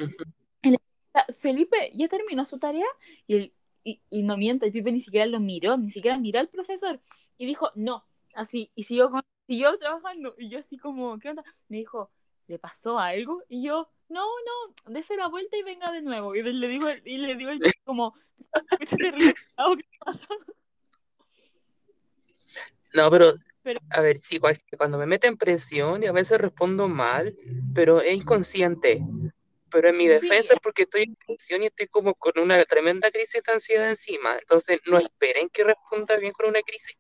Felipe 1.41 1.91
ya 1.95 2.09
terminó 2.09 2.45
su 2.45 2.59
tarea 2.59 2.87
y, 3.27 3.35
el, 3.37 3.53
y, 3.85 4.23
no 4.23 4.37
miente, 4.37 4.67
el 4.67 4.73
Pipe 4.73 4.93
ni 4.93 5.01
siquiera 5.01 5.27
lo 5.27 5.41
miró, 5.41 5.77
ni 5.77 5.91
siquiera 5.91 6.19
miró 6.19 6.41
al 6.41 6.49
profesor. 6.49 7.01
Y 7.39 7.47
dijo, 7.47 7.71
no, 7.75 8.05
así, 8.35 8.71
y 8.75 8.85
siguió, 8.85 9.11
con, 9.11 9.23
siguió 9.47 9.77
trabajando. 9.79 10.35
Y 10.39 10.49
yo 10.49 10.59
así 10.59 10.77
como, 10.79 11.19
¿qué 11.19 11.31
onda? 11.31 11.45
Me 11.69 11.79
dijo, 11.79 12.11
¿le 12.47 12.59
pasó 12.59 12.99
algo? 12.99 13.43
Y 13.49 13.63
yo, 13.63 13.91
no, 14.15 14.23
no, 14.25 14.93
dése 14.93 15.17
la 15.17 15.27
vuelta 15.27 15.57
y 15.57 15.63
venga 15.65 15.91
de 15.91 16.01
nuevo. 16.03 16.35
Y 16.35 16.43
le 16.43 16.69
digo, 16.69 16.87
y 17.05 17.19
le 17.19 17.35
digo 17.35 17.51
como, 17.85 18.15
¿qué 18.79 18.87
te 18.87 19.35
pasa? 19.99 20.29
No, 22.93 23.11
pero, 23.11 23.33
Pero- 23.65 23.81
a 23.91 24.01
ver, 24.01 24.19
sí, 24.19 24.39
cuando 24.79 24.99
me 24.99 25.07
meten 25.07 25.37
presión 25.37 26.05
y 26.05 26.07
a 26.07 26.13
veces 26.13 26.41
respondo 26.41 26.87
mal, 26.89 27.37
pero 27.75 28.01
es 28.01 28.15
inconsciente. 28.17 29.03
Pero 29.71 29.89
en 29.89 29.97
mi 29.97 30.05
Sí. 30.05 30.11
defensa 30.11 30.55
es 30.55 30.61
porque 30.63 30.83
estoy 30.85 31.03
en 31.03 31.17
presión 31.17 31.65
y 31.65 31.67
estoy 31.67 31.89
como 31.89 32.15
con 32.15 32.39
una 32.39 32.65
tremenda 32.65 33.11
crisis 33.11 33.43
de 33.43 33.53
ansiedad 33.53 33.91
encima. 33.91 34.39
Entonces, 34.39 34.79
no 34.87 34.99
esperen 34.99 35.49
que 35.49 35.65
responda 35.65 36.17
bien 36.17 36.33
con 36.33 36.49
una 36.51 36.61
crisis. 36.63 36.97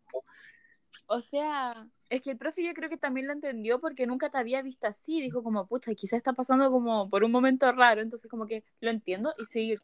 O 1.06 1.20
sea, 1.20 1.86
es 2.11 2.22
que 2.22 2.30
el 2.32 2.38
profe 2.38 2.64
yo 2.64 2.74
creo 2.74 2.88
que 2.88 2.96
también 2.96 3.26
lo 3.26 3.32
entendió 3.32 3.80
porque 3.80 4.07
nunca 4.07 4.30
te 4.30 4.38
había 4.38 4.62
visto 4.62 4.86
así. 4.86 5.20
Dijo 5.20 5.42
como, 5.42 5.66
pucha, 5.66 5.94
quizás 5.94 6.18
está 6.18 6.32
pasando 6.32 6.70
como 6.70 7.09
por 7.09 7.24
un 7.24 7.32
momento 7.32 7.70
raro. 7.72 8.00
Entonces 8.02 8.30
como 8.30 8.46
que 8.46 8.64
lo 8.80 8.90
entiendo 8.90 9.32
y 9.38 9.44
seguir. 9.44 9.80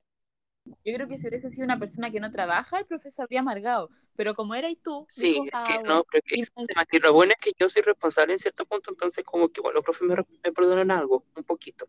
Yo 0.85 0.95
creo 0.95 1.09
que 1.09 1.18
si 1.18 1.29
hubiese 1.29 1.51
sido 1.51 1.64
una 1.64 1.79
persona 1.79 2.11
que 2.11 2.21
no 2.21 2.31
trabaja, 2.31 2.79
el 2.79 2.87
profe 2.87 3.11
se 3.11 3.23
habría 3.23 3.41
amargado. 3.41 3.91
Pero 4.16 4.35
como 4.35 4.55
eras 4.55 4.75
tú, 4.83 5.07
Sí, 5.09 5.33
dijo, 5.33 5.45
es 5.45 5.51
ah, 5.55 5.64
que 5.66 5.83
no, 5.83 6.05
pero 6.05 6.23
que 6.27 6.37
Y 6.39 6.43
es 6.43 6.53
el 6.57 6.66
tema, 6.66 6.85
que 6.85 7.01
lo 7.01 7.12
bueno 7.12 7.33
es 7.33 7.39
que 7.39 7.53
yo 7.59 7.68
soy 7.71 7.83
responsable 7.83 8.35
en 8.35 8.39
cierto 8.39 8.66
punto, 8.66 8.91
entonces 8.91 9.25
como 9.25 9.49
que 9.49 9.61
bueno, 9.61 9.77
los 9.77 9.85
profes 9.85 10.03
me, 10.09 10.14
me 10.14 10.53
perdonan 10.53 10.91
algo, 10.91 11.25
un 11.35 11.45
poquito. 11.45 11.89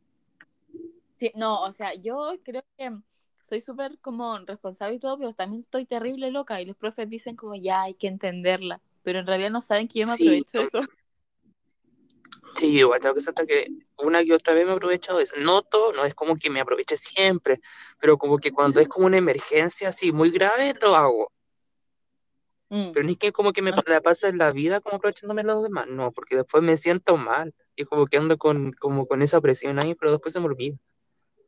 Sí, 1.17 1.31
no, 1.35 1.61
o 1.61 1.71
sea, 1.73 1.93
yo 1.93 2.33
creo 2.43 2.63
que 2.77 2.91
soy 3.43 3.61
súper 3.61 3.99
como 3.99 4.39
responsable 4.39 4.95
y 4.95 4.99
todo, 4.99 5.17
pero 5.17 5.33
también 5.33 5.61
estoy 5.61 5.85
terrible 5.85 6.31
loca. 6.31 6.61
Y 6.61 6.65
los 6.65 6.75
profes 6.75 7.09
dicen 7.09 7.35
como, 7.35 7.55
ya, 7.55 7.83
hay 7.83 7.93
que 7.95 8.07
entenderla. 8.07 8.81
Pero 9.03 9.19
en 9.19 9.27
realidad 9.27 9.49
no 9.51 9.61
saben 9.61 9.87
que 9.87 9.99
yo 9.99 10.07
me 10.07 10.13
Sí, 10.13 10.25
aprovecho 10.25 10.57
de 10.57 10.63
eso. 10.63 10.81
Sí, 12.55 12.77
igual 12.77 12.99
tengo 12.99 13.15
que 13.15 13.19
aceptar 13.21 13.47
que 13.47 13.67
una 13.97 14.21
y 14.21 14.31
otra 14.31 14.53
vez 14.53 14.65
me 14.65 14.71
he 14.71 14.75
aprovechado 14.75 15.17
de 15.17 15.23
eso. 15.23 15.35
No 15.39 15.61
todo, 15.61 15.93
no 15.93 16.05
es 16.05 16.13
como 16.13 16.35
que 16.35 16.49
me 16.49 16.59
aproveche 16.59 16.95
siempre, 16.97 17.61
pero 17.99 18.17
como 18.17 18.37
que 18.37 18.51
cuando 18.51 18.79
es 18.79 18.87
como 18.87 19.05
una 19.07 19.17
emergencia 19.17 19.89
así 19.89 20.11
muy 20.11 20.31
grave, 20.31 20.73
lo 20.81 20.95
hago. 20.95 21.31
Mm. 22.69 22.91
Pero 22.93 23.05
no 23.05 23.11
es 23.11 23.17
que 23.17 23.31
como 23.31 23.51
que 23.53 23.61
me 23.61 23.73
pa- 23.73 23.83
la 23.87 24.01
pase 24.01 24.31
la 24.33 24.51
vida 24.51 24.79
como 24.79 24.97
aprovechándome 24.97 25.41
de 25.43 25.47
los 25.47 25.63
demás, 25.63 25.87
no, 25.87 26.11
porque 26.11 26.35
después 26.37 26.63
me 26.63 26.77
siento 26.77 27.17
mal 27.17 27.53
y 27.75 27.85
como 27.85 28.05
que 28.05 28.17
ando 28.17 28.37
con, 28.37 28.73
como 28.73 29.07
con 29.07 29.21
esa 29.21 29.41
presión 29.41 29.79
ahí, 29.79 29.95
pero 29.95 30.11
después 30.11 30.33
se 30.33 30.39
me 30.39 30.45
olvida. 30.47 30.77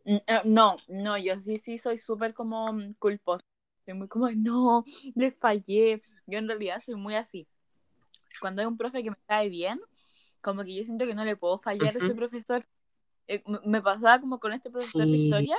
Mm, 0.05 0.17
eh, 0.27 0.41
No, 0.45 0.77
no, 0.87 1.17
yo 1.17 1.39
sí, 1.41 1.57
sí 1.57 1.77
soy 1.77 1.97
súper 1.97 2.33
como 2.33 2.71
mm, 2.73 2.93
culposa. 2.99 3.43
Soy 3.86 3.93
muy 3.93 4.07
como, 4.07 4.29
no, 4.31 4.86
le 5.15 5.31
fallé. 5.31 6.01
Yo 6.25 6.39
en 6.39 6.47
realidad 6.47 6.81
soy 6.86 6.95
muy 6.95 7.15
así. 7.15 7.47
Cuando 8.39 8.61
hay 8.61 8.67
un 8.67 8.77
profe 8.77 9.03
que 9.03 9.11
me 9.11 9.17
cae 9.27 9.49
bien, 9.49 9.79
como 10.41 10.63
que 10.63 10.75
yo 10.75 10.84
siento 10.84 11.05
que 11.05 11.15
no 11.15 11.25
le 11.25 11.36
puedo 11.36 11.57
fallar 11.57 11.95
a 11.95 11.99
ese 11.99 12.15
profesor. 12.15 12.67
Eh, 13.27 13.43
me 13.65 13.81
pasaba 13.81 14.19
como 14.19 14.39
con 14.39 14.51
este 14.53 14.69
profesor 14.69 15.05
de 15.05 15.11
Sí, 15.11 15.25
historia, 15.25 15.57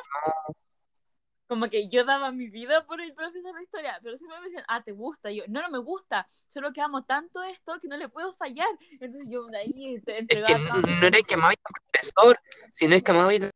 como 1.47 1.69
que 1.69 1.89
yo 1.89 2.05
daba 2.05 2.33
mi 2.33 2.49
vida 2.49 2.85
por 2.87 3.01
el 3.01 3.13
profesor 3.15 3.55
de 3.55 3.63
historia, 3.63 3.99
pero 4.03 4.17
siempre 4.17 4.39
me 4.41 4.47
decían, 4.47 4.65
ah, 4.69 4.83
¿te 4.83 4.93
gusta? 4.93 5.31
Y 5.31 5.37
yo, 5.37 5.45
no, 5.49 5.63
no 5.63 5.71
me 5.71 5.79
gusta, 5.79 6.27
solo 6.49 6.73
que 6.73 6.81
amo 6.81 7.05
tanto 7.05 7.43
esto 7.43 7.79
que 7.81 7.89
no 7.89 7.97
le 7.97 8.09
puedo 8.09 8.33
fallar. 8.35 8.69
Entonces 8.93 9.27
yo 9.29 9.47
de 9.47 9.59
ahí 9.59 9.73
te 9.73 10.19
es 10.19 10.27
que 10.27 10.35
entregaba 10.35 10.67
toda 10.67 10.83
mi 10.83 11.01
no 11.01 11.07
era 11.07 11.19
que 11.23 11.35
amaba 11.35 11.51
al 11.51 11.57
profesor, 11.93 12.39
sino 12.73 12.95
es 12.95 13.03
que 13.03 13.11
amaba 13.11 13.33
la 13.33 13.51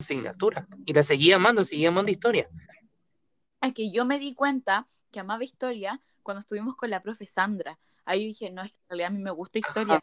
asignatura 0.00 0.66
y 0.86 0.92
la 0.92 1.02
seguía 1.02 1.36
amando, 1.36 1.62
seguía 1.62 1.88
amando 1.88 2.10
historia. 2.10 2.48
Es 3.60 3.74
que 3.74 3.90
yo 3.90 4.04
me 4.04 4.18
di 4.18 4.34
cuenta 4.34 4.86
que 5.10 5.20
amaba 5.20 5.44
historia 5.44 6.00
cuando 6.22 6.40
estuvimos 6.40 6.76
con 6.76 6.90
la 6.90 7.02
profe 7.02 7.26
Sandra. 7.26 7.78
Ahí 8.04 8.26
dije, 8.26 8.50
no, 8.50 8.62
es 8.62 8.72
que 8.72 8.78
en 8.82 8.88
realidad 8.90 9.08
a 9.08 9.10
mí 9.10 9.22
me 9.22 9.30
gusta 9.30 9.58
historia. 9.58 10.00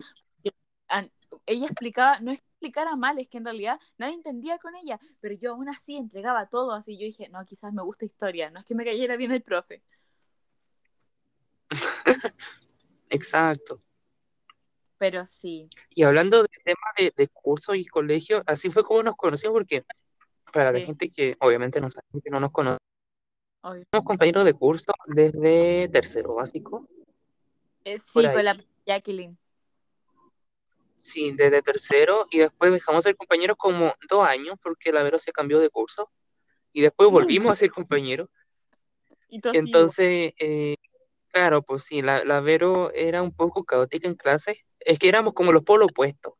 Ella 1.45 1.65
explicaba, 1.65 2.19
no 2.19 2.31
es 2.31 2.39
que 2.39 2.45
explicara 2.51 2.95
mal, 2.95 3.17
es 3.19 3.27
que 3.27 3.37
en 3.37 3.45
realidad 3.45 3.79
nadie 3.97 4.13
entendía 4.13 4.57
con 4.59 4.75
ella, 4.75 4.99
pero 5.19 5.35
yo 5.35 5.53
aún 5.53 5.69
así 5.69 5.97
entregaba 5.97 6.47
todo, 6.47 6.73
así 6.73 6.97
yo 6.97 7.05
dije, 7.05 7.29
no, 7.29 7.43
quizás 7.45 7.73
me 7.73 7.81
gusta 7.81 8.05
historia, 8.05 8.51
no 8.51 8.59
es 8.59 8.65
que 8.65 8.75
me 8.75 8.85
cayera 8.85 9.17
bien 9.17 9.31
el 9.31 9.41
profe. 9.41 9.81
Exacto. 13.09 13.81
Pero 14.97 15.25
sí, 15.25 15.69
Y 15.89 16.03
hablando 16.03 16.37
del 16.43 16.63
tema 16.63 16.87
de, 16.97 17.13
de 17.15 17.27
cursos 17.27 17.75
y 17.75 17.85
colegios, 17.85 18.43
así 18.45 18.69
fue 18.69 18.83
como 18.83 19.03
nos 19.03 19.15
conocimos, 19.15 19.53
porque 19.53 19.83
para 20.53 20.71
la 20.71 20.79
gente 20.79 21.09
que 21.09 21.35
obviamente 21.41 21.81
no 21.81 21.89
sabe, 21.89 22.07
que 22.23 22.29
no 22.29 22.39
nos 22.39 22.51
conoce. 22.51 22.84
Somos 23.91 24.05
compañeros 24.05 24.45
de 24.45 24.53
curso 24.53 24.93
desde 25.07 25.89
tercero 25.89 26.35
básico, 26.35 26.87
Eh, 27.83 27.97
sí, 27.97 28.05
con 28.13 28.43
la. 28.43 28.57
Jacqueline. 28.85 29.37
Sí, 30.95 31.31
desde 31.31 31.61
tercero, 31.61 32.25
y 32.31 32.39
después 32.39 32.71
dejamos 32.71 33.03
de 33.03 33.09
ser 33.09 33.15
compañeros 33.15 33.57
como 33.57 33.93
dos 34.09 34.25
años, 34.25 34.57
porque 34.61 34.91
la 34.91 35.03
Vero 35.03 35.19
se 35.19 35.31
cambió 35.31 35.59
de 35.59 35.69
curso, 35.69 36.09
y 36.71 36.81
después 36.81 37.09
volvimos 37.11 37.51
a 37.51 37.55
ser 37.55 37.71
compañeros. 37.71 38.29
Entonces, 39.29 40.33
eh, 40.39 40.75
claro, 41.29 41.61
pues 41.61 41.83
sí, 41.83 42.01
la, 42.01 42.23
la 42.23 42.41
Vero 42.41 42.91
era 42.93 43.21
un 43.21 43.31
poco 43.31 43.63
caótica 43.63 44.07
en 44.07 44.15
clase, 44.15 44.65
es 44.79 44.97
que 44.99 45.09
éramos 45.09 45.33
como 45.33 45.51
los 45.51 45.63
polos 45.63 45.89
opuestos. 45.91 46.33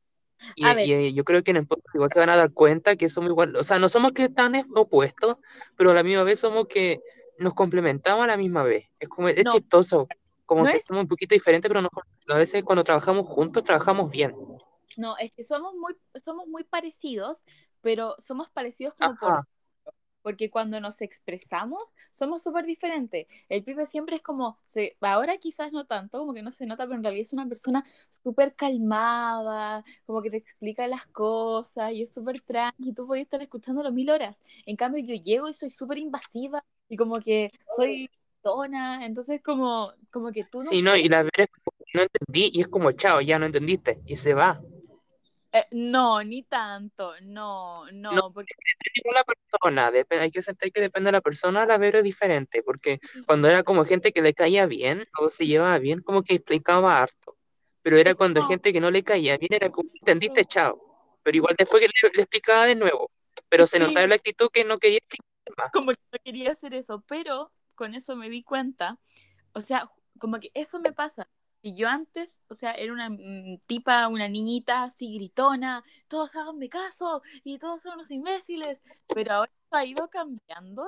Y, 0.56 0.66
A 0.66 0.74
ver. 0.74 0.88
y, 0.88 1.14
yo 1.14 1.24
creo 1.24 1.44
que 1.44 1.52
en 1.52 1.58
el 1.58 1.68
podcast 1.68 1.96
igual 1.96 2.10
se 2.10 2.20
van 2.20 2.30
a 2.30 2.36
dar 2.36 2.52
cuenta 2.52 2.96
que 2.96 3.10
somos 3.10 3.30
igual, 3.32 3.56
o 3.56 3.64
sea, 3.64 3.80
no 3.80 3.90
somos 3.90 4.12
que 4.12 4.30
tan 4.30 4.56
es- 4.56 4.66
opuestos, 4.76 5.38
pero 5.76 5.92
a 5.92 5.94
la 5.94 6.04
misma 6.04 6.24
vez 6.24 6.40
somos 6.40 6.68
que 6.68 7.02
nos 7.40 7.54
complementamos 7.54 8.24
a 8.24 8.28
la 8.28 8.38
misma 8.38 8.64
vez. 8.64 8.86
Es 9.00 9.10
como, 9.10 9.28
es 9.30 9.44
No. 9.44 9.52
chistoso, 9.52 10.08
como 10.46 10.64
No 10.64 10.72
que 10.72 10.78
es- 10.78 10.86
somos 10.86 11.04
un 11.04 11.08
poquito 11.08 11.34
diferentes, 11.36 11.68
pero 11.70 11.82
nos- 11.82 11.92
a 12.28 12.38
veces 12.38 12.64
cuando 12.64 12.84
trabajamos 12.84 13.28
juntos, 13.28 13.64
trabajamos 13.64 14.12
bien. 14.12 14.36
no, 14.98 15.18
es 15.18 15.32
que 15.34 15.44
somos 15.44 15.74
muy, 15.76 15.94
somos 16.24 16.48
muy 16.48 16.64
parecidos, 16.64 17.44
pero 17.82 18.16
somos 18.18 18.50
parecidos 18.50 18.94
como 18.94 19.16
por 19.18 19.32
Ajá. 19.32 19.48
Porque 20.26 20.50
cuando 20.50 20.82
nos 20.82 21.04
expresamos 21.04 21.94
somos 22.10 22.42
súper 22.42 22.66
diferentes. 22.66 23.28
El 23.48 23.64
Pipe 23.64 23.86
siempre 23.86 24.16
es 24.16 24.24
como, 24.24 24.58
se, 24.66 24.98
ahora 25.02 25.38
quizás 25.38 25.72
no 25.72 25.86
tanto, 25.86 26.18
como 26.18 26.34
que 26.34 26.42
no 26.42 26.50
se 26.50 26.66
nota, 26.66 26.86
pero 26.86 26.96
en 26.96 27.04
realidad 27.04 27.22
es 27.22 27.34
una 27.34 27.48
persona 27.48 27.86
súper 28.24 28.56
calmada, 28.56 29.84
como 30.08 30.24
que 30.24 30.32
te 30.32 30.38
explica 30.38 30.88
las 30.88 31.06
cosas 31.06 31.92
y 31.92 32.02
es 32.02 32.12
súper 32.12 32.40
tranqui, 32.42 32.92
tú 32.92 33.06
podías 33.06 33.26
estar 33.26 33.40
escuchándolo 33.44 33.92
mil 33.92 34.10
horas. 34.10 34.42
En 34.66 34.76
cambio 34.76 35.04
yo 35.06 35.14
llego 35.14 35.48
y 35.48 35.54
soy 35.54 35.70
súper 35.70 36.00
invasiva 36.00 36.66
y 36.90 36.98
como 36.98 37.20
que 37.20 37.52
soy 37.76 38.10
tona, 38.42 39.06
entonces 39.06 39.44
como, 39.44 39.94
como 40.10 40.32
que 40.32 40.44
tú 40.46 40.58
no... 40.58 40.72
Sí, 40.72 40.82
no, 40.82 40.96
y 40.96 41.08
la 41.08 41.22
Vero 41.22 41.32
es 41.38 41.50
como, 41.50 41.78
no 41.94 42.02
entendí, 42.02 42.50
y 42.52 42.62
es 42.62 42.68
como, 42.68 42.92
chao, 42.94 43.22
ya 43.22 43.38
no 43.38 43.46
entendiste, 43.46 44.02
y 44.08 44.16
se 44.16 44.34
va. 44.34 44.60
Eh, 45.58 45.66
no, 45.72 46.22
ni 46.22 46.44
tanto, 46.44 47.14
no, 47.22 47.86
no, 47.94 48.12
No. 48.12 48.32
porque 48.34 48.54
Depende 48.58 49.02
de 49.10 49.14
la 49.14 49.24
persona, 49.24 49.90
dep- 49.92 50.20
hay 50.20 50.30
que 50.30 50.40
aceptar 50.40 50.70
que 50.70 50.82
depende 50.82 51.08
de 51.08 51.12
la 51.14 51.22
persona, 51.22 51.66
la 51.66 51.78
Vero 51.78 52.00
es 52.00 52.04
diferente, 52.04 52.62
porque 52.62 53.00
cuando 53.26 53.48
era 53.48 53.64
como 53.64 53.86
gente 53.86 54.12
que 54.12 54.22
le 54.22 54.34
caía 54.34 54.66
bien 54.66 55.08
o 55.18 55.30
se 55.32 55.48
llevaba 55.48 55.78
bien, 55.80 56.02
como 56.02 56.24
que 56.24 56.36
explicaba 56.36 57.02
harto. 57.02 57.38
Pero 57.82 57.98
era 57.98 58.16
cuando 58.16 58.42
No. 58.42 58.48
gente 58.48 58.74
que 58.74 58.82
no 58.82 58.92
le 58.92 59.02
caía 59.04 59.38
bien, 59.38 59.54
era 59.54 59.70
como, 59.70 59.90
entendiste, 59.94 60.44
chao. 60.44 61.20
Pero 61.24 61.38
igual 61.38 61.56
después 61.58 61.82
que 61.82 61.88
le, 61.88 62.12
le 62.14 62.22
explicaba 62.24 62.66
de 62.66 62.76
nuevo. 62.76 63.10
Pero 63.48 63.66
se 63.66 63.80
notaba 63.80 64.08
la 64.08 64.16
actitud 64.16 64.50
que 64.52 64.66
no 64.66 64.78
quería 64.78 64.98
explicar 64.98 65.56
más. 65.58 65.72
como 65.72 65.92
que 65.92 66.00
no 66.12 66.20
quería 66.22 66.52
hacer 66.52 66.74
eso, 66.74 67.02
pero 67.08 67.54
con 67.76 67.94
eso 67.94 68.18
me 68.18 68.30
di 68.30 68.44
cuenta, 68.44 69.00
o 69.54 69.62
sea, 69.62 69.90
como 70.20 70.40
que 70.42 70.52
eso 70.54 70.80
me 70.80 70.92
pasa. 70.92 71.30
Y 71.66 71.74
yo 71.74 71.90
antes, 71.90 72.30
o 72.48 72.54
sea, 72.54 72.74
era 72.74 72.94
una 72.94 73.10
mm, 73.10 73.58
tipa, 73.66 74.08
una 74.08 74.28
niñita 74.30 74.84
así 74.84 75.16
gritona, 75.16 75.84
todos 76.08 76.36
háganme 76.36 76.70
caso 76.70 77.24
y 77.44 77.58
todos 77.58 77.82
son 77.82 77.96
unos 77.96 78.12
imbéciles, 78.12 78.84
pero 79.08 79.34
ahora 79.34 79.52
ha 79.72 79.84
ido 79.84 80.08
cambiando 80.08 80.86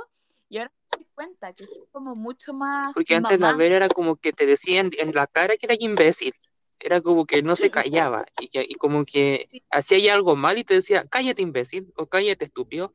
y 0.48 0.60
ahora 0.60 0.72
me 0.92 0.98
doy 1.00 1.08
cuenta 1.16 1.52
que 1.54 1.66
soy 1.66 1.82
como 1.92 2.14
mucho 2.14 2.54
más 2.54 2.94
Porque 2.94 3.16
antes 3.16 3.40
la. 3.40 3.54
Vero 3.54 3.76
era 3.76 3.90
como 3.90 4.18
que 4.18 4.34
te 4.34 4.46
decían 4.46 4.92
en 5.00 5.16
la 5.16 5.26
cara 5.26 5.58
que 5.58 5.66
era 5.66 5.76
imbécil. 5.80 6.32
Era 6.80 7.02
como 7.02 7.26
que 7.26 7.42
no 7.42 7.56
se 7.56 7.72
callaba 7.72 8.28
y, 8.40 8.48
que- 8.50 8.68
y 8.70 8.76
como 8.76 9.04
que 9.04 9.64
hacía 9.72 9.98
ya 9.98 10.14
algo 10.14 10.36
mal 10.36 10.60
y 10.60 10.64
te 10.64 10.76
decía, 10.76 11.08
cállate 11.10 11.42
imbécil 11.42 11.92
o 11.98 12.06
cállate 12.06 12.46
estúpido. 12.46 12.94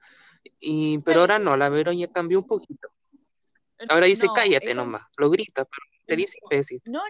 Y, 0.60 0.98
pero 1.00 1.18
ahora 1.22 1.40
no, 1.40 1.56
la 1.56 1.68
Vero 1.68 1.90
ya 1.90 2.06
cambió 2.06 2.38
un 2.38 2.46
poquito. 2.46 2.90
Ahora 3.88 4.06
dice 4.06 4.28
No, 4.28 4.34
cállate 4.34 4.70
he 4.70 4.74
nomás, 4.74 5.02
lo 5.16 5.30
grita, 5.30 5.64
pero 5.64 5.82
te 6.06 6.14
dice 6.14 6.38
imbécil. 6.44 6.80
No. 6.84 7.00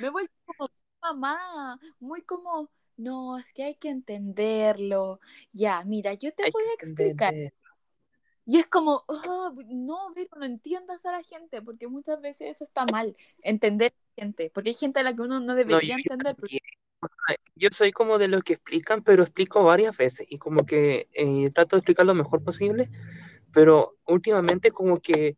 Me 0.00 0.06
he 0.06 0.10
vuelto 0.10 0.32
como 0.46 0.70
mamá, 1.02 1.78
muy 2.00 2.22
como, 2.22 2.70
no, 2.96 3.38
es 3.38 3.52
que 3.52 3.64
hay 3.64 3.74
que 3.76 3.88
entenderlo. 3.90 5.20
Ya, 5.52 5.82
mira, 5.84 6.14
yo 6.14 6.32
te 6.32 6.44
Hay 6.44 6.50
voy 6.50 6.64
a 6.64 6.74
explicar. 6.74 7.34
entender. 7.34 7.54
Y 8.46 8.58
es 8.58 8.66
como, 8.66 9.04
oh, 9.08 9.54
no, 9.68 10.12
pero 10.14 10.28
no 10.36 10.44
entiendas 10.44 11.06
a 11.06 11.12
la 11.12 11.22
gente, 11.22 11.62
porque 11.62 11.88
muchas 11.88 12.20
veces 12.20 12.56
eso 12.56 12.64
está 12.64 12.84
mal, 12.92 13.16
entender 13.42 13.92
a 13.92 13.96
la 14.20 14.24
gente, 14.24 14.50
porque 14.52 14.70
hay 14.70 14.74
gente 14.74 15.00
a 15.00 15.02
la 15.02 15.14
que 15.14 15.22
uno 15.22 15.40
no 15.40 15.54
debería 15.54 15.96
yo- 15.96 16.02
entender. 16.02 16.36
porque- 16.36 16.58
Yo 17.56 17.68
soy 17.70 17.92
como 17.92 18.18
de 18.18 18.28
los 18.28 18.42
que 18.42 18.54
explican, 18.54 19.02
pero 19.02 19.22
explico 19.22 19.62
varias 19.62 19.96
veces 19.96 20.26
y 20.28 20.38
como 20.38 20.66
que 20.66 21.08
eh, 21.12 21.48
trato 21.54 21.76
de 21.76 21.80
explicar 21.80 22.04
lo 22.04 22.14
mejor 22.14 22.42
posible, 22.42 22.90
pero 23.52 23.96
últimamente 24.06 24.70
como 24.72 24.98
que 25.00 25.36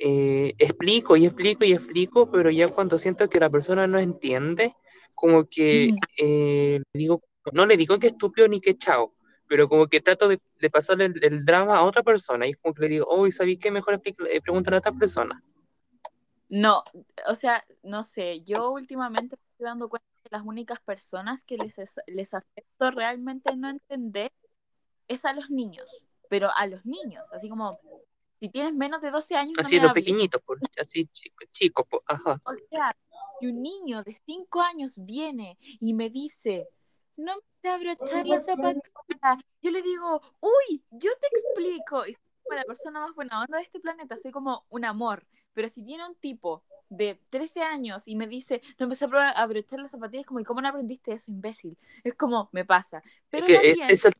eh, 0.00 0.54
explico 0.58 1.16
y 1.16 1.26
explico 1.26 1.64
y 1.64 1.72
explico, 1.72 2.30
pero 2.30 2.50
ya 2.50 2.68
cuando 2.68 2.98
siento 2.98 3.28
que 3.28 3.40
la 3.40 3.50
persona 3.50 3.86
no 3.86 3.98
entiende, 3.98 4.74
como 5.14 5.46
que 5.48 5.90
Ujú. 5.90 6.00
eh, 6.18 6.80
digo, 6.92 7.22
no 7.52 7.66
le 7.66 7.76
digo 7.76 7.98
que 7.98 8.08
estúpido 8.08 8.48
ni 8.48 8.60
que 8.60 8.76
chao, 8.78 9.14
pero 9.48 9.68
como 9.68 9.86
que 9.88 10.00
trato 10.00 10.28
de, 10.28 10.40
de 10.60 10.70
pasarle 10.70 11.06
el, 11.06 11.24
el 11.24 11.44
drama 11.44 11.76
a 11.78 11.84
otra 11.84 12.02
persona 12.02 12.46
y 12.46 12.50
es 12.50 12.56
como 12.58 12.74
que 12.74 12.82
le 12.82 12.88
digo, 12.88 13.06
oh, 13.08 13.30
¿sabes 13.30 13.58
qué? 13.58 13.70
Mejor 13.70 14.00
eh, 14.04 14.40
pregúntale 14.40 14.76
a 14.76 14.80
otra 14.80 14.92
persona. 14.92 15.40
No, 16.48 16.82
o 17.26 17.34
sea, 17.34 17.64
no 17.82 18.02
sé, 18.02 18.40
yo 18.42 18.70
últimamente 18.70 19.36
me 19.36 19.42
estoy 19.52 19.64
dando 19.66 19.88
cuenta 19.88 20.06
que 20.22 20.30
las 20.30 20.42
únicas 20.42 20.80
personas 20.80 21.44
que 21.44 21.58
les, 21.58 21.76
les 22.06 22.34
acepto 22.34 22.90
realmente 22.90 23.54
no 23.56 23.68
entender 23.68 24.32
es 25.08 25.24
a 25.24 25.34
los 25.34 25.50
niños, 25.50 26.04
pero 26.28 26.50
a 26.56 26.66
los 26.66 26.86
niños, 26.86 27.30
así 27.32 27.48
como 27.50 27.78
si 28.38 28.48
tienes 28.48 28.74
menos 28.74 29.00
de 29.00 29.10
12 29.10 29.36
años. 29.36 29.54
Así, 29.58 29.80
los 29.80 29.92
pequeñitos, 29.92 30.42
así 30.80 31.06
chicos, 31.06 31.48
chico, 31.50 31.86
ajá. 32.06 32.40
O 32.44 32.54
sea, 32.70 32.96
si 33.40 33.46
un 33.46 33.62
niño 33.62 34.02
de 34.02 34.16
5 34.26 34.60
años 34.60 34.98
viene 35.04 35.58
y 35.80 35.94
me 35.94 36.10
dice, 36.10 36.68
no 37.16 37.34
me 37.62 37.70
abrochar 37.70 38.26
la 38.26 38.40
zapatilla, 38.40 39.38
yo 39.62 39.70
le 39.70 39.82
digo, 39.82 40.22
uy, 40.40 40.82
yo 40.90 41.10
te 41.20 41.26
explico. 41.26 42.06
Y 42.06 42.14
soy 42.14 42.56
la 42.56 42.64
persona 42.64 43.00
más 43.00 43.14
buena 43.14 43.42
onda 43.42 43.58
de 43.58 43.64
este 43.64 43.80
planeta, 43.80 44.16
soy 44.16 44.30
como 44.30 44.64
un 44.70 44.84
amor. 44.84 45.26
Pero 45.52 45.68
si 45.68 45.82
viene 45.82 46.06
un 46.06 46.14
tipo 46.14 46.64
de 46.88 47.20
13 47.30 47.62
años 47.62 48.04
y 48.06 48.16
me 48.16 48.26
dice, 48.26 48.62
no 48.78 48.84
empecé 48.84 49.06
a 49.06 49.30
abrochar 49.30 49.80
las 49.80 49.90
zapatillas, 49.90 50.26
como, 50.26 50.40
¿y 50.40 50.44
cómo 50.44 50.60
no 50.60 50.68
aprendiste 50.68 51.12
eso, 51.12 51.30
imbécil? 51.30 51.76
Es 52.04 52.14
como, 52.14 52.48
me 52.52 52.64
pasa. 52.64 53.02
Pero 53.28 53.46
es, 53.46 54.04
el 54.04 54.14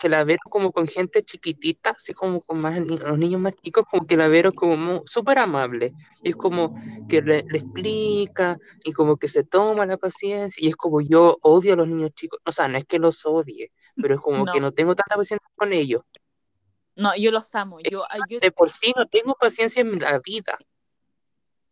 que 0.00 0.08
la 0.08 0.24
veo 0.24 0.38
como 0.48 0.72
con 0.72 0.88
gente 0.88 1.22
chiquitita, 1.22 1.90
así 1.90 2.14
como 2.14 2.40
con 2.40 2.58
más 2.60 2.80
los 2.80 3.18
niños 3.18 3.40
más 3.40 3.54
chicos, 3.54 3.84
como 3.88 4.06
que 4.06 4.16
la 4.16 4.28
veo 4.28 4.52
como 4.52 5.02
súper 5.06 5.38
amable. 5.38 5.92
Y 6.22 6.30
es 6.30 6.36
como 6.36 6.74
que 7.08 7.20
le, 7.22 7.38
explica 7.38 8.58
y 8.82 8.92
como 8.92 9.18
que 9.18 9.28
se 9.28 9.44
toma 9.44 9.86
la 9.86 9.98
paciencia. 9.98 10.64
Y 10.64 10.70
es 10.70 10.76
como 10.76 11.00
yo 11.02 11.38
odio 11.42 11.74
a 11.74 11.76
los 11.76 11.86
niños 11.86 12.12
chicos. 12.14 12.40
O 12.44 12.50
sea, 12.50 12.66
no 12.66 12.78
es 12.78 12.86
que 12.86 12.98
los 12.98 13.24
odie, 13.26 13.70
pero 13.94 14.14
es 14.14 14.20
como 14.20 14.46
que 14.46 14.60
no 14.60 14.72
tengo 14.72 14.96
tanta 14.96 15.16
paciencia 15.16 15.46
con 15.54 15.72
ellos. 15.72 16.02
No, 16.96 17.14
yo 17.16 17.30
los 17.30 17.54
amo. 17.54 17.78
Yo, 17.80 18.04
De 18.40 18.50
por 18.50 18.70
sí 18.70 18.92
no 18.96 19.06
tengo 19.06 19.34
paciencia 19.34 19.82
en 19.82 19.98
la 20.00 20.18
vida. 20.18 20.58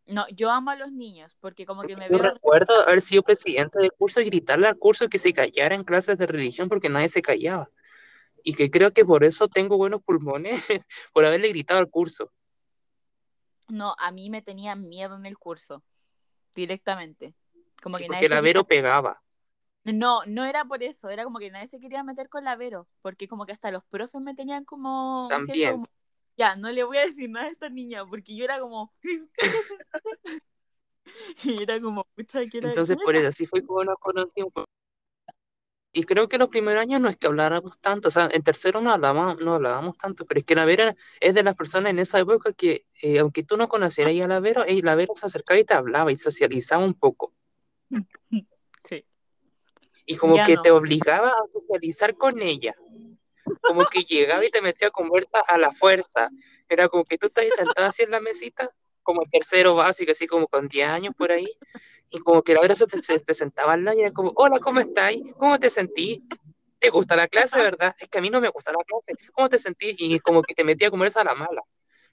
No, 0.06 0.26
yo 0.28 0.50
amo 0.50 0.70
a 0.70 0.76
los 0.76 0.92
niños 0.92 1.36
porque 1.40 1.66
como 1.66 1.82
que 1.82 1.96
me 1.96 2.08
veo... 2.08 2.18
recuerdo 2.18 2.72
haber 2.86 3.02
sido 3.02 3.22
presidente 3.22 3.78
del 3.78 3.92
curso 3.92 4.20
y 4.20 4.26
gritarle 4.26 4.68
al 4.68 4.78
curso 4.78 5.08
que 5.08 5.18
se 5.18 5.34
callara 5.34 5.74
en 5.74 5.84
clases 5.84 6.16
de 6.16 6.26
religión 6.26 6.70
porque 6.70 6.88
nadie 6.88 7.10
se 7.10 7.20
callaba 7.20 7.68
y 8.48 8.54
que 8.54 8.70
creo 8.70 8.94
que 8.94 9.04
por 9.04 9.24
eso 9.24 9.46
tengo 9.46 9.76
buenos 9.76 10.02
pulmones, 10.02 10.64
por 11.12 11.26
haberle 11.26 11.50
gritado 11.50 11.80
al 11.80 11.90
curso. 11.90 12.32
No, 13.68 13.94
a 13.98 14.10
mí 14.10 14.30
me 14.30 14.40
tenía 14.40 14.74
miedo 14.74 15.16
en 15.16 15.26
el 15.26 15.36
curso, 15.36 15.82
directamente. 16.54 17.34
Como 17.82 17.98
que 17.98 18.06
porque 18.06 18.26
la 18.26 18.40
Vero 18.40 18.64
pegaba. 18.64 19.22
No, 19.84 20.22
no 20.24 20.46
era 20.46 20.64
por 20.64 20.82
eso, 20.82 21.10
era 21.10 21.24
como 21.24 21.38
que 21.38 21.50
nadie 21.50 21.68
se 21.68 21.78
quería 21.78 22.02
meter 22.02 22.30
con 22.30 22.42
la 22.42 22.56
Vero, 22.56 22.88
porque 23.02 23.28
como 23.28 23.44
que 23.44 23.52
hasta 23.52 23.70
los 23.70 23.84
profes 23.84 24.22
me 24.22 24.34
tenían 24.34 24.64
como... 24.64 25.26
También. 25.28 25.86
ya, 26.38 26.56
no 26.56 26.72
le 26.72 26.84
voy 26.84 26.96
a 26.96 27.04
decir 27.04 27.28
nada 27.28 27.48
a 27.48 27.50
esta 27.50 27.68
niña, 27.68 28.06
porque 28.06 28.34
yo 28.34 28.44
era 28.44 28.58
como... 28.60 28.94
y 31.44 31.62
era 31.62 31.78
como, 31.82 32.06
Entonces, 32.16 32.96
por 33.04 33.14
eso, 33.14 33.28
así 33.28 33.44
fue 33.44 33.62
como 33.62 33.84
nos 33.84 33.98
conocimos 33.98 34.54
y 35.92 36.04
creo 36.04 36.28
que 36.28 36.38
los 36.38 36.48
primeros 36.48 36.82
años 36.82 37.00
no 37.00 37.08
es 37.08 37.16
que 37.16 37.26
habláramos 37.26 37.78
tanto, 37.78 38.08
o 38.08 38.10
sea, 38.10 38.28
en 38.30 38.42
tercero 38.42 38.80
no 38.80 38.92
hablábamos, 38.92 39.38
no 39.40 39.54
hablábamos 39.54 39.96
tanto, 39.96 40.26
pero 40.26 40.40
es 40.40 40.44
que 40.44 40.54
la 40.54 40.64
Vera 40.64 40.94
es 41.20 41.34
de 41.34 41.42
las 41.42 41.54
personas 41.54 41.90
en 41.90 41.98
esa 41.98 42.18
época 42.18 42.52
que, 42.52 42.86
eh, 43.02 43.18
aunque 43.18 43.42
tú 43.42 43.56
no 43.56 43.68
conocieras 43.68 44.14
a 44.20 44.28
la 44.28 44.40
Vera, 44.40 44.66
la 44.66 44.94
Vera 44.94 45.14
se 45.14 45.26
acercaba 45.26 45.58
y 45.58 45.64
te 45.64 45.74
hablaba 45.74 46.12
y 46.12 46.16
socializaba 46.16 46.84
un 46.84 46.94
poco. 46.94 47.32
Sí. 48.88 49.04
Y 50.06 50.16
como 50.16 50.36
que 50.46 50.56
te 50.56 50.70
obligaba 50.70 51.28
a 51.28 51.52
socializar 51.52 52.16
con 52.16 52.40
ella. 52.40 52.74
Como 53.60 53.84
que 53.84 54.02
llegaba 54.02 54.46
y 54.46 54.50
te 54.50 54.62
metía 54.62 54.90
con 54.90 55.08
vuelta 55.08 55.40
a 55.40 55.58
la 55.58 55.72
fuerza. 55.72 56.30
Era 56.68 56.88
como 56.88 57.04
que 57.04 57.18
tú 57.18 57.26
estás 57.26 57.44
sentada 57.54 57.88
así 57.88 58.04
en 58.04 58.12
la 58.12 58.20
mesita, 58.20 58.70
como 59.08 59.22
tercero 59.24 59.74
básico, 59.74 60.12
así 60.12 60.26
como 60.26 60.46
con 60.48 60.68
10 60.68 60.86
años 60.86 61.14
por 61.16 61.32
ahí, 61.32 61.48
y 62.10 62.18
como 62.18 62.42
que 62.42 62.52
la 62.52 62.60
verdad 62.60 62.76
te, 62.76 63.18
te 63.18 63.32
sentaba 63.32 63.72
al 63.72 63.82
lado 63.82 63.96
y 63.96 64.02
era 64.02 64.10
como, 64.12 64.34
hola, 64.36 64.58
¿cómo 64.58 64.80
estás? 64.80 65.14
¿Cómo 65.38 65.58
te 65.58 65.70
sentí? 65.70 66.22
¿Te 66.78 66.90
gusta 66.90 67.16
la 67.16 67.26
clase, 67.26 67.58
verdad? 67.58 67.96
Es 67.98 68.06
que 68.10 68.18
a 68.18 68.20
mí 68.20 68.28
no 68.28 68.38
me 68.38 68.50
gusta 68.50 68.70
la 68.70 68.84
clase. 68.84 69.14
¿Cómo 69.32 69.48
te 69.48 69.58
sentí? 69.58 69.96
Y 69.98 70.18
como 70.18 70.42
que 70.42 70.52
te 70.52 70.62
metía 70.62 70.88
a 70.88 70.90
comer 70.90 71.08
esa 71.08 71.22
a 71.22 71.24
la 71.24 71.34
mala. 71.34 71.62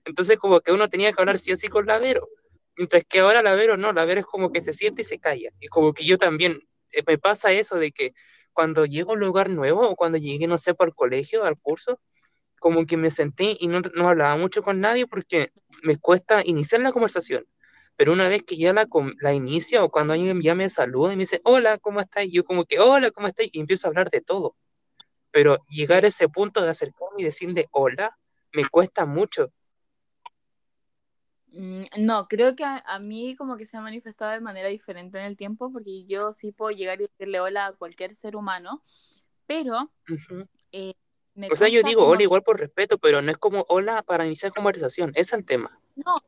Entonces 0.06 0.38
como 0.38 0.62
que 0.62 0.72
uno 0.72 0.88
tenía 0.88 1.12
que 1.12 1.22
hablar 1.22 1.38
sí 1.38 1.52
o 1.52 1.58
sí 1.58 1.68
con 1.68 1.86
la 1.86 1.98
Vero. 1.98 2.30
Mientras 2.78 3.04
que 3.04 3.20
ahora 3.20 3.42
la 3.42 3.56
Vero 3.56 3.76
no, 3.76 3.92
la 3.92 4.06
Vero 4.06 4.22
es 4.22 4.26
como 4.26 4.54
que 4.54 4.62
se 4.62 4.72
siente 4.72 5.02
y 5.02 5.06
se 5.06 5.20
calla. 5.20 5.50
Y 5.60 5.68
como 5.68 5.94
que 5.94 6.06
yo 6.06 6.18
también, 6.18 6.62
eh, 6.92 7.04
me 7.06 7.18
pasa 7.18 7.52
eso 7.52 7.76
de 7.76 7.92
que 7.92 8.14
cuando 8.54 8.86
llego 8.86 9.12
a 9.12 9.16
un 9.16 9.20
lugar 9.20 9.50
nuevo 9.50 9.82
o 9.90 9.98
cuando 9.98 10.18
llegué, 10.18 10.48
no 10.48 10.58
sé, 10.58 10.74
por 10.74 10.88
el 10.88 10.96
colegio, 10.96 11.44
al 11.44 11.60
curso, 11.60 12.00
como 12.60 12.86
que 12.86 12.98
me 12.98 13.12
sentí 13.12 13.58
y 13.60 13.68
no, 13.68 13.82
no 13.96 14.10
hablaba 14.10 14.38
mucho 14.38 14.64
con 14.64 14.80
nadie 14.80 15.08
porque 15.08 15.52
me 15.84 15.98
cuesta 15.98 16.42
iniciar 16.46 16.82
la 16.82 16.92
conversación. 16.92 17.46
Pero 17.96 18.12
una 18.12 18.28
vez 18.28 18.44
que 18.44 18.58
ya 18.58 18.74
la, 18.74 18.88
la 19.22 19.34
inicia 19.34 19.84
o 19.84 19.90
cuando 19.90 20.14
alguien 20.14 20.42
ya 20.42 20.56
me 20.56 20.70
saluda 20.70 21.14
y 21.14 21.16
me 21.16 21.22
dice, 21.22 21.42
hola, 21.46 21.78
¿cómo 21.78 22.02
estás? 22.02 22.26
yo 22.30 22.44
como 22.44 22.66
que, 22.66 22.80
hola, 22.80 23.12
¿cómo 23.12 23.28
estás? 23.28 23.48
Y 23.52 23.60
empiezo 23.60 23.88
a 23.88 23.90
hablar 23.90 24.10
de 24.10 24.22
todo. 24.22 24.56
Pero 25.32 25.58
llegar 25.70 26.04
a 26.06 26.10
ese 26.10 26.28
punto 26.28 26.62
de 26.62 26.70
acercarme 26.70 27.22
y 27.22 27.24
decirle 27.24 27.68
hola, 27.72 28.18
me 28.54 28.68
cuesta 28.68 29.06
mucho. 29.06 29.52
Mm, 31.48 31.86
no, 32.00 32.28
creo 32.28 32.56
que 32.56 32.66
a, 32.66 33.00
mí 33.00 33.36
como 33.38 33.56
que 33.56 33.66
se 33.66 33.78
ha 33.78 33.82
manifestado 33.82 34.32
de 34.32 34.42
manera 34.42 34.68
diferente 34.68 35.18
en 35.20 35.26
el 35.26 35.38
tiempo, 35.38 35.72
porque 35.72 36.06
yo 36.06 36.34
sí 36.34 36.52
puedo 36.52 36.76
llegar 36.76 37.00
y 37.00 37.08
decirle 37.08 37.40
hola 37.40 37.68
a 37.68 37.74
cualquier 37.74 38.16
ser 38.16 38.36
humano, 38.36 38.84
pero... 39.46 39.92
Eh, 40.72 40.94
o 41.52 41.56
sea, 41.56 41.68
yo 41.68 41.82
digo 41.84 42.06
hola 42.08 42.24
igual 42.24 42.44
por 42.44 42.60
respeto, 42.60 42.98
pero 42.98 43.22
no 43.22 43.32
es 43.32 43.38
como 43.38 43.66
hola 43.70 44.04
para 44.04 44.26
iniciar 44.26 44.54
conversación, 44.54 45.12
es 45.16 45.34
el 45.34 45.46
tema. 45.46 45.72
No, 45.96 46.22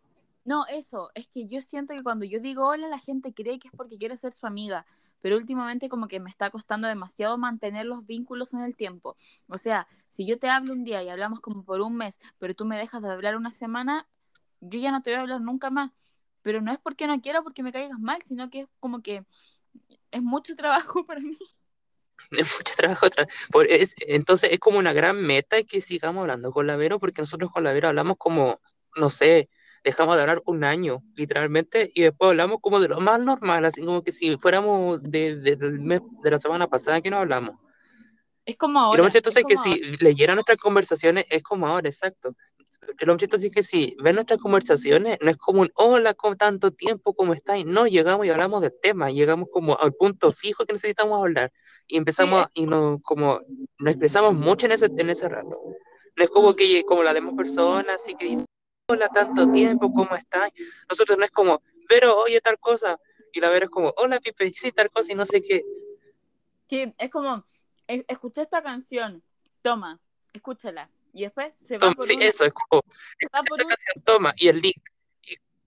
no, 0.45 0.65
eso, 0.67 1.11
es 1.13 1.27
que 1.27 1.47
yo 1.47 1.61
siento 1.61 1.93
que 1.93 2.03
cuando 2.03 2.25
yo 2.25 2.39
digo 2.39 2.67
hola, 2.67 2.87
la 2.87 2.99
gente 2.99 3.33
cree 3.33 3.59
que 3.59 3.67
es 3.67 3.73
porque 3.75 3.97
quiero 3.97 4.15
ser 4.17 4.33
su 4.33 4.47
amiga, 4.47 4.85
pero 5.21 5.37
últimamente 5.37 5.89
como 5.89 6.07
que 6.07 6.19
me 6.19 6.29
está 6.29 6.49
costando 6.49 6.87
demasiado 6.87 7.37
mantener 7.37 7.85
los 7.85 8.05
vínculos 8.05 8.53
en 8.53 8.61
el 8.61 8.75
tiempo. 8.75 9.15
O 9.47 9.57
sea, 9.57 9.87
si 10.09 10.25
yo 10.25 10.39
te 10.39 10.49
hablo 10.49 10.73
un 10.73 10.83
día 10.83 11.03
y 11.03 11.09
hablamos 11.09 11.41
como 11.41 11.63
por 11.63 11.81
un 11.81 11.97
mes, 11.97 12.19
pero 12.37 12.55
tú 12.55 12.65
me 12.65 12.77
dejas 12.77 13.01
de 13.01 13.09
hablar 13.09 13.35
una 13.35 13.51
semana, 13.51 14.07
yo 14.61 14.79
ya 14.79 14.91
no 14.91 15.01
te 15.01 15.11
voy 15.11 15.17
a 15.17 15.21
hablar 15.21 15.41
nunca 15.41 15.69
más. 15.69 15.91
Pero 16.41 16.61
no 16.61 16.71
es 16.71 16.79
porque 16.79 17.07
no 17.07 17.19
quiero, 17.19 17.43
porque 17.43 17.63
me 17.63 17.73
caigas 17.73 17.99
mal, 17.99 18.21
sino 18.21 18.49
que 18.49 18.61
es 18.61 18.67
como 18.79 19.01
que 19.01 19.25
es 20.11 20.21
mucho 20.21 20.55
trabajo 20.55 21.05
para 21.07 21.19
mí. 21.19 21.37
Es 22.31 22.47
mucho 22.57 22.73
trabajo. 22.75 23.07
por, 23.51 23.67
entonces 24.07 24.51
es 24.51 24.59
como 24.59 24.79
una 24.79 24.93
gran 24.93 25.17
meta 25.17 25.63
que 25.63 25.81
sigamos 25.81 26.21
hablando 26.21 26.51
con 26.51 26.67
la 26.67 26.75
Vero, 26.75 26.99
porque 26.99 27.21
nosotros 27.21 27.51
con 27.51 27.63
la 27.63 27.73
Vero 27.73 27.87
hablamos 27.87 28.17
como, 28.17 28.59
no 28.95 29.09
sé, 29.09 29.49
dejamos 29.83 30.15
de 30.15 30.21
hablar 30.21 30.41
un 30.45 30.63
año, 30.63 31.03
literalmente, 31.15 31.91
y 31.93 32.01
después 32.01 32.29
hablamos 32.29 32.59
como 32.61 32.79
de 32.79 32.89
lo 32.89 32.99
más 32.99 33.19
normal, 33.19 33.65
así 33.65 33.83
como 33.83 34.03
que 34.03 34.11
si 34.11 34.37
fuéramos 34.37 35.01
de, 35.01 35.35
del 35.35 35.79
mes 35.79 36.01
de 36.23 36.31
la 36.31 36.37
semana 36.37 36.67
pasada 36.67 37.01
que 37.01 37.09
no 37.09 37.17
hablamos. 37.17 37.55
Es 38.45 38.55
como 38.57 38.79
ahora. 38.79 38.97
Y 38.97 39.01
lo 39.01 39.05
entonces 39.05 39.37
es 39.37 39.43
que 39.45 39.57
si 39.57 39.97
leyeran 39.97 40.35
nuestras 40.35 40.57
conversaciones, 40.57 41.25
es 41.29 41.43
como 41.43 41.67
ahora, 41.67 41.89
exacto. 41.89 42.35
Lo 42.99 43.17
chistoso 43.17 43.45
es 43.45 43.51
que 43.51 43.63
si 43.63 43.95
ven 44.01 44.15
nuestras 44.15 44.39
conversaciones, 44.39 45.17
no 45.21 45.29
es 45.29 45.37
como 45.37 45.61
un 45.61 45.71
hola, 45.75 46.13
con 46.13 46.37
tanto 46.37 46.71
tiempo, 46.71 47.13
¿cómo 47.13 47.33
estáis? 47.33 47.65
No, 47.65 47.87
llegamos 47.87 48.25
y 48.25 48.29
hablamos 48.29 48.61
del 48.61 48.73
tema, 48.81 49.09
llegamos 49.09 49.49
como 49.51 49.77
al 49.77 49.93
punto 49.93 50.31
fijo 50.31 50.65
que 50.65 50.73
necesitamos 50.73 51.19
hablar 51.19 51.51
y 51.87 51.97
empezamos 51.97 52.47
y 52.53 52.65
nos, 52.65 53.01
como, 53.01 53.39
nos 53.79 53.91
expresamos 53.91 54.33
mucho 54.33 54.65
en 54.65 54.73
ese, 54.73 54.85
en 54.85 55.09
ese 55.09 55.29
rato. 55.29 55.59
No 56.15 56.23
es 56.23 56.29
como 56.29 56.55
que 56.55 56.83
como 56.83 57.03
las 57.03 57.13
demás 57.13 57.33
personas, 57.35 58.01
así 58.01 58.15
que 58.15 58.25
dicen, 58.25 58.45
hola, 58.89 59.07
tanto 59.09 59.51
tiempo, 59.51 59.91
¿cómo 59.93 60.15
estás? 60.15 60.51
Nosotros 60.89 61.17
no 61.17 61.25
es 61.25 61.31
como, 61.31 61.61
pero 61.87 62.17
oye 62.17 62.41
tal 62.41 62.59
cosa, 62.59 62.99
y 63.31 63.39
la 63.39 63.49
Vero 63.49 63.65
es 63.65 63.71
como, 63.71 63.93
hola 63.97 64.19
Pipe, 64.19 64.51
sí, 64.51 64.71
tal 64.71 64.89
cosa 64.89 65.11
y 65.11 65.15
no 65.15 65.25
sé 65.25 65.41
qué. 65.41 65.63
Sí, 66.69 66.93
es 66.97 67.09
como, 67.09 67.45
e, 67.87 68.03
escuché 68.07 68.41
esta 68.41 68.61
canción, 68.61 69.21
toma, 69.61 69.99
escúchala. 70.33 70.89
Y 71.13 71.21
después 71.21 71.53
se 71.55 71.77
va 71.77 71.91
por 71.91 72.05
Sí, 72.05 72.17
eso, 72.19 72.45
es 72.45 72.53
como, 72.53 72.83
esta 73.19 73.41
canción, 73.43 74.03
toma, 74.03 74.33
y 74.37 74.49
el 74.49 74.61
link. 74.61 74.81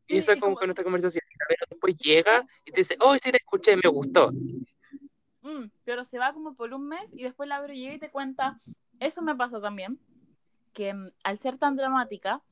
Y, 0.07 0.19
eso 0.19 0.33
es 0.33 0.41
como, 0.41 0.57
con 0.57 0.67
nuestra 0.67 0.85
conversación. 0.85 1.23
Y 1.29 1.39
la 1.39 1.47
Vero 1.49 1.67
después 1.71 1.97
llega 1.97 2.45
y 2.65 2.73
te 2.73 2.81
dice, 2.81 2.97
oh, 3.01 3.17
sí 3.17 3.31
la 3.31 3.39
escuché, 3.39 3.77
me 3.77 3.89
gustó. 3.89 4.33
Mm, 5.43 5.71
pero 5.85 6.05
se 6.05 6.19
va 6.19 6.33
como 6.33 6.55
por 6.55 6.73
un 6.75 6.89
mes 6.89 7.13
y 7.15 7.23
después 7.23 7.49
la 7.49 7.61
Vero 7.61 7.73
llega 7.73 7.95
y 7.95 7.99
te 7.99 8.11
cuenta, 8.11 8.59
eso 8.99 9.23
me 9.23 9.35
pasa 9.35 9.61
también, 9.61 9.99
que 10.73 10.93
mm, 10.93 11.11
al 11.25 11.39
ser 11.39 11.57
tan 11.57 11.77
dramática, 11.77 12.43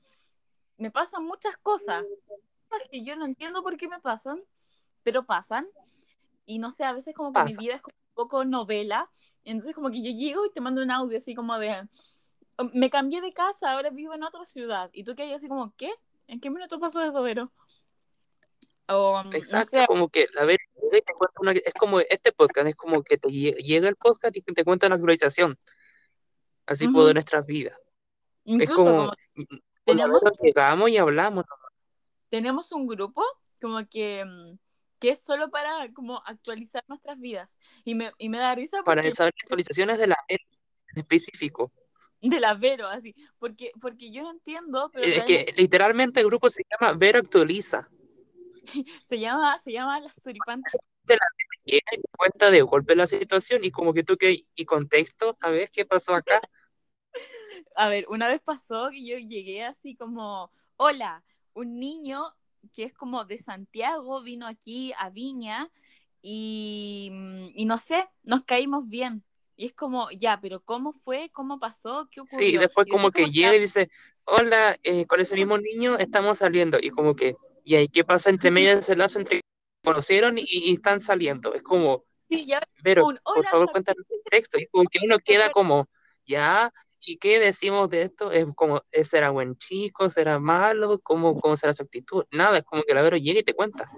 me 0.79 0.91
pasan 0.91 1.25
muchas 1.25 1.57
cosas 1.59 2.05
que 2.91 3.03
yo 3.03 3.17
no 3.17 3.25
entiendo 3.25 3.63
por 3.63 3.77
qué 3.77 3.89
me 3.89 4.01
pasan, 4.01 4.43
pero 5.03 5.27
pasan. 5.27 5.67
Y 6.47 6.59
no 6.59 6.71
sé, 6.71 6.85
a 6.85 6.93
veces 6.93 7.15
como 7.15 7.33
que 7.33 7.45
mi 7.45 7.57
vida 7.57 7.75
es 7.75 7.83
como 7.83 7.97
un 7.97 8.15
poco 8.15 8.45
novela. 8.45 9.11
Entonces 9.45 9.75
como 9.75 9.91
que 9.91 10.03
yo 10.03 10.11
llego 10.11 10.47
y 10.47 10.51
te 10.51 10.61
mando 10.61 10.83
un 10.83 10.91
audio 10.91 11.19
así 11.19 11.35
como 11.35 11.59
de, 11.59 11.89
oh, 12.57 12.71
me 12.73 12.91
cambié 12.91 13.21
de 13.21 13.33
casa, 13.33 13.73
ahora 13.73 13.91
vivo 13.91 14.15
en 14.15 14.23
otra 14.23 14.45
ciudad. 14.47 14.91
Y 14.93 15.05
tú 15.05 15.15
que 15.15 15.35
así 15.35 15.49
como, 15.49 15.75
¿qué? 15.77 15.93
¿En 16.27 16.41
qué 16.41 16.51
minuto 16.51 16.79
pasó 16.79 17.03
eso, 17.03 17.23
Vero? 17.23 17.53
O, 18.89 19.23
mm, 19.23 19.35
Exacto, 19.35 19.85
como 19.87 20.09
que, 20.09 20.27
te 20.91 21.13
una, 21.41 21.53
es 21.53 21.75
como 21.75 22.01
este 22.01 22.33
podcast, 22.33 22.69
es 22.69 22.77
como 22.77 23.03
que 23.03 23.19
te 23.19 23.31
llega 23.31 23.89
el 23.89 23.97
podcast 23.97 24.37
y 24.37 24.43
te 24.43 24.65
cuenta 24.65 24.87
una 24.87 24.97
actualización, 24.97 25.59
así 26.67 26.87
uh 26.87 27.05
de 27.05 27.15
nuestras 27.15 27.47
vidas. 27.47 27.79
Incluso 28.45 28.73
es 28.73 28.77
como, 28.77 30.35
llegamos 30.43 30.91
y 30.91 30.97
hablamos. 30.97 31.45
tenemos 32.31 32.73
un 32.73 32.87
grupo 32.87 33.23
como 33.61 33.87
que, 33.89 34.25
mm, 34.25 34.59
que 34.99 35.11
es 35.11 35.23
solo 35.23 35.51
para 35.51 35.93
como 35.93 36.23
actualizar 36.25 36.85
nuestras 36.89 37.19
vidas. 37.19 37.57
Y 37.85 37.95
me, 37.95 38.13
y 38.19 38.29
me 38.29 38.39
da 38.39 38.55
risa 38.55 38.83
Para 38.85 39.03
porque 39.03 39.15
saber 39.15 39.35
actualizaciones 39.43 39.99
de 39.99 40.07
la 40.09 40.19
en 40.29 40.39
específico. 40.95 41.73
de 42.21 42.41
la 42.41 42.55
Vero, 42.55 42.89
así, 42.89 43.15
porque, 43.39 43.73
porque 43.81 44.11
yo 44.11 44.23
no 44.23 44.31
entiendo, 44.31 44.91
pero 44.93 45.05
Es 45.05 45.23
que 45.25 45.35
realmente 45.35 45.63
literalmente 45.63 46.21
el 46.21 46.27
grupo 46.27 46.51
se 46.51 46.65
llama 46.71 46.95
Vero 46.95 47.19
Actualiza. 47.19 47.89
se 49.09 49.19
llama, 49.19 49.59
se 49.59 49.73
llama 49.73 50.01
Las 50.01 50.15
Suripantas. 50.23 50.73
Y 51.65 51.81
te 51.81 52.01
cuenta 52.17 52.51
de 52.51 52.63
golpe 52.63 52.97
la 52.97 53.07
situación 53.07 53.63
y 53.63 53.71
como 53.71 53.93
que 53.93 54.03
tú 54.03 54.17
que 54.17 54.47
y 54.55 54.65
contexto, 54.65 55.37
a 55.41 55.51
ver 55.51 55.71
qué 55.71 55.85
pasó 55.85 56.15
acá. 56.15 56.41
A 57.75 57.89
ver, 57.89 58.07
una 58.09 58.29
vez 58.29 58.41
pasó 58.41 58.91
que 58.91 59.05
yo 59.05 59.19
llegué 59.19 59.65
así 59.65 59.95
como, 59.95 60.51
hola, 60.77 61.25
un 61.55 61.79
niño 61.79 62.23
que 62.75 62.85
es 62.85 62.93
como 62.93 63.25
de 63.25 63.39
Santiago 63.39 64.23
vino 64.23 64.47
aquí 64.47 64.93
a 64.99 65.11
Viña 65.11 65.71
y, 66.23 67.11
mm, 67.13 67.49
y 67.55 67.65
no 67.65 67.79
sé, 67.79 68.09
nos 68.23 68.45
caímos 68.45 68.89
bien. 68.89 69.25
Y 69.57 69.67
es 69.67 69.73
como, 69.73 70.09
ya, 70.13 70.41
pero 70.41 70.61
¿cómo 70.61 70.93
fue? 70.93 71.31
¿Cómo 71.33 71.59
pasó? 71.59 72.09
¿Qué 72.13 72.21
ocurrió? 72.21 72.47
Sí, 72.47 72.55
y 72.55 72.59
después 72.59 72.87
Y 72.87 72.91
como 72.91 73.11
que 73.11 73.29
llega 73.31 73.57
y 73.57 73.59
dice, 73.59 73.91
hola, 74.25 74.79
eh, 74.85 75.05
con 75.07 75.21
ese 75.21 75.35
mismo 75.35 75.59
niño 75.59 75.99
estamos 75.99 76.39
saliendo. 76.39 76.79
Y 76.81 76.91
como 76.91 77.17
que, 77.17 77.37
¿y 77.69 77.77
ahí 77.77 77.89
qué 77.89 78.03
pasa 78.03 78.31
entre 78.31 78.51
medio 78.51 78.71
de 78.71 78.81
ese 78.81 78.97
lapso 78.97 79.19
entre 79.19 79.37
que 79.37 79.43
se 79.83 79.91
conocieron 79.91 80.39
y, 80.39 80.45
y 80.49 80.73
están 80.73 81.03
saliendo? 81.03 81.53
Es 81.53 81.63
como, 81.63 82.05
Sí, 82.31 82.47
ya, 82.47 82.63
pero 82.83 83.07
un, 83.07 83.19
por 83.23 83.45
favor 83.45 83.71
cuéntanos 83.71 84.05
el 84.09 84.23
texto. 84.25 84.59
Y 84.59 84.67
como 84.67 84.85
que 84.89 85.01
uno 85.05 85.19
queda 85.25 85.51
como, 85.51 85.89
ya, 86.27 86.73
¿y 87.01 87.19
qué 87.19 87.39
decimos 87.39 87.91
de 87.91 88.03
esto? 88.03 88.33
Es 88.33 88.47
como, 88.55 88.83
¿será 89.03 89.31
buen 89.31 89.57
chico? 89.57 90.09
¿Será 90.09 90.39
malo? 90.39 90.99
¿Cómo, 91.01 91.39
cómo 91.39 91.59
será 91.59 91.75
su 91.75 91.83
actitud? 91.83 92.25
Nada, 92.31 92.59
es 92.59 92.65
como 92.65 92.83
que 92.85 92.95
la 92.95 93.03
Vero 93.03 93.19
llega 93.19 93.41
y 93.41 93.45
te 93.45 93.55
cuenta. 93.55 93.91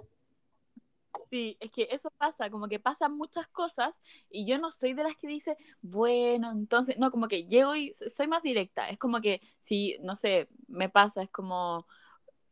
Sí, 1.29 1.57
es 1.61 1.71
que 1.71 1.87
eso 1.93 2.11
pasa, 2.19 2.51
como 2.51 2.67
que 2.67 2.81
pasan 2.81 3.17
muchas 3.17 3.47
cosas 3.49 4.01
y 4.29 4.47
yo 4.47 4.59
no 4.59 4.73
soy 4.73 4.95
de 4.95 5.05
las 5.05 5.15
que 5.15 5.29
dice, 5.29 5.57
bueno, 5.81 6.51
entonces, 6.51 6.99
no, 6.99 7.13
como 7.13 7.29
que 7.29 7.45
llego 7.45 7.77
y 7.77 7.93
soy 7.93 8.27
más 8.27 8.43
directa, 8.43 8.89
es 8.89 8.99
como 8.99 9.21
que 9.21 9.41
si, 9.61 9.97
no 10.01 10.17
sé, 10.17 10.49
me 10.67 10.89
pasa, 10.89 11.23
es 11.23 11.31
como, 11.31 11.87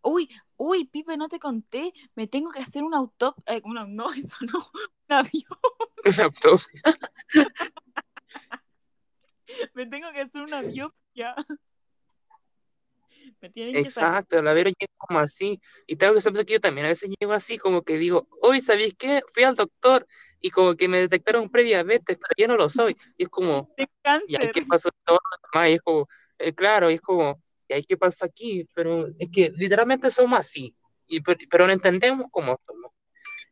uy, 0.09 0.29
uy, 0.57 0.87
Pipe, 0.87 1.17
no 1.17 1.29
te 1.29 1.39
conté, 1.39 1.93
me 2.15 2.27
tengo 2.27 2.51
que 2.51 2.61
hacer 2.61 2.83
una 2.83 2.99
autopsia, 2.99 3.61
una, 3.65 3.87
no, 3.87 4.13
eso 4.15 4.37
no, 4.41 4.71
un 5.09 5.17
avión, 5.17 5.59
Una 6.05 6.25
autopsia. 6.25 6.83
me 9.75 9.87
tengo 9.87 10.13
que 10.13 10.21
hacer 10.21 10.43
una 10.43 10.63
biopsia, 10.63 11.35
me 13.41 13.51
tienen 13.51 13.75
que 13.75 13.81
Exacto, 13.81 14.43
la 14.43 14.53
Vero 14.53 14.71
llega 14.71 14.93
como 14.97 15.19
así. 15.21 15.61
Y 15.87 15.97
tengo 15.97 16.15
que 16.15 16.21
saber 16.21 16.45
que 16.45 16.55
yo 16.55 16.61
también 16.61 16.87
a 16.87 16.89
veces 16.89 17.11
llego 17.21 17.33
así, 17.33 17.59
como 17.59 17.83
que 17.83 17.99
digo, 17.99 18.27
hoy, 18.43 18.61
¿sabéis 18.61 18.95
qué? 18.99 19.23
Fui 19.33 19.45
al 19.45 19.55
doctor 19.55 20.07
y 20.41 20.51
como 20.51 20.75
que 20.75 20.89
me 20.89 20.99
detectaron 20.99 21.49
prediabetes, 21.49 22.17
pero 22.17 22.35
yo 22.37 22.49
no 22.49 22.57
lo 22.57 22.69
soy. 22.69 22.97
Y 23.17 23.25
es 23.25 23.29
como, 23.29 23.73
¿y 24.27 24.39
qué 24.53 24.63
pasó 24.67 24.91
todo 25.05 25.19
lo 25.23 25.39
demás? 25.53 25.71
Y 25.71 25.75
es 25.75 25.81
como, 25.83 26.09
eh, 26.39 26.55
claro, 26.55 26.91
y 26.91 26.95
es 26.95 27.01
como, 27.01 27.41
¿y 27.69 27.75
ahí 27.75 27.85
qué 27.85 27.97
pasa 27.97 28.27
aquí? 28.27 28.67
Pero 28.75 29.09
es 29.19 29.29
que 29.33 29.53
literalmente 29.57 30.11
somos 30.11 30.39
así. 30.39 30.75
Y, 31.07 31.21
pero, 31.21 31.67
no 31.67 31.73
entendemos 31.73 32.27
cómo 32.31 32.59
somos. 32.65 32.93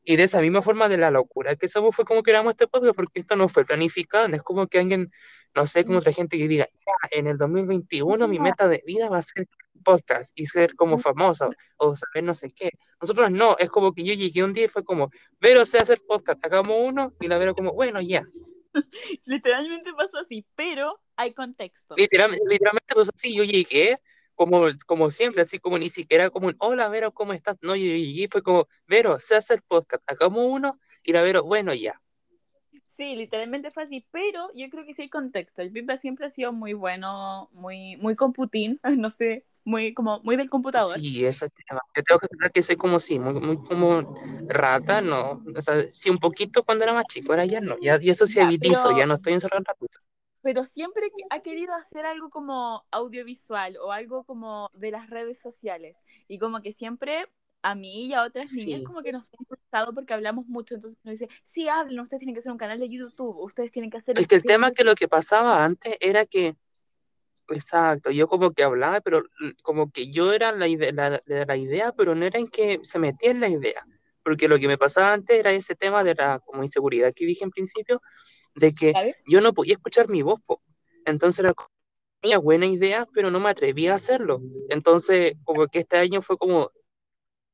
Y 0.05 0.17
de 0.17 0.25
esa 0.25 0.41
misma 0.41 0.63
forma 0.63 0.89
de 0.89 0.97
la 0.97 1.11
locura 1.11 1.57
que 1.57 1.69
somos 1.69 1.95
fue 1.95 2.05
como 2.05 2.23
creamos 2.23 2.53
este 2.53 2.69
podcast, 2.69 2.95
porque 2.95 3.21
esto 3.21 3.35
no 3.35 3.49
fue 3.49 3.65
planificado, 3.65 4.29
no 4.29 4.37
es 4.37 4.43
como 4.43 4.69
que 4.69 4.79
alguien, 4.79 5.11
no 5.55 5.67
sé, 5.67 5.85
como 5.85 5.99
otra 5.99 6.13
gente 6.13 6.39
que 6.39 6.47
diga, 6.47 6.67
ya, 6.67 7.19
en 7.19 7.27
el 7.27 7.37
2021 7.37 8.29
mi 8.29 8.39
meta 8.39 8.69
de 8.69 8.83
vida 8.87 9.09
va 9.09 9.19
a 9.19 9.23
ser 9.23 9.49
podcast 9.85 10.33
y 10.39 10.47
ser 10.47 10.77
como 10.77 10.99
famoso 10.99 11.51
o 11.77 11.97
saber 11.97 12.23
no 12.23 12.35
sé 12.35 12.51
qué. 12.51 12.71
Nosotros 13.01 13.31
no, 13.33 13.57
es 13.59 13.69
como 13.69 13.93
que 13.93 14.05
yo 14.05 14.15
llegué 14.15 14.45
un 14.45 14.53
día 14.53 14.67
y 14.67 14.69
fue 14.69 14.85
como, 14.85 15.11
Vero 15.41 15.67
sé 15.67 15.79
hacer 15.79 16.01
podcast, 16.07 16.45
hagamos 16.45 16.77
uno 16.79 17.13
y 17.21 17.27
la 17.27 17.39
Vero 17.39 17.55
como, 17.55 17.73
bueno, 17.73 18.01
ya. 18.01 18.23
literalmente 19.25 19.93
pasó 19.93 20.19
así, 20.19 20.47
pero 20.55 21.01
hay 21.17 21.33
contexto. 21.33 21.95
Literalmente, 21.97 22.45
literalmente 22.49 22.95
pues 22.95 23.11
así, 23.15 23.35
yo 23.35 23.45
llegué 23.45 23.99
como, 24.35 24.67
como 24.87 25.11
siempre, 25.11 25.43
así 25.43 25.59
como 25.59 25.79
ni 25.79 25.89
siquiera 25.89 26.31
como 26.31 26.49
un, 26.49 26.57
hola 26.59 26.89
Vero, 26.89 27.13
¿cómo 27.13 27.33
estás? 27.33 27.57
No, 27.63 27.75
yo 27.75 27.85
llegué 27.85 28.25
y 28.25 28.29
fue 28.29 28.43
como, 28.43 28.69
Vero 28.87 29.19
sé 29.19 29.35
hacer 29.35 29.63
podcast, 29.63 30.03
hagamos 30.09 30.45
uno 30.47 30.79
y 31.03 31.13
la 31.13 31.23
Vero, 31.23 31.43
bueno, 31.43 31.73
ya. 31.75 32.01
Sí, 32.97 33.15
literalmente 33.15 33.71
fue 33.71 33.83
así, 33.83 34.07
pero 34.11 34.51
yo 34.55 34.71
creo 34.71 34.87
que 34.87 34.95
sí 34.95 35.03
hay 35.03 35.11
contexto. 35.11 35.61
El 35.61 35.71
Pipa 35.71 35.99
siempre 35.99 36.27
ha 36.27 36.31
sido 36.31 36.53
muy 36.53 36.73
bueno, 36.73 37.51
muy, 37.53 37.97
muy 37.97 38.17
computín, 38.17 38.81
no 38.99 39.11
sé, 39.11 39.45
muy 39.65 39.93
como 39.93 40.21
muy 40.21 40.37
del 40.37 40.49
computador. 40.49 40.99
Sí, 40.99 41.25
ese 41.27 41.51
tema. 41.51 41.81
Yo 41.95 42.03
tengo 42.03 42.21
que 42.21 42.27
aceptar 42.27 42.53
que 42.53 42.63
soy 42.63 42.77
como 42.77 42.99
sí, 42.99 43.19
muy, 43.19 43.35
muy 43.35 43.57
como 43.59 44.15
rata, 44.49 45.03
no. 45.03 45.43
O 45.55 45.61
sea, 45.61 45.83
sí, 45.93 46.09
un 46.09 46.19
poquito 46.19 46.65
cuando 46.65 46.85
era 46.85 46.95
más 46.95 47.05
chico, 47.07 47.33
ahora 47.33 47.45
ya 47.45 47.61
no. 47.61 47.77
Ya, 47.81 47.99
ya 48.01 48.15
sociabilizo, 48.15 48.85
pero- 48.85 48.99
ya 48.99 49.07
no 49.07 49.15
estoy 49.15 49.35
encerrado 49.35 49.59
en 49.59 49.65
la 49.67 49.75
pieza. 49.75 50.01
Pero 50.47 50.63
siempre 50.65 51.09
ha 51.31 51.41
querido 51.41 51.75
hacer 51.75 52.07
algo 52.07 52.31
como 52.31 52.85
audiovisual 52.93 53.79
o 53.79 53.91
algo 53.91 54.23
como 54.23 54.71
de 54.75 54.93
las 54.93 55.11
redes 55.11 55.41
sociales. 55.41 56.01
Y 56.29 56.39
como 56.39 56.63
que 56.63 56.71
siempre 56.71 57.27
a 57.63 57.75
mí 57.75 58.07
y 58.07 58.15
a 58.15 58.23
otras 58.23 58.53
niñas 58.53 58.79
Sí. 58.79 58.85
como 58.85 59.03
que 59.03 59.11
nos 59.11 59.27
han 59.27 59.45
gustado 59.49 59.93
porque 59.93 60.15
hablamos 60.15 60.47
mucho. 60.47 60.77
Entonces 60.77 61.01
nos 61.03 61.19
dice, 61.19 61.29
sí, 61.43 61.69
hablen, 61.69 61.99
ustedes 61.99 62.21
tienen 62.21 62.33
que 62.37 62.39
hacer 62.39 62.53
un 62.53 62.59
canal 62.59 62.79
de 62.79 62.89
YouTube, 62.89 63.37
ustedes 63.41 63.73
tienen 63.73 63.91
que 63.91 63.97
hacer 63.97 64.17
Es 64.17 64.29
que 64.29 64.37
el 64.37 64.43
tienen 64.43 64.55
tema 64.61 64.71
que 64.71 64.77
que 64.77 64.85
lo 64.85 64.95
que 64.95 65.09
pasaba 65.09 65.65
antes 65.65 65.97
era 65.99 66.25
que, 66.27 66.55
exacto, 67.49 68.13
yo 68.13 68.29
como 68.29 68.53
que 68.53 68.63
hablaba, 68.63 69.01
pero 69.01 69.25
como 69.63 69.91
que 69.91 70.13
yo 70.13 70.33
era 70.33 70.53
la 70.53 70.69
idea, 70.69 70.93
la, 70.93 71.21
la 71.27 71.57
idea, 71.57 71.91
pero 71.91 72.15
no 72.15 72.25
era 72.25 72.39
en 72.39 72.47
que 72.47 72.79
se 72.85 73.01
metía 73.01 73.33
en 73.33 73.41
la 73.41 73.49
idea. 73.49 73.85
Porque 74.23 74.47
lo 74.47 74.61
que 74.61 74.69
me 74.69 74.79
pasaba 74.79 75.13
antes 75.13 75.37
era 75.37 75.51
ese 75.51 75.75
tema 75.75 76.05
de 76.05 76.15
la 76.15 76.39
como 76.39 76.63
inseguridad 76.63 77.13
que 77.13 77.27
dije 77.27 77.43
en 77.43 77.51
principio, 77.51 78.01
de 78.57 78.73
que 78.73 79.15
yo 79.27 79.41
no 79.41 79.53
podía 79.53 79.75
escuchar 79.75 80.09
mi 80.09 80.23
voz, 80.23 80.41
po. 80.45 80.63
Entonces 81.05 81.41
era 81.41 81.55
como, 81.55 81.71
tenía 82.21 82.39
buena 82.39 82.67
idea, 82.67 83.07
pero 83.15 83.31
no 83.31 83.39
me 83.39 83.51
atrevía 83.51 83.93
a 83.93 83.97
hacerlo. 83.97 84.41
Entonces, 84.69 85.35
como 85.45 85.67
que 85.69 85.81
este 85.81 85.97
año 85.99 86.23
fue 86.23 86.37
como, 86.37 86.73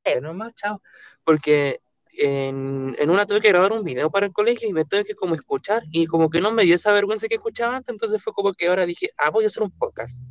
eh, 0.03 0.21
nomás, 0.21 0.55
chao. 0.55 0.81
Porque 1.23 1.81
en, 2.17 2.95
en 2.97 3.09
una 3.09 3.25
tuve 3.25 3.41
que 3.41 3.49
grabar 3.49 3.73
un 3.73 3.83
video 3.83 4.09
para 4.09 4.25
el 4.25 4.33
colegio 4.33 4.67
y 4.69 4.73
me 4.73 4.85
tuve 4.85 5.03
que 5.03 5.15
como 5.15 5.35
escuchar 5.35 5.83
y 5.91 6.05
como 6.05 6.29
que 6.29 6.41
no 6.41 6.51
me 6.51 6.63
dio 6.63 6.75
esa 6.75 6.93
vergüenza 6.93 7.27
que 7.27 7.35
escuchaba 7.35 7.75
antes, 7.75 7.91
entonces 7.91 8.21
fue 8.23 8.33
como 8.33 8.53
que 8.53 8.67
ahora 8.67 8.85
dije, 8.85 9.09
ah, 9.17 9.29
voy 9.29 9.43
a 9.43 9.47
hacer 9.47 9.63
un 9.63 9.71
podcast. 9.71 10.23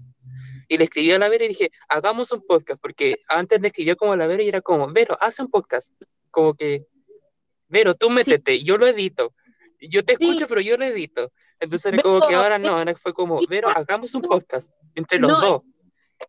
Y 0.68 0.78
le 0.78 0.84
escribí 0.84 1.12
a 1.12 1.18
la 1.18 1.28
Vera 1.28 1.44
y 1.44 1.48
dije, 1.48 1.70
hagamos 1.88 2.32
un 2.32 2.46
podcast, 2.46 2.80
porque 2.80 3.18
antes 3.28 3.60
le 3.60 3.68
escribía 3.68 3.94
como 3.94 4.12
a 4.12 4.16
la 4.16 4.26
Vera 4.26 4.42
y 4.42 4.48
era 4.48 4.62
como, 4.62 4.90
Vero, 4.90 5.18
haz 5.20 5.38
un 5.40 5.50
podcast. 5.50 5.92
Como 6.30 6.54
que, 6.54 6.86
Vero, 7.68 7.94
tú 7.94 8.08
métete, 8.10 8.62
yo 8.62 8.78
lo 8.78 8.86
edito. 8.86 9.34
Yo 9.88 10.04
te 10.04 10.12
escucho, 10.14 10.46
pero 10.46 10.60
yo 10.60 10.76
lo 10.76 10.84
edito. 10.84 11.32
Entonces 11.58 12.00
como 12.02 12.26
que 12.26 12.34
ahora 12.34 12.58
no, 12.58 12.76
ahora 12.76 12.94
fue 12.94 13.12
como, 13.12 13.40
Vero, 13.48 13.68
hagamos 13.68 14.14
un 14.14 14.22
podcast 14.22 14.72
entre 14.94 15.18
los 15.18 15.30
No, 15.30 15.40
dos. 15.40 15.62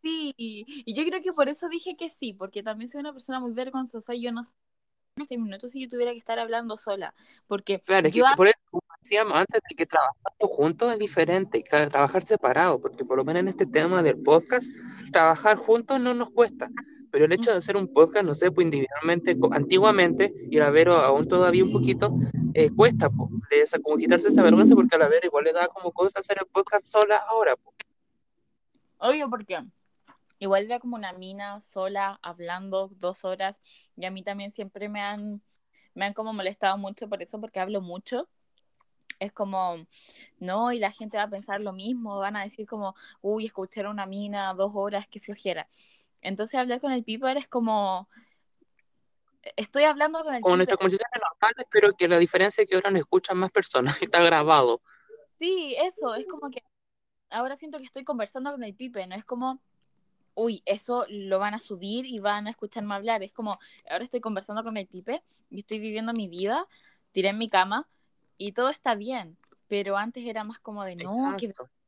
Sí, 0.01 0.33
y 0.37 0.93
yo 0.93 1.03
creo 1.05 1.21
que 1.21 1.33
por 1.33 1.49
eso 1.49 1.69
dije 1.69 1.95
que 1.95 2.09
sí, 2.09 2.33
porque 2.33 2.63
también 2.63 2.89
soy 2.89 3.01
una 3.01 3.13
persona 3.13 3.39
muy 3.39 3.53
vergonzosa 3.53 4.15
y 4.15 4.21
yo 4.21 4.31
no 4.31 4.43
sé 4.43 4.53
en 5.15 5.23
este 5.23 5.37
minuto 5.37 5.69
si 5.69 5.81
yo 5.81 5.89
tuviera 5.89 6.11
que 6.11 6.17
estar 6.17 6.39
hablando 6.39 6.77
sola, 6.77 7.13
porque 7.47 7.79
Claro, 7.79 8.07
es 8.07 8.13
que 8.13 8.21
por 8.35 8.47
eso, 8.47 8.59
como 8.71 8.81
decíamos 9.01 9.37
antes, 9.37 9.61
de 9.69 9.75
que 9.75 9.85
trabajar 9.85 10.15
juntos 10.39 10.91
es 10.91 10.99
diferente, 10.99 11.63
trabajar 11.63 12.25
separado, 12.25 12.81
porque 12.81 13.05
por 13.05 13.17
lo 13.17 13.23
menos 13.23 13.41
en 13.41 13.47
este 13.49 13.65
tema 13.65 14.01
del 14.01 14.21
podcast, 14.21 14.73
trabajar 15.11 15.57
juntos 15.57 15.99
no 15.99 16.13
nos 16.13 16.31
cuesta, 16.31 16.69
pero 17.13 17.25
el 17.25 17.31
hecho 17.31 17.51
de 17.51 17.57
hacer 17.57 17.77
un 17.77 17.93
podcast, 17.93 18.25
no 18.25 18.33
sé, 18.33 18.49
pues 18.49 18.65
individualmente, 18.65 19.37
antiguamente, 19.51 20.33
y 20.49 20.57
a 20.57 20.71
ver 20.71 20.89
aún 20.89 21.23
todavía 21.25 21.63
un 21.63 21.71
poquito, 21.71 22.11
eh, 22.55 22.71
cuesta, 22.75 23.07
pues, 23.07 23.29
de 23.51 23.61
esa, 23.61 23.77
como 23.77 23.97
quitarse 23.97 24.29
esa 24.29 24.41
vergüenza, 24.41 24.73
porque 24.73 24.95
a 24.95 24.97
la 24.97 25.07
ver 25.07 25.23
igual 25.23 25.43
le 25.43 25.53
da 25.53 25.67
como 25.67 25.91
cosa 25.91 26.21
hacer 26.21 26.37
el 26.41 26.47
podcast 26.47 26.85
sola 26.85 27.17
ahora. 27.17 27.55
Obvio, 28.97 29.29
porque 29.29 29.59
igual 30.39 30.65
era 30.65 30.79
como 30.79 30.95
una 30.95 31.13
mina 31.13 31.59
sola 31.59 32.17
hablando 32.23 32.89
dos 32.99 33.25
horas 33.25 33.61
y 33.95 34.05
a 34.05 34.09
mí 34.09 34.23
también 34.23 34.49
siempre 34.49 34.89
me 34.89 35.01
han, 35.01 35.39
me 35.93 36.05
han 36.05 36.13
como 36.15 36.33
molestado 36.33 36.79
mucho 36.79 37.07
por 37.07 37.21
eso, 37.21 37.39
porque 37.39 37.59
hablo 37.59 37.79
mucho. 37.79 38.27
Es 39.19 39.31
como, 39.31 39.75
no, 40.39 40.71
y 40.71 40.79
la 40.79 40.91
gente 40.91 41.17
va 41.17 41.23
a 41.23 41.29
pensar 41.29 41.61
lo 41.61 41.73
mismo, 41.73 42.17
van 42.17 42.37
a 42.37 42.41
decir 42.41 42.65
como, 42.65 42.95
uy, 43.21 43.45
escuchar 43.45 43.85
a 43.85 43.91
una 43.91 44.07
mina 44.07 44.51
dos 44.55 44.71
horas, 44.73 45.07
qué 45.07 45.19
flojera. 45.19 45.69
Entonces 46.23 46.59
hablar 46.59 46.79
con 46.79 46.91
el 46.91 47.03
Piper 47.03 47.37
es 47.37 47.47
como, 47.47 48.07
estoy 49.57 49.83
hablando 49.83 50.23
con 50.23 50.33
el 50.33 50.41
Como 50.41 50.55
Piper. 50.55 50.57
nuestras 50.57 50.77
conversaciones 50.77 51.21
normales, 51.21 51.67
pero 51.69 51.93
que 51.93 52.07
la 52.07 52.17
diferencia 52.17 52.63
es 52.63 52.69
que 52.69 52.75
ahora 52.75 52.91
nos 52.91 53.01
escuchan 53.01 53.37
más 53.37 53.51
personas, 53.51 53.95
está 54.01 54.23
grabado. 54.23 54.81
Sí, 55.37 55.75
eso, 55.77 56.15
es 56.15 56.25
como 56.25 56.49
que 56.49 56.63
ahora 57.29 57.57
siento 57.57 57.77
que 57.77 57.83
estoy 57.83 58.05
conversando 58.05 58.51
con 58.51 58.63
el 58.63 58.73
Pipe, 58.73 59.05
no 59.05 59.15
es 59.15 59.25
como, 59.25 59.61
uy, 60.33 60.63
eso 60.65 61.05
lo 61.09 61.39
van 61.39 61.53
a 61.55 61.59
subir 61.59 62.05
y 62.05 62.19
van 62.19 62.47
a 62.47 62.51
escucharme 62.51 62.95
hablar, 62.95 63.21
es 63.21 63.33
como, 63.33 63.59
ahora 63.89 64.05
estoy 64.05 64.21
conversando 64.21 64.63
con 64.63 64.77
el 64.77 64.87
Pipe 64.87 65.21
y 65.49 65.59
estoy 65.59 65.79
viviendo 65.79 66.13
mi 66.13 66.29
vida, 66.29 66.67
tiré 67.11 67.29
en 67.29 67.37
mi 67.37 67.49
cama 67.49 67.89
y 68.37 68.53
todo 68.53 68.69
está 68.69 68.95
bien, 68.95 69.37
pero 69.67 69.97
antes 69.97 70.25
era 70.25 70.45
más 70.45 70.59
como 70.59 70.85
de, 70.85 70.95
no, 70.95 71.11
Exacto. 71.11 71.47
vergüenza. 71.47 71.82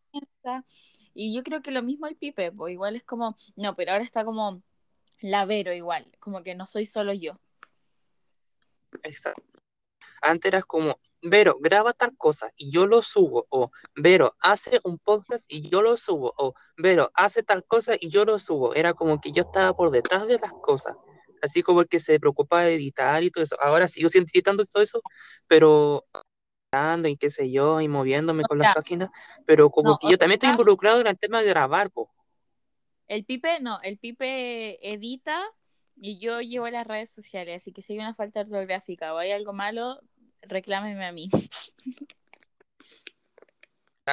Y 1.14 1.34
yo 1.34 1.44
creo 1.44 1.62
que 1.62 1.72
lo 1.72 1.82
mismo 1.82 2.08
el 2.08 2.16
Pipe, 2.16 2.52
pues 2.52 2.74
igual 2.74 2.96
es 2.96 3.04
como, 3.04 3.36
no, 3.56 3.76
pero 3.76 3.94
ahora 3.94 4.04
está 4.04 4.26
como 4.26 4.62
La 5.22 5.46
Vero 5.46 5.74
igual, 5.74 6.06
como 6.20 6.44
que 6.44 6.56
no 6.56 6.66
soy 6.66 6.86
solo 6.86 7.14
yo. 7.14 7.40
Exacto. 9.04 9.44
Antes 10.22 10.50
era 10.50 10.62
como, 10.62 11.00
Vero, 11.22 11.58
graba 11.60 11.94
tal 11.94 12.16
cosa 12.18 12.52
y 12.56 12.70
yo 12.70 12.86
lo 12.86 13.02
subo, 13.02 13.48
o 13.50 13.72
Vero, 13.96 14.36
hace 14.40 14.80
un 14.84 15.00
podcast 15.00 15.46
y 15.48 15.68
yo 15.70 15.82
lo 15.82 15.98
subo, 15.98 16.34
o 16.38 16.54
Vero, 16.78 17.12
hace 17.16 17.42
tal 17.42 17.66
cosa 17.66 17.96
y 18.00 18.10
yo 18.10 18.26
lo 18.26 18.38
subo. 18.38 18.76
Era 18.76 18.94
como 18.94 19.20
que 19.20 19.32
yo 19.32 19.42
estaba 19.44 19.76
por 19.76 19.90
detrás 19.90 20.28
de 20.28 20.38
las 20.38 20.52
cosas, 20.62 20.96
así 21.42 21.64
como 21.64 21.82
el 21.82 21.88
que 21.88 22.00
se 22.00 22.20
preocupaba 22.20 22.64
de 22.64 22.76
editar 22.76 23.24
y 23.24 23.32
todo 23.32 23.44
eso. 23.44 23.58
Ahora 23.60 23.88
sigo 23.88 24.10
editando 24.14 24.66
todo 24.66 24.84
eso, 24.84 25.02
pero 25.48 26.06
y 27.06 27.18
qué 27.18 27.30
sé 27.30 27.52
yo, 27.52 27.82
y 27.82 27.88
moviéndome 27.88 28.44
con 28.44 28.58
las 28.58 28.74
páginas, 28.74 29.10
pero 29.46 29.70
como 29.70 29.98
que 29.98 30.10
yo 30.10 30.18
también 30.18 30.38
estoy 30.38 30.50
involucrado 30.50 31.02
en 31.02 31.08
el 31.08 31.18
tema 31.18 31.42
de 31.42 31.50
grabar, 31.50 31.90
po. 31.90 32.10
El 33.08 33.24
Pipe, 33.24 33.60
no, 33.62 33.78
el 33.84 33.98
Pipe 33.98 34.94
edita 34.94 35.44
y 35.96 36.18
yo 36.18 36.42
llevo 36.42 36.68
las 36.70 36.88
redes 36.88 37.10
sociales, 37.10 37.62
así 37.62 37.72
que 37.72 37.82
si 37.82 37.94
hay 37.94 38.00
una 38.00 38.16
falta 38.16 38.42
ortográfica 38.42 39.14
o 39.14 39.18
hay 39.18 39.32
algo 39.32 39.54
malo, 39.54 40.00
reclámeme 40.42 41.06
a 41.06 41.12
mí. 41.12 41.30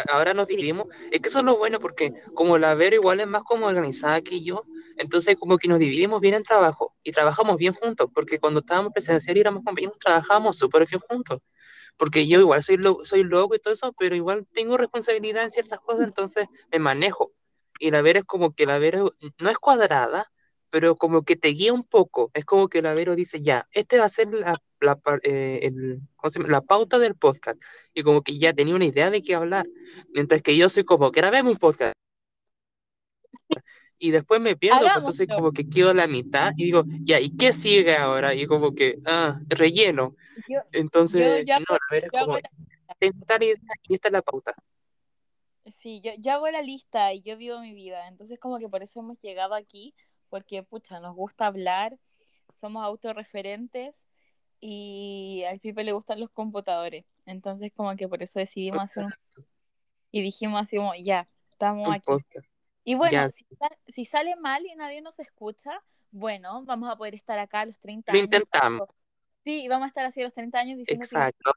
Ahora 0.08 0.32
nos 0.32 0.46
dividimos. 0.46 0.86
Es 1.10 1.20
que 1.20 1.28
eso 1.28 1.40
es 1.40 1.44
lo 1.44 1.58
bueno 1.58 1.78
porque 1.78 2.14
como 2.34 2.56
la 2.56 2.74
Vero 2.74 2.96
igual 2.96 3.20
es 3.20 3.26
más 3.26 3.42
como 3.42 3.66
organizada 3.66 4.22
que 4.22 4.42
yo, 4.42 4.64
entonces 4.96 5.36
como 5.36 5.58
que 5.58 5.68
nos 5.68 5.78
dividimos 5.78 6.20
bien 6.20 6.34
en 6.34 6.42
trabajo 6.42 6.94
y 7.02 7.12
trabajamos 7.12 7.56
bien 7.58 7.74
juntos, 7.74 8.08
porque 8.14 8.38
cuando 8.38 8.60
estábamos 8.60 8.92
presencial 8.92 9.36
y 9.36 9.40
éramos 9.40 9.64
compañeros, 9.64 9.98
trabajábamos 9.98 10.56
súper 10.56 10.86
bien 10.88 11.00
juntos. 11.08 11.40
Porque 11.96 12.26
yo 12.26 12.40
igual 12.40 12.62
soy, 12.62 12.78
soy 13.04 13.24
loco 13.24 13.54
y 13.54 13.58
todo 13.58 13.74
eso, 13.74 13.92
pero 13.98 14.16
igual 14.16 14.46
tengo 14.52 14.76
responsabilidad 14.76 15.44
en 15.44 15.50
ciertas 15.50 15.80
cosas, 15.80 16.06
entonces 16.06 16.46
me 16.70 16.78
manejo. 16.78 17.32
Y 17.78 17.90
la 17.90 18.02
Vero 18.02 18.20
es 18.20 18.24
como 18.24 18.54
que 18.54 18.66
la 18.66 18.78
Vero 18.78 19.10
no 19.38 19.50
es 19.50 19.58
cuadrada, 19.58 20.30
pero 20.70 20.96
como 20.96 21.22
que 21.22 21.36
te 21.36 21.48
guía 21.48 21.72
un 21.72 21.84
poco. 21.84 22.30
Es 22.34 22.44
como 22.44 22.68
que 22.68 22.82
la 22.82 22.94
Vero 22.94 23.14
dice, 23.14 23.42
ya, 23.42 23.68
este 23.72 23.98
va 23.98 24.04
a 24.06 24.08
ser 24.08 24.32
la, 24.32 24.60
la, 24.80 24.98
eh, 25.22 25.70
la 26.48 26.60
pauta 26.62 26.98
del 26.98 27.14
podcast. 27.14 27.62
Y 27.94 28.02
como 28.02 28.22
que 28.22 28.38
ya 28.38 28.54
tenía 28.54 28.74
una 28.74 28.86
idea 28.86 29.10
de 29.10 29.22
qué 29.22 29.34
hablar. 29.34 29.66
Mientras 30.14 30.42
que 30.42 30.56
yo 30.56 30.68
soy 30.68 30.84
como, 30.84 31.10
grabemos 31.10 31.52
un 31.52 31.58
podcast. 31.58 31.94
Y 34.04 34.10
después 34.10 34.40
me 34.40 34.56
pierdo, 34.56 34.80
pues, 34.80 34.96
entonces 34.96 35.28
como 35.28 35.52
que 35.52 35.68
quedo 35.68 35.90
a 35.90 35.94
la 35.94 36.08
mitad 36.08 36.50
y 36.56 36.64
digo, 36.64 36.82
ya, 37.02 37.20
¿y 37.20 37.30
qué 37.36 37.52
sigue 37.52 37.96
ahora? 37.96 38.34
Y 38.34 38.48
como 38.48 38.74
que, 38.74 38.98
ah, 39.06 39.38
relleno. 39.46 40.16
entonces, 40.72 41.46
no, 41.46 41.60
la 41.68 41.78
Vero 41.88 42.06
es 42.06 42.20
como, 42.20 42.36
tengo 42.98 43.24
tal 43.24 43.44
idea 43.44 43.56
y 43.86 43.94
esta 43.94 44.08
es 44.08 44.12
la 44.12 44.22
pauta. 44.22 44.56
Sí, 45.78 46.00
yo, 46.02 46.10
yo 46.18 46.32
hago 46.32 46.50
la 46.50 46.62
lista 46.62 47.12
y 47.12 47.22
yo 47.22 47.36
vivo 47.36 47.60
mi 47.60 47.74
vida. 47.74 48.08
Entonces 48.08 48.40
como 48.40 48.58
que 48.58 48.68
por 48.68 48.82
eso 48.82 48.98
hemos 48.98 49.20
llegado 49.20 49.54
aquí 49.54 49.94
porque, 50.28 50.64
pucha, 50.64 50.98
nos 50.98 51.14
gusta 51.14 51.46
hablar, 51.46 51.96
somos 52.52 52.84
autorreferentes 52.84 54.04
y 54.58 55.44
al 55.48 55.60
Pipe 55.60 55.84
le 55.84 55.92
gustan 55.92 56.18
los 56.18 56.30
computadores. 56.30 57.04
Entonces, 57.24 57.70
como 57.72 57.94
que 57.94 58.08
por 58.08 58.20
eso 58.20 58.40
decidimos 58.40 58.82
hacer 58.82 59.04
un... 59.04 59.14
Y 60.10 60.22
dijimos 60.22 60.60
así 60.60 60.76
como, 60.76 60.92
ya, 60.96 61.28
estamos 61.52 61.88
aquí. 61.94 62.10
Y 62.84 62.94
bueno, 62.94 63.28
si, 63.86 64.04
sale 64.04 64.36
mal 64.36 64.64
y 64.66 64.74
nadie 64.74 65.00
nos 65.02 65.18
escucha, 65.18 65.82
bueno, 66.10 66.64
vamos 66.64 66.90
a 66.90 66.96
poder 66.96 67.14
estar 67.14 67.38
acá 67.38 67.60
a 67.60 67.66
los 67.66 67.78
30 67.78 68.12
años. 68.12 68.20
Lo 68.20 68.24
intentamos. 68.24 68.88
Sí, 69.44 69.66
vamos 69.68 69.86
a 69.86 69.88
estar 69.88 70.04
así 70.04 70.20
a 70.20 70.24
los 70.24 70.32
30 70.32 70.58
años 70.58 70.78
diciendo 70.78 71.04
Exacto. 71.04 71.52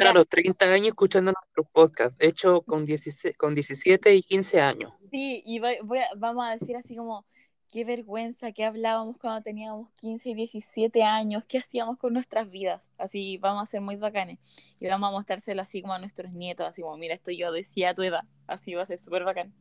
a 0.00 0.12
los 0.12 0.28
30 0.28 0.64
años 0.66 0.88
escuchando 0.88 1.32
nuestros 1.32 1.66
podcasts, 1.72 2.16
hecho 2.20 2.62
con 2.62 2.84
17, 2.84 3.36
con 3.36 3.54
17 3.54 4.14
y 4.14 4.22
15 4.22 4.60
años. 4.60 4.92
Sí, 5.10 5.42
y 5.46 5.60
vamos 5.60 6.44
a 6.44 6.50
decir 6.50 6.76
así 6.76 6.96
como, 6.96 7.24
qué 7.70 7.84
vergüenza 7.84 8.52
que 8.52 8.64
hablábamos 8.64 9.18
cuando 9.18 9.42
teníamos 9.42 9.90
15 9.96 10.28
y 10.28 10.34
17 10.34 11.02
años, 11.02 11.44
qué 11.44 11.58
hacíamos 11.58 11.98
con 11.98 12.12
nuestras 12.12 12.48
vidas. 12.48 12.90
Así 12.98 13.38
vamos 13.38 13.64
a 13.64 13.66
ser 13.66 13.80
muy 13.80 13.96
bacanes. 13.96 14.38
Y 14.78 14.86
vamos 14.86 15.08
a 15.08 15.12
mostrárselo 15.12 15.62
así 15.62 15.82
como 15.82 15.94
a 15.94 15.98
nuestros 15.98 16.32
nietos, 16.32 16.66
así 16.66 16.82
como, 16.82 16.96
mira, 16.96 17.14
esto 17.14 17.32
yo 17.32 17.50
decía 17.50 17.90
a 17.90 17.94
tu 17.94 18.02
edad. 18.02 18.22
Así 18.46 18.74
va 18.74 18.84
a 18.84 18.86
ser 18.86 18.98
súper 18.98 19.24
bacán. 19.24 19.52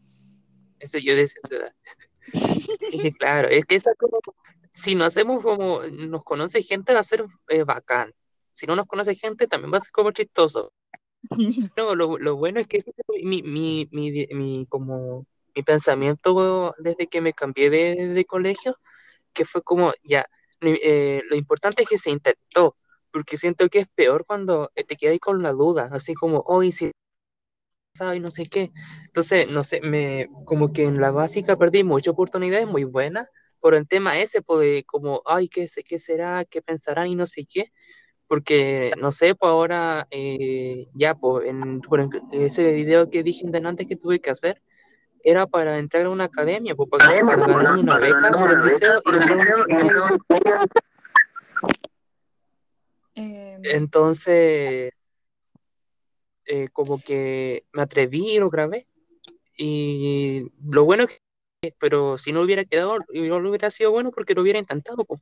Eso 0.84 0.98
yo 0.98 1.14
edad. 1.14 1.74
y 2.92 3.14
claro, 3.14 3.48
es 3.48 3.66
que 3.66 3.76
esa 3.76 3.96
como, 3.96 4.20
si 4.70 4.96
nos 4.96 5.08
hacemos 5.08 5.42
como, 5.42 5.82
nos 5.84 6.24
conoce 6.24 6.62
gente, 6.62 6.94
va 6.94 7.00
a 7.00 7.04
ser 7.04 7.26
eh, 7.48 7.64
bacán. 7.64 8.14
Si 8.52 8.68
no 8.68 8.76
nos 8.76 8.86
conoce 8.86 9.16
gente, 9.16 9.48
también 9.48 9.74
va 9.74 9.78
a 9.78 9.82
ser 9.82 9.92
como 9.92 10.12
chistoso. 10.12 10.74
No, 11.78 11.96
lo, 11.96 12.18
lo 12.18 12.36
bueno 12.36 12.60
es 12.60 12.68
que 12.68 12.80
mi, 13.24 13.42
mi, 13.44 13.88
mi, 13.92 14.28
mi 14.32 14.66
como 14.68 15.26
mi 15.56 15.64
pensamiento 15.64 16.74
desde 16.80 17.08
que 17.08 17.22
me 17.22 17.34
cambié 17.34 17.70
de, 17.70 18.26
colegio, 18.26 18.78
que 19.32 19.46
fue 19.46 19.62
como, 19.62 19.94
ya, 20.04 20.28
eh, 20.62 21.22
lo 21.30 21.36
importante 21.38 21.84
es 21.84 21.90
que 21.90 21.98
se 21.98 22.12
intentó, 22.12 22.76
porque 23.10 23.38
siento 23.38 23.70
que 23.70 23.80
es 23.80 23.88
peor 23.88 24.26
cuando 24.26 24.70
te 24.76 24.98
quedas 24.98 25.18
con 25.20 25.42
la 25.42 25.54
duda, 25.54 25.90
así 25.94 26.14
como, 26.14 26.44
hoy 26.46 26.74
sí, 26.74 26.92
y 28.16 28.20
no 28.20 28.32
sé 28.32 28.48
qué. 28.48 28.72
Entonces, 29.06 29.52
no 29.52 29.64
sé, 29.64 29.80
me, 29.82 30.28
como 30.46 30.74
que 30.74 30.84
en 30.84 31.00
la 31.00 31.12
básica 31.12 31.56
perdí 31.56 31.84
muchas 31.84 32.14
oportunidades 32.14 32.68
muy 32.68 32.86
buenas 32.86 33.28
por 33.60 33.76
el 33.76 33.88
tema 33.88 34.20
ese, 34.20 34.42
pues, 34.42 34.84
como, 34.86 35.22
ay, 35.26 35.48
¿qué, 35.48 35.68
qué 35.86 36.00
será? 36.00 36.44
¿Qué 36.44 36.62
pensarán? 36.62 37.08
Y 37.08 37.16
no 37.16 37.28
sé 37.28 37.46
qué. 37.46 37.72
Porque, 38.28 38.94
no 39.00 39.12
sé, 39.12 39.36
pues 39.36 39.50
ahora, 39.50 40.08
eh, 40.10 40.88
ya, 40.96 41.14
pues, 41.14 41.48
en, 41.48 41.82
por 41.82 42.10
ese 42.32 42.72
video 42.72 43.12
que 43.12 43.22
dije 43.22 43.46
antes 43.64 43.86
que 43.86 43.96
tuve 43.96 44.20
que 44.20 44.32
hacer, 44.32 44.62
era 45.24 45.46
para 45.46 45.78
entrar 45.78 46.08
a 46.08 46.10
una 46.10 46.26
academia, 46.26 46.74
pues, 46.76 46.90
para, 46.90 47.14
ganar 47.14 47.78
una 47.78 48.00
beca 48.00 48.32
por 48.32 48.52
el 48.52 48.64
liceo. 48.64 49.02
Entonces, 53.16 54.92
eh, 56.46 56.70
como 56.72 57.00
que 57.00 57.66
me 57.74 57.82
atreví 57.82 58.32
y 58.32 58.40
lo 58.40 58.50
grabé. 58.50 58.88
Y 59.58 60.48
lo 60.72 60.86
bueno 60.86 61.04
es 61.04 61.22
que, 61.62 61.76
pero 61.80 62.18
si 62.18 62.32
no 62.32 62.42
hubiera 62.42 62.66
quedado, 62.66 63.00
no 63.00 63.50
hubiera 63.50 63.70
sido 63.70 63.92
bueno 63.92 64.12
porque 64.12 64.34
lo 64.34 64.42
hubiera 64.42 64.60
intentado. 64.60 65.06
Pues. 65.06 65.22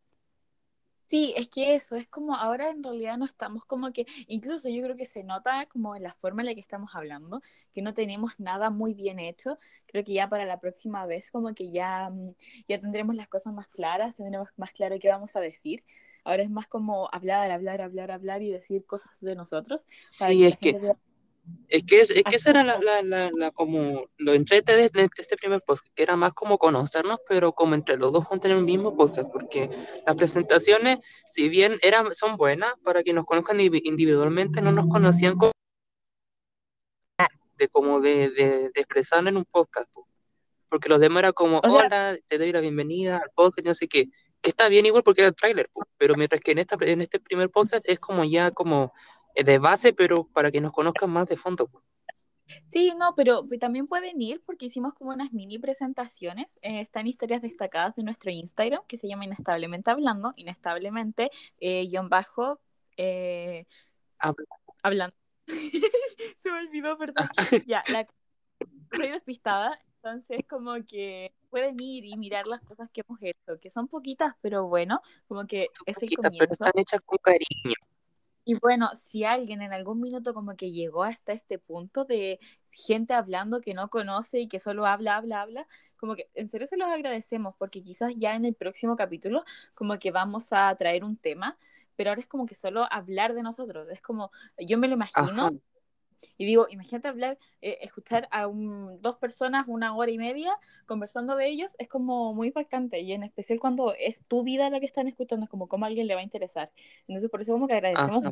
Sí, 1.12 1.34
es 1.36 1.50
que 1.50 1.76
eso, 1.76 1.98
es 1.98 2.08
como 2.08 2.38
ahora 2.38 2.70
en 2.70 2.82
realidad 2.82 3.18
no 3.18 3.26
estamos 3.26 3.66
como 3.66 3.92
que, 3.92 4.06
incluso 4.28 4.70
yo 4.70 4.82
creo 4.82 4.96
que 4.96 5.06
se 5.06 5.26
nota 5.26 5.66
como 5.66 5.94
en 5.94 6.04
la 6.04 6.14
forma 6.14 6.42
en 6.42 6.46
la 6.46 6.54
que 6.54 6.62
estamos 6.62 6.96
hablando, 6.96 7.42
que 7.74 7.82
no 7.82 7.94
tenemos 7.94 8.32
nada 8.38 8.70
muy 8.70 8.94
bien 8.94 9.20
hecho. 9.20 9.60
Creo 9.88 10.06
que 10.06 10.14
ya 10.14 10.30
para 10.30 10.46
la 10.46 10.62
próxima 10.62 11.06
vez 11.06 11.30
como 11.30 11.54
que 11.54 11.70
ya, 11.70 12.10
mm, 12.10 12.34
ya 12.70 12.80
tendremos 12.80 13.14
las 13.18 13.28
cosas 13.28 13.54
más 13.54 13.68
claras, 13.68 14.16
tendremos 14.16 14.54
más 14.56 14.72
claro 14.72 14.96
qué 15.02 15.10
vamos 15.10 15.36
a 15.36 15.42
decir. 15.42 15.84
Ahora 16.24 16.44
es 16.44 16.50
más 16.50 16.68
como 16.68 17.10
hablar, 17.12 17.52
hablar, 17.52 17.82
hablar, 17.82 18.10
hablar 18.10 18.42
y 18.42 18.50
decir 18.50 18.86
cosas 18.86 19.12
de 19.20 19.36
nosotros. 19.36 19.86
Sí, 20.06 20.46
es 20.46 20.56
que... 20.56 20.96
Es 21.68 21.84
que, 21.84 22.02
es, 22.02 22.14
que 22.14 22.36
esa 22.36 22.52
era 22.52 22.64
la, 22.64 22.80
la, 23.02 23.32
la, 23.32 23.52
como 23.52 24.06
lo 24.18 24.34
entrete 24.34 24.76
de, 24.76 24.86
este 25.18 25.38
primer 25.38 25.62
podcast, 25.62 25.88
que 25.96 26.04
era 26.04 26.16
más 26.16 26.34
como 26.34 26.58
conocernos, 26.58 27.20
pero 27.28 27.54
como 27.54 27.76
entre 27.76 27.98
los 27.98 28.12
dos 28.12 28.26
juntos 28.26 28.52
en 28.52 28.58
el 28.58 28.64
mismo 28.64 28.96
podcast, 28.96 29.32
porque 29.32 29.70
las 30.06 30.16
presentaciones, 30.16 31.00
si 31.26 31.50
bien 31.50 31.78
eran, 31.82 32.14
son 32.14 32.36
buenas, 32.36 32.74
para 32.84 33.04
que 33.04 33.14
nos 33.14 33.26
conozcan 33.26 33.60
individualmente, 33.62 34.62
no 34.62 34.72
nos 34.72 34.88
conocían 34.88 35.38
como 35.38 35.52
de, 37.58 37.68
como 37.70 38.02
de, 38.02 38.30
de, 38.32 38.72
expresar 38.76 39.26
en 39.28 39.38
un 39.38 39.46
podcast, 39.46 39.90
porque 40.70 40.90
los 40.90 41.00
demás 41.00 41.22
era 41.22 41.34
como, 41.34 41.60
hola, 41.64 42.18
te 42.28 42.38
doy 42.38 42.52
la 42.52 42.60
bienvenida 42.60 43.18
al 43.18 43.32
podcast, 43.34 43.66
no 43.66 43.74
sé 43.74 43.88
qué, 43.88 44.10
que 44.42 44.50
está 44.50 44.68
bien 44.68 44.86
igual 44.86 45.04
porque 45.04 45.22
era 45.22 45.30
el 45.30 45.36
trailer, 45.36 45.70
pero 45.98 46.16
mientras 46.16 46.42
que 46.42 46.52
en, 46.52 46.58
esta, 46.58 46.76
en 46.82 47.02
este 47.02 47.20
primer 47.20 47.50
podcast 47.50 47.88
es 47.88 48.00
como 48.00 48.26
ya 48.26 48.52
como 48.52 48.94
de 49.36 49.58
base, 49.60 49.94
pero 49.94 50.26
para 50.26 50.52
que 50.52 50.62
nos 50.62 50.72
conozcan 50.72 51.10
más 51.10 51.28
de 51.28 51.38
fondo. 51.38 51.70
Sí, 52.72 52.94
no, 52.98 53.16
pero 53.16 53.42
también 53.60 53.88
pueden 53.88 54.22
ir 54.22 54.42
porque 54.46 54.66
hicimos 54.66 54.94
como 54.94 55.12
unas 55.12 55.32
mini 55.32 55.58
presentaciones. 55.58 56.58
Eh, 56.62 56.82
están 56.82 57.08
historias 57.08 57.42
destacadas 57.42 57.96
de 57.96 58.04
nuestro 58.04 58.32
Instagram 58.32 58.82
que 58.88 58.98
se 58.98 59.08
llama 59.08 59.26
Inestablemente 59.26 59.90
Hablando, 59.90 60.34
Inestablemente, 60.36 61.30
eh, 61.60 61.86
guion 61.88 62.10
bajo, 62.10 62.60
hablando. 64.84 65.16
se 66.40 66.52
me 66.52 66.60
olvidó, 66.60 66.98
perdón. 66.98 67.28
ya, 67.68 67.84
la 67.92 68.06
soy 68.94 69.12
despistada, 69.12 69.80
entonces 69.96 70.42
como 70.50 70.74
que 70.86 71.34
pueden 71.50 71.80
ir 71.80 72.06
y 72.06 72.18
mirar 72.18 72.48
las 72.48 72.62
cosas 72.62 72.90
que 72.92 73.02
hemos 73.08 73.22
hecho, 73.22 73.60
que 73.60 73.70
son 73.70 73.88
poquitas, 73.88 74.36
pero 74.42 74.68
bueno, 74.68 75.02
como 75.28 75.46
que 75.48 75.68
es 75.86 76.02
el 76.02 76.10
comienzo. 76.16 76.38
Pero 76.40 76.52
están 76.52 76.72
hechas 76.76 77.02
con 77.06 77.18
cariño. 77.20 77.76
Y 78.52 78.56
bueno, 78.56 78.90
si 78.96 79.24
alguien 79.24 79.62
en 79.62 79.72
algún 79.72 80.02
minuto 80.02 80.34
como 80.34 80.58
que 80.58 80.74
llegó 80.74 81.06
hasta 81.06 81.32
este 81.32 81.58
punto 81.58 82.04
de 82.04 82.38
gente 82.70 83.14
hablando 83.14 83.62
que 83.62 83.74
no 83.74 83.90
conoce 83.90 84.42
y 84.42 84.50
que 84.50 84.60
solo 84.60 84.86
habla, 84.86 85.16
habla, 85.16 85.42
habla, 85.42 85.68
como 85.98 86.16
que 86.16 86.30
en 86.34 86.50
serio 86.50 86.68
se 86.68 86.76
los 86.76 86.90
agradecemos 86.90 87.56
porque 87.58 87.82
quizás 87.82 88.14
ya 88.18 88.36
en 88.36 88.44
el 88.44 88.54
próximo 88.54 88.98
capítulo 88.98 89.46
como 89.74 89.98
que 90.00 90.12
vamos 90.12 90.52
a 90.52 90.76
traer 90.76 91.06
un 91.06 91.16
tema, 91.16 91.58
pero 91.96 92.10
ahora 92.10 92.20
es 92.20 92.28
como 92.28 92.46
que 92.46 92.56
solo 92.56 92.86
hablar 92.92 93.36
de 93.36 93.42
nosotros, 93.42 93.88
es 93.90 94.02
como, 94.02 94.32
yo 94.58 94.78
me 94.78 94.90
lo 94.90 94.96
imagino 94.96 95.52
Y 96.38 96.46
digo, 96.46 96.68
imagínate 96.70 97.08
hablar, 97.08 97.38
eh, 97.62 97.80
escuchar 97.82 98.28
a 98.32 98.48
un, 98.48 99.02
dos 99.02 99.18
personas 99.18 99.66
una 99.68 99.96
hora 99.96 100.12
y 100.12 100.18
media 100.18 100.58
conversando 100.86 101.36
de 101.36 101.48
ellos, 101.48 101.76
es 101.80 101.88
como 101.88 102.34
muy 102.34 102.48
impactante. 102.48 103.00
Y 103.00 103.14
en 103.14 103.24
especial 103.24 103.60
cuando 103.60 103.94
es 103.98 104.26
tu 104.26 104.44
vida 104.44 104.70
la 104.70 104.80
que 104.80 104.86
están 104.86 105.08
escuchando, 105.08 105.46
es 105.46 105.50
como 105.50 105.68
cómo 105.68 105.86
a 105.86 105.88
alguien 105.88 106.08
le 106.08 106.16
va 106.16 106.22
a 106.22 106.24
interesar. 106.24 106.72
Entonces, 107.08 107.30
por 107.30 107.42
eso 107.42 107.54
como 107.54 107.68
que 107.68 107.74
agradecemos. 107.74 108.24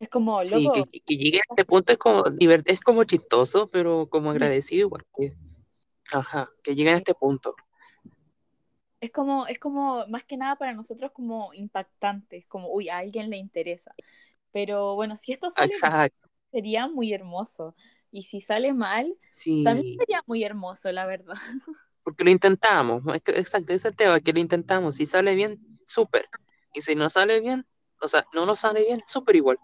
Es 0.00 0.08
como, 0.08 0.38
sí, 0.40 0.68
que, 1.06 1.16
llegue 1.16 1.38
a 1.38 1.42
este 1.48 1.64
punto 1.64 1.92
es 1.92 1.98
como, 1.98 2.24
es 2.66 2.80
como 2.80 3.04
chistoso, 3.04 3.70
pero 3.70 4.08
como 4.10 4.30
agradecido 4.30 4.88
igual. 4.88 5.06
Ajá, 6.12 6.50
que 6.62 6.74
llegue 6.74 6.90
a 6.90 6.96
este 6.96 7.14
punto 7.14 7.54
es 9.04 9.10
como, 9.10 9.46
es 9.46 9.58
como, 9.58 10.06
más 10.06 10.24
que 10.24 10.38
nada 10.38 10.56
para 10.56 10.72
nosotros 10.72 11.12
como 11.12 11.52
impactante, 11.52 12.38
es 12.38 12.46
como, 12.46 12.72
uy, 12.72 12.88
a 12.88 12.98
alguien 12.98 13.28
le 13.28 13.36
interesa. 13.36 13.94
Pero 14.50 14.94
bueno, 14.94 15.16
si 15.16 15.32
esto 15.32 15.50
sale 15.50 15.74
sería 16.54 16.86
muy 16.86 17.12
hermoso. 17.12 17.74
Y 18.12 18.22
si 18.22 18.40
sale 18.40 18.72
mal, 18.72 19.12
también 19.64 19.98
sería 19.98 20.22
muy 20.26 20.44
hermoso, 20.44 20.92
la 20.92 21.04
verdad. 21.04 21.34
Porque 22.04 22.22
lo 22.22 22.30
intentamos, 22.30 23.02
exacto, 23.26 23.72
ese 23.72 23.90
tema, 23.90 24.20
que 24.20 24.32
lo 24.32 24.38
intentamos. 24.38 24.94
Si 24.96 25.06
sale 25.06 25.34
bien, 25.34 25.58
súper. 25.84 26.28
Y 26.72 26.82
si 26.82 26.94
no 26.94 27.10
sale 27.10 27.40
bien, 27.40 27.66
o 28.00 28.06
sea, 28.06 28.24
no 28.32 28.46
nos 28.46 28.60
sale 28.60 28.84
bien, 28.84 29.00
súper 29.06 29.36
igual. 29.36 29.58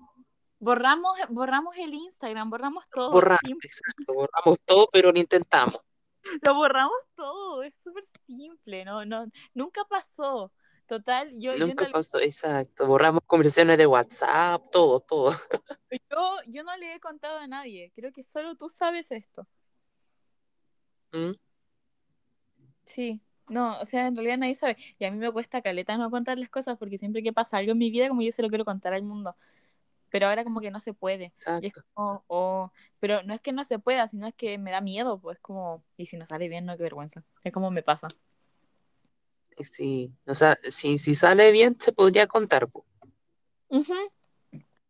Borramos, 0.58 1.12
borramos 1.28 1.76
el 1.76 1.94
Instagram, 1.94 2.50
borramos 2.50 2.88
todo. 2.90 3.10
Borramos, 3.10 3.40
exacto, 3.62 4.14
borramos 4.14 4.60
todo, 4.64 4.88
pero 4.92 5.12
lo 5.12 5.18
intentamos. 5.18 5.78
Lo 6.42 6.54
borramos 6.54 7.00
todo, 7.14 7.62
es 7.62 7.74
súper 7.82 8.04
simple, 8.26 8.84
no, 8.84 9.06
no, 9.06 9.26
nunca 9.54 9.84
pasó. 9.88 10.52
Total, 10.90 11.30
yo... 11.38 11.56
Nunca 11.56 11.86
pasó, 11.88 12.18
exacto. 12.18 12.84
Borramos 12.84 13.22
conversaciones 13.24 13.78
de 13.78 13.86
WhatsApp, 13.86 14.60
todo, 14.72 14.98
todo. 14.98 15.30
Yo, 16.10 16.36
yo 16.48 16.64
no 16.64 16.76
le 16.76 16.94
he 16.94 17.00
contado 17.00 17.38
a 17.38 17.46
nadie, 17.46 17.92
creo 17.94 18.12
que 18.12 18.24
solo 18.24 18.56
tú 18.56 18.68
sabes 18.68 19.10
esto. 19.12 19.46
¿Mm? 21.12 21.32
Sí, 22.84 23.20
no, 23.48 23.80
o 23.80 23.84
sea, 23.84 24.08
en 24.08 24.16
realidad 24.16 24.38
nadie 24.38 24.56
sabe. 24.56 24.76
Y 24.98 25.04
a 25.04 25.12
mí 25.12 25.18
me 25.18 25.30
cuesta 25.30 25.62
caleta 25.62 25.96
no 25.96 26.10
contarles 26.10 26.48
cosas 26.48 26.76
porque 26.76 26.98
siempre 26.98 27.22
que 27.22 27.32
pasa 27.32 27.58
algo 27.58 27.70
en 27.72 27.78
mi 27.78 27.90
vida, 27.90 28.08
como 28.08 28.22
yo 28.22 28.32
se 28.32 28.42
lo 28.42 28.48
quiero 28.48 28.64
contar 28.64 28.94
al 28.94 29.04
mundo 29.04 29.36
pero 30.10 30.26
ahora 30.26 30.44
como 30.44 30.60
que 30.60 30.70
no 30.70 30.80
se 30.80 30.92
puede. 30.92 31.32
Oh, 31.94 32.72
pero 32.98 33.22
no 33.22 33.32
es 33.32 33.40
que 33.40 33.52
no 33.52 33.62
se 33.62 33.78
pueda, 33.78 34.08
sino 34.08 34.26
es 34.26 34.34
que 34.34 34.58
me 34.58 34.72
da 34.72 34.80
miedo, 34.80 35.20
pues 35.20 35.38
como, 35.38 35.84
y 35.96 36.06
si 36.06 36.16
no 36.16 36.26
sale 36.26 36.48
bien, 36.48 36.66
no, 36.66 36.76
qué 36.76 36.82
vergüenza. 36.82 37.22
Es 37.44 37.52
como 37.52 37.70
me 37.70 37.84
pasa. 37.84 38.08
Sí, 39.58 40.12
o 40.26 40.34
sea, 40.34 40.56
si, 40.56 40.98
si 40.98 41.14
sale 41.14 41.52
bien, 41.52 41.76
se 41.78 41.92
podría 41.92 42.26
contar. 42.26 42.68
Pues. 42.68 42.86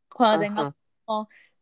Cuando 0.08 0.46
tenga 0.46 0.74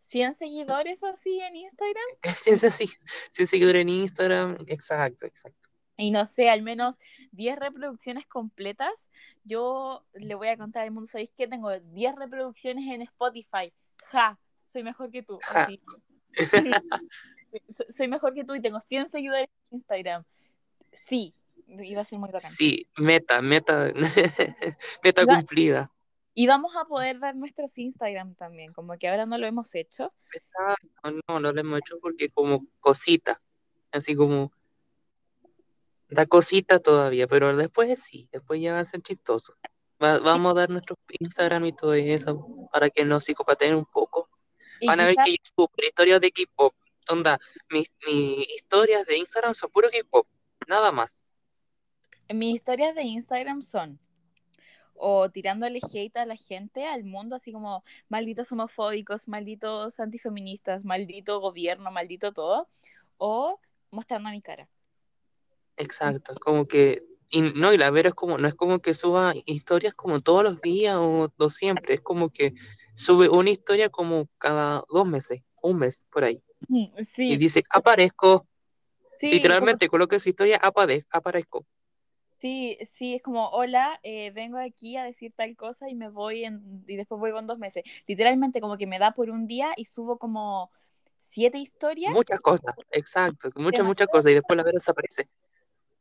100 0.01 0.34
seguidores 0.34 1.03
así 1.05 1.40
en 1.40 1.57
Instagram. 1.57 2.05
100 3.30 3.46
seguidores 3.46 3.82
en 3.82 3.88
Instagram, 3.88 4.57
exacto, 4.66 5.26
exacto 5.26 5.68
y 5.99 6.12
no 6.12 6.24
sé, 6.26 6.49
al 6.49 6.62
menos 6.62 6.96
10 7.32 7.59
reproducciones 7.59 8.26
completas, 8.26 9.09
yo 9.42 10.05
le 10.14 10.36
voy 10.36 10.46
a 10.49 10.57
contar 10.57 10.84
al 10.84 10.92
mundo, 10.92 11.09
¿sabéis 11.09 11.32
qué? 11.36 11.49
Tengo 11.49 11.76
10 11.76 12.14
reproducciones 12.14 12.86
en 12.86 13.03
Spotify. 13.03 13.72
Ja, 14.05 14.38
soy 14.68 14.84
mejor 14.84 15.11
que 15.11 15.24
tú. 15.24 15.40
soy 17.96 18.07
mejor 18.07 18.32
que 18.32 18.44
tú 18.44 18.55
y 18.55 18.61
tengo 18.61 18.80
100 18.80 19.11
seguidores 19.11 19.49
en 19.70 19.78
Instagram. 19.78 20.24
Sí, 21.07 21.34
iba 21.69 22.03
a 22.03 22.05
ser 22.05 22.19
muy 22.19 22.31
bacán. 22.31 22.51
Sí, 22.51 22.87
meta, 22.97 23.43
meta, 23.43 23.93
meta 25.05 25.27
cumplida. 25.27 25.91
Y 26.35 26.47
vamos 26.47 26.77
a 26.77 26.85
poder 26.85 27.19
dar 27.19 27.35
nuestros 27.35 27.77
Instagram 27.77 28.35
también, 28.35 28.73
como 28.73 28.97
que 28.97 29.09
ahora 29.09 29.27
no 29.27 29.39
lo 29.39 29.47
hemos 29.47 29.75
hecho. 29.75 30.12
No, 31.03 31.11
no, 31.29 31.41
no 31.41 31.53
lo 31.53 31.61
hemos 31.61 31.81
hecho 31.81 31.99
porque 32.01 32.31
como 32.31 32.64
cosita, 32.81 33.37
así 33.91 34.14
como 34.14 34.53
Da 36.11 36.27
cosita 36.27 36.79
todavía, 36.79 37.27
pero 37.27 37.55
después 37.55 38.03
sí, 38.03 38.29
después 38.33 38.61
ya 38.61 38.73
va 38.73 38.81
a 38.81 38.85
ser 38.85 39.03
chistoso. 39.03 39.55
vamos 39.99 40.53
a 40.53 40.55
dar 40.55 40.71
nuestro 40.71 40.97
Instagram 41.21 41.66
y 41.66 41.73
todo 41.73 41.93
eso 41.93 42.69
para 42.73 42.89
que 42.89 43.05
nos 43.05 43.25
psicopateen 43.25 43.75
un 43.75 43.85
poco. 43.85 44.31
Van 44.87 45.01
a 45.01 45.07
ver 45.07 45.16
que 45.23 45.33
yo 45.33 45.69
historias 45.77 46.21
de 46.21 46.31
K-pop. 46.31 46.75
Onda, 47.11 47.39
mis, 47.71 47.91
historias 48.07 49.07
de 49.07 49.19
Instagram 49.19 49.55
son 49.55 49.71
puro 49.71 49.89
K-pop, 49.91 50.27
nada 50.66 50.93
más. 50.93 51.25
Mis 52.33 52.57
historias 52.57 52.95
de 52.95 53.03
Instagram 53.03 53.62
son 53.62 53.99
o 54.99 55.31
tirándole 55.31 55.81
hate 55.93 56.16
a 56.16 56.26
la 56.26 56.37
gente, 56.37 56.85
al 56.85 57.05
mundo, 57.05 57.37
así 57.37 57.53
como 57.53 57.85
malditos 58.09 58.51
homofóbicos, 58.53 59.29
malditos 59.29 60.01
antifeministas, 60.01 60.85
maldito 60.85 61.41
gobierno, 61.41 61.91
maldito 61.91 62.33
todo, 62.33 62.68
o 63.16 63.61
mostrando 63.91 64.31
mi 64.31 64.43
cara. 64.43 64.68
Exacto, 65.76 66.35
como 66.41 66.66
que, 66.66 67.05
y, 67.31 67.43
no, 67.43 67.72
y 67.72 67.79
la 67.79 67.91
Vero 67.91 68.09
es 68.09 68.14
como, 68.14 68.39
no 68.39 68.49
es 68.49 68.55
como 68.55 68.81
que 68.81 68.95
suba 68.95 69.35
historias 69.47 69.95
como 69.95 70.20
todos 70.20 70.43
los 70.43 70.61
días 70.61 70.97
o, 70.99 71.31
siempre, 71.49 71.95
es 71.95 72.01
como 72.01 72.31
que 72.31 72.55
sube 72.95 73.29
una 73.29 73.51
historia 73.51 73.89
como 73.89 74.29
cada 74.39 74.83
dos 74.91 75.07
meses, 75.07 75.43
un 75.62 75.79
mes, 75.79 76.07
por 76.11 76.24
ahí. 76.24 76.43
Y 77.16 77.37
dice, 77.37 77.62
aparezco. 77.70 78.47
Literalmente 79.20 79.89
coloca 79.89 80.18
su 80.18 80.29
historia, 80.29 80.61
aparezco. 81.11 81.66
Sí, 82.41 82.78
sí, 82.93 83.16
es 83.16 83.22
como, 83.22 83.49
hola, 83.49 83.99
eh, 84.05 84.30
vengo 84.30 84.59
aquí 84.59 84.97
a 84.97 85.03
decir 85.03 85.32
tal 85.34 85.57
cosa 85.57 85.89
y 85.89 85.97
me 85.97 86.09
voy 86.09 86.45
en, 86.45 86.84
y 86.86 86.97
después 86.97 87.18
vuelvo 87.18 87.41
en 87.41 87.49
dos 87.49 87.59
meses. 87.59 87.82
Literalmente 88.07 88.61
como 88.61 88.76
que 88.76 88.86
me 88.86 89.01
da 89.01 89.11
por 89.12 89.30
un 89.30 89.49
día 89.49 89.72
y 89.76 89.84
subo 89.86 90.18
como 90.18 90.70
siete 91.18 91.59
historias. 91.59 92.12
Muchas 92.12 92.41
cosas, 92.41 92.74
exacto, 92.93 93.51
muchas, 93.57 93.84
muchas 93.84 94.07
cosas 94.07 94.30
y 94.30 94.34
después 94.34 94.57
la 94.57 94.62
Vero 94.62 94.76
desaparece. 94.76 95.28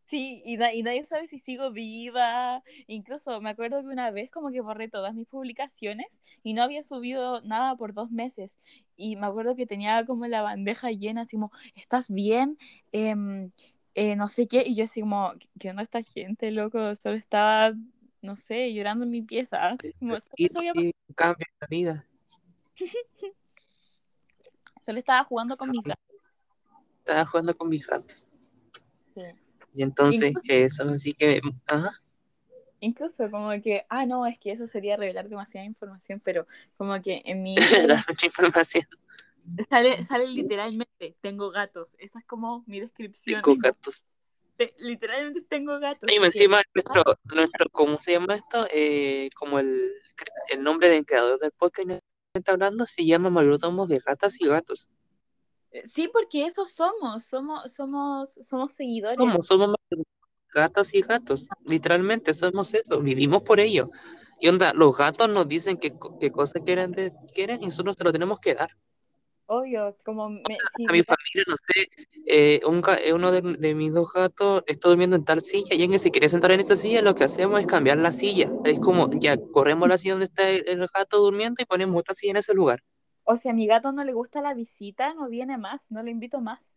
Sí, 0.05 0.41
y, 0.45 0.53
y, 0.53 0.83
nadie 0.83 1.03
sabe 1.05 1.27
si 1.27 1.37
sigo 1.39 1.71
viva. 1.71 2.63
Incluso 2.87 3.41
me 3.41 3.49
acuerdo 3.49 3.81
que 3.81 3.87
una 3.87 4.09
vez 4.09 4.31
como 4.31 4.51
que 4.51 4.61
borré 4.61 4.87
todas 4.87 5.13
mis 5.13 5.27
publicaciones 5.27 6.21
y 6.43 6.53
no 6.53 6.63
había 6.63 6.81
subido 6.83 7.41
nada 7.41 7.75
por 7.75 7.93
dos 7.93 8.09
meses. 8.09 8.55
Y 8.95 9.17
me 9.17 9.27
acuerdo 9.27 9.55
que 9.55 9.65
tenía 9.65 10.05
como 10.05 10.27
la 10.27 10.43
bandeja 10.43 10.91
llena, 10.91 11.21
así 11.23 11.35
como, 11.35 11.51
¿estás 11.75 12.09
bien? 12.09 12.57
Em, 12.93 13.51
eh, 13.97 14.15
no 14.15 14.29
sé 14.29 14.47
qué. 14.47 14.63
Y 14.65 14.75
yo 14.75 14.83
así 14.85 15.01
como, 15.01 15.33
¿qué 15.59 15.71
onda 15.71 15.81
esta 15.81 16.03
gente, 16.03 16.51
loco? 16.51 16.93
Solo 16.93 17.15
estaba, 17.15 17.73
no 18.21 18.35
sé, 18.35 18.71
llorando 18.71 19.05
en 19.05 19.09
mi 19.09 19.23
pieza. 19.23 19.75
Como, 19.97 20.15
y 20.35 20.49
sí, 20.49 20.93
cambia 21.15 21.47
la 21.59 21.67
vida. 21.67 22.05
Solo 24.85 24.99
estaba 24.99 25.23
jugando 25.23 25.57
con 25.57 25.71
mis 25.71 25.81
gatos. 25.81 26.15
Estaba 26.99 27.25
jugando 27.25 27.57
con 27.57 27.69
mis 27.69 27.87
gatos. 27.87 28.27
Sí. 29.15 29.21
Y 29.73 29.81
entonces 29.81 30.35
eso, 30.47 30.83
así 30.83 31.15
que, 31.15 31.41
ajá. 31.65 31.91
Incluso 32.79 33.25
como 33.31 33.49
que, 33.63 33.83
ah, 33.89 34.05
no, 34.05 34.27
es 34.27 34.37
que 34.37 34.51
eso 34.51 34.67
sería 34.67 34.95
revelar 34.95 35.27
demasiada 35.27 35.65
información, 35.65 36.21
pero 36.23 36.45
como 36.77 37.01
que 37.01 37.23
en 37.25 37.41
mi... 37.41 37.55
mucha 38.07 38.27
información. 38.27 38.85
Sale, 39.69 40.03
sale 40.03 40.27
literalmente, 40.27 41.15
tengo 41.21 41.49
gatos. 41.51 41.95
Esa 41.99 42.19
es 42.19 42.25
como 42.25 42.63
mi 42.67 42.79
descripción. 42.79 43.41
Tengo 43.41 43.57
gatos. 43.59 44.05
Literalmente 44.79 45.41
tengo 45.43 45.79
gatos. 45.79 46.09
Y 46.11 46.15
encima 46.15 46.61
nuestro, 46.73 47.03
nuestro, 47.25 47.69
¿cómo 47.71 48.01
se 48.01 48.13
llama 48.13 48.35
esto? 48.35 48.65
Eh, 48.73 49.29
como 49.35 49.59
el, 49.59 49.93
el 50.49 50.63
nombre 50.63 50.89
del 50.89 51.05
creador 51.05 51.39
del 51.39 51.51
podcast 51.51 51.87
que 51.87 52.01
está 52.33 52.53
hablando 52.53 52.85
se 52.87 53.05
llama 53.05 53.29
Mayordomo 53.29 53.85
de 53.87 53.99
Gatas 53.99 54.41
y 54.41 54.47
Gatos. 54.47 54.89
Sí, 55.85 56.09
porque 56.11 56.45
eso 56.45 56.65
somos, 56.65 57.25
somos, 57.25 57.71
somos, 57.73 58.33
somos 58.41 58.73
seguidores. 58.73 59.17
Somos, 59.17 59.45
somos 59.45 59.75
gatos 60.53 60.93
y 60.93 61.01
gatos, 61.01 61.49
literalmente 61.65 62.33
somos 62.33 62.73
eso, 62.73 62.99
vivimos 63.01 63.43
por 63.43 63.59
ello. 63.59 63.91
Y 64.39 64.47
onda, 64.47 64.73
los 64.73 64.95
gatos 64.97 65.29
nos 65.29 65.47
dicen 65.47 65.77
qué, 65.77 65.93
qué 66.19 66.31
cosas 66.31 66.61
quieren, 66.65 66.91
de, 66.91 67.13
quieren 67.33 67.61
y 67.61 67.65
nosotros 67.65 67.95
te 67.95 68.03
lo 68.03 68.11
tenemos 68.11 68.39
que 68.39 68.55
dar. 68.55 68.69
Obvio, 69.49 69.95
como 70.03 70.29
me, 70.29 70.41
a 70.41 70.91
mi 70.91 71.03
familia, 71.03 71.43
no 71.47 71.55
sé, 71.55 71.89
eh, 72.25 72.59
un, 72.65 72.83
eh, 72.99 73.13
uno 73.13 73.31
de, 73.31 73.41
de, 73.41 73.75
mis 73.75 73.93
dos 73.93 74.11
gatos 74.11 74.61
está 74.67 74.89
durmiendo 74.89 75.15
en 75.15 75.23
tal 75.23 75.39
silla 75.39 75.73
y 75.73 75.81
alguien 75.81 75.99
se 75.99 76.11
quiere 76.11 76.27
sentar 76.27 76.51
en 76.51 76.59
esta 76.59 76.75
silla, 76.75 77.01
lo 77.01 77.15
que 77.15 77.23
hacemos 77.23 77.61
es 77.61 77.65
cambiar 77.65 77.97
la 77.97 78.11
silla. 78.11 78.51
Es 78.65 78.77
como, 78.79 79.09
ya 79.11 79.37
corremos 79.37 79.87
la 79.87 79.97
silla 79.97 80.15
donde 80.15 80.25
está 80.25 80.49
el 80.49 80.85
gato 80.93 81.19
durmiendo 81.19 81.61
y 81.61 81.65
ponemos 81.65 81.97
otra 81.97 82.13
silla 82.13 82.31
en 82.31 82.37
ese 82.37 82.53
lugar. 82.53 82.83
O 83.23 83.37
si 83.37 83.47
a 83.47 83.53
mi 83.53 83.67
gato 83.67 83.93
no 83.93 84.03
le 84.03 84.11
gusta 84.11 84.41
la 84.41 84.53
visita, 84.53 85.13
no 85.13 85.29
viene 85.29 85.57
más, 85.57 85.91
no 85.91 86.03
le 86.03 86.11
invito 86.11 86.41
más. 86.41 86.73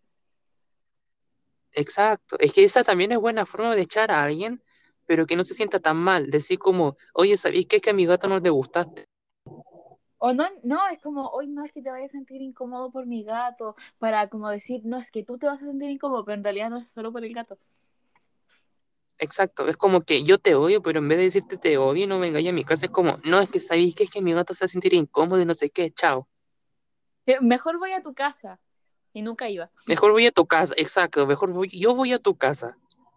Exacto, 1.72 2.36
es 2.38 2.52
que 2.52 2.64
esa 2.64 2.84
también 2.84 3.12
es 3.12 3.18
buena 3.18 3.46
forma 3.46 3.74
de 3.74 3.82
echar 3.82 4.10
a 4.10 4.22
alguien, 4.22 4.62
pero 5.06 5.26
que 5.26 5.36
no 5.36 5.42
se 5.42 5.54
sienta 5.54 5.80
tan 5.80 5.96
mal. 5.96 6.30
Decir 6.30 6.58
como, 6.58 6.96
oye, 7.14 7.36
¿sabéis 7.36 7.66
qué? 7.66 7.76
Es 7.76 7.82
que 7.82 7.90
a 7.90 7.94
mi 7.94 8.06
gato 8.06 8.28
no 8.28 8.38
le 8.38 8.50
gustaste. 8.50 9.04
O 10.22 10.34
no, 10.34 10.46
no, 10.64 10.86
es 10.88 10.98
como, 11.00 11.28
hoy 11.30 11.48
no 11.48 11.64
es 11.64 11.72
que 11.72 11.80
te 11.80 11.90
vayas 11.90 12.10
a 12.10 12.12
sentir 12.12 12.42
incómodo 12.42 12.90
por 12.90 13.06
mi 13.06 13.24
gato, 13.24 13.74
para 13.98 14.28
como 14.28 14.50
decir, 14.50 14.82
no, 14.84 14.98
es 14.98 15.10
que 15.10 15.24
tú 15.24 15.38
te 15.38 15.46
vas 15.46 15.62
a 15.62 15.66
sentir 15.66 15.88
incómodo, 15.88 16.26
pero 16.26 16.36
en 16.36 16.44
realidad 16.44 16.68
no 16.68 16.76
es 16.76 16.90
solo 16.90 17.10
por 17.10 17.24
el 17.24 17.32
gato. 17.32 17.56
Exacto, 19.18 19.66
es 19.66 19.78
como 19.78 20.02
que 20.02 20.22
yo 20.22 20.38
te 20.38 20.54
odio, 20.54 20.82
pero 20.82 20.98
en 20.98 21.08
vez 21.08 21.16
de 21.16 21.24
decirte 21.24 21.56
te 21.56 21.78
odio, 21.78 22.06
no 22.06 22.20
vengáis 22.20 22.46
a 22.46 22.52
mi 22.52 22.64
casa, 22.64 22.84
es 22.84 22.92
como, 22.92 23.16
no, 23.24 23.40
es 23.40 23.48
que 23.48 23.60
sabéis 23.60 23.94
que 23.94 24.04
es 24.04 24.10
que 24.10 24.20
mi 24.20 24.34
gato 24.34 24.52
se 24.52 24.62
va 24.62 24.66
a 24.66 24.68
sentir 24.68 24.92
incómodo 24.92 25.40
y 25.40 25.46
no 25.46 25.54
sé 25.54 25.70
qué, 25.70 25.90
chao. 25.90 26.28
Eh, 27.24 27.38
Mejor 27.40 27.78
voy 27.78 27.92
a 27.92 28.02
tu 28.02 28.12
casa. 28.12 28.60
Y 29.14 29.22
nunca 29.22 29.48
iba. 29.48 29.70
Mejor 29.86 30.12
voy 30.12 30.26
a 30.26 30.32
tu 30.32 30.46
casa, 30.46 30.74
exacto, 30.76 31.26
mejor 31.26 31.50
voy, 31.52 31.68
yo 31.68 31.94
voy 31.94 32.12
a 32.12 32.18
tu 32.18 32.36
casa. 32.36 32.76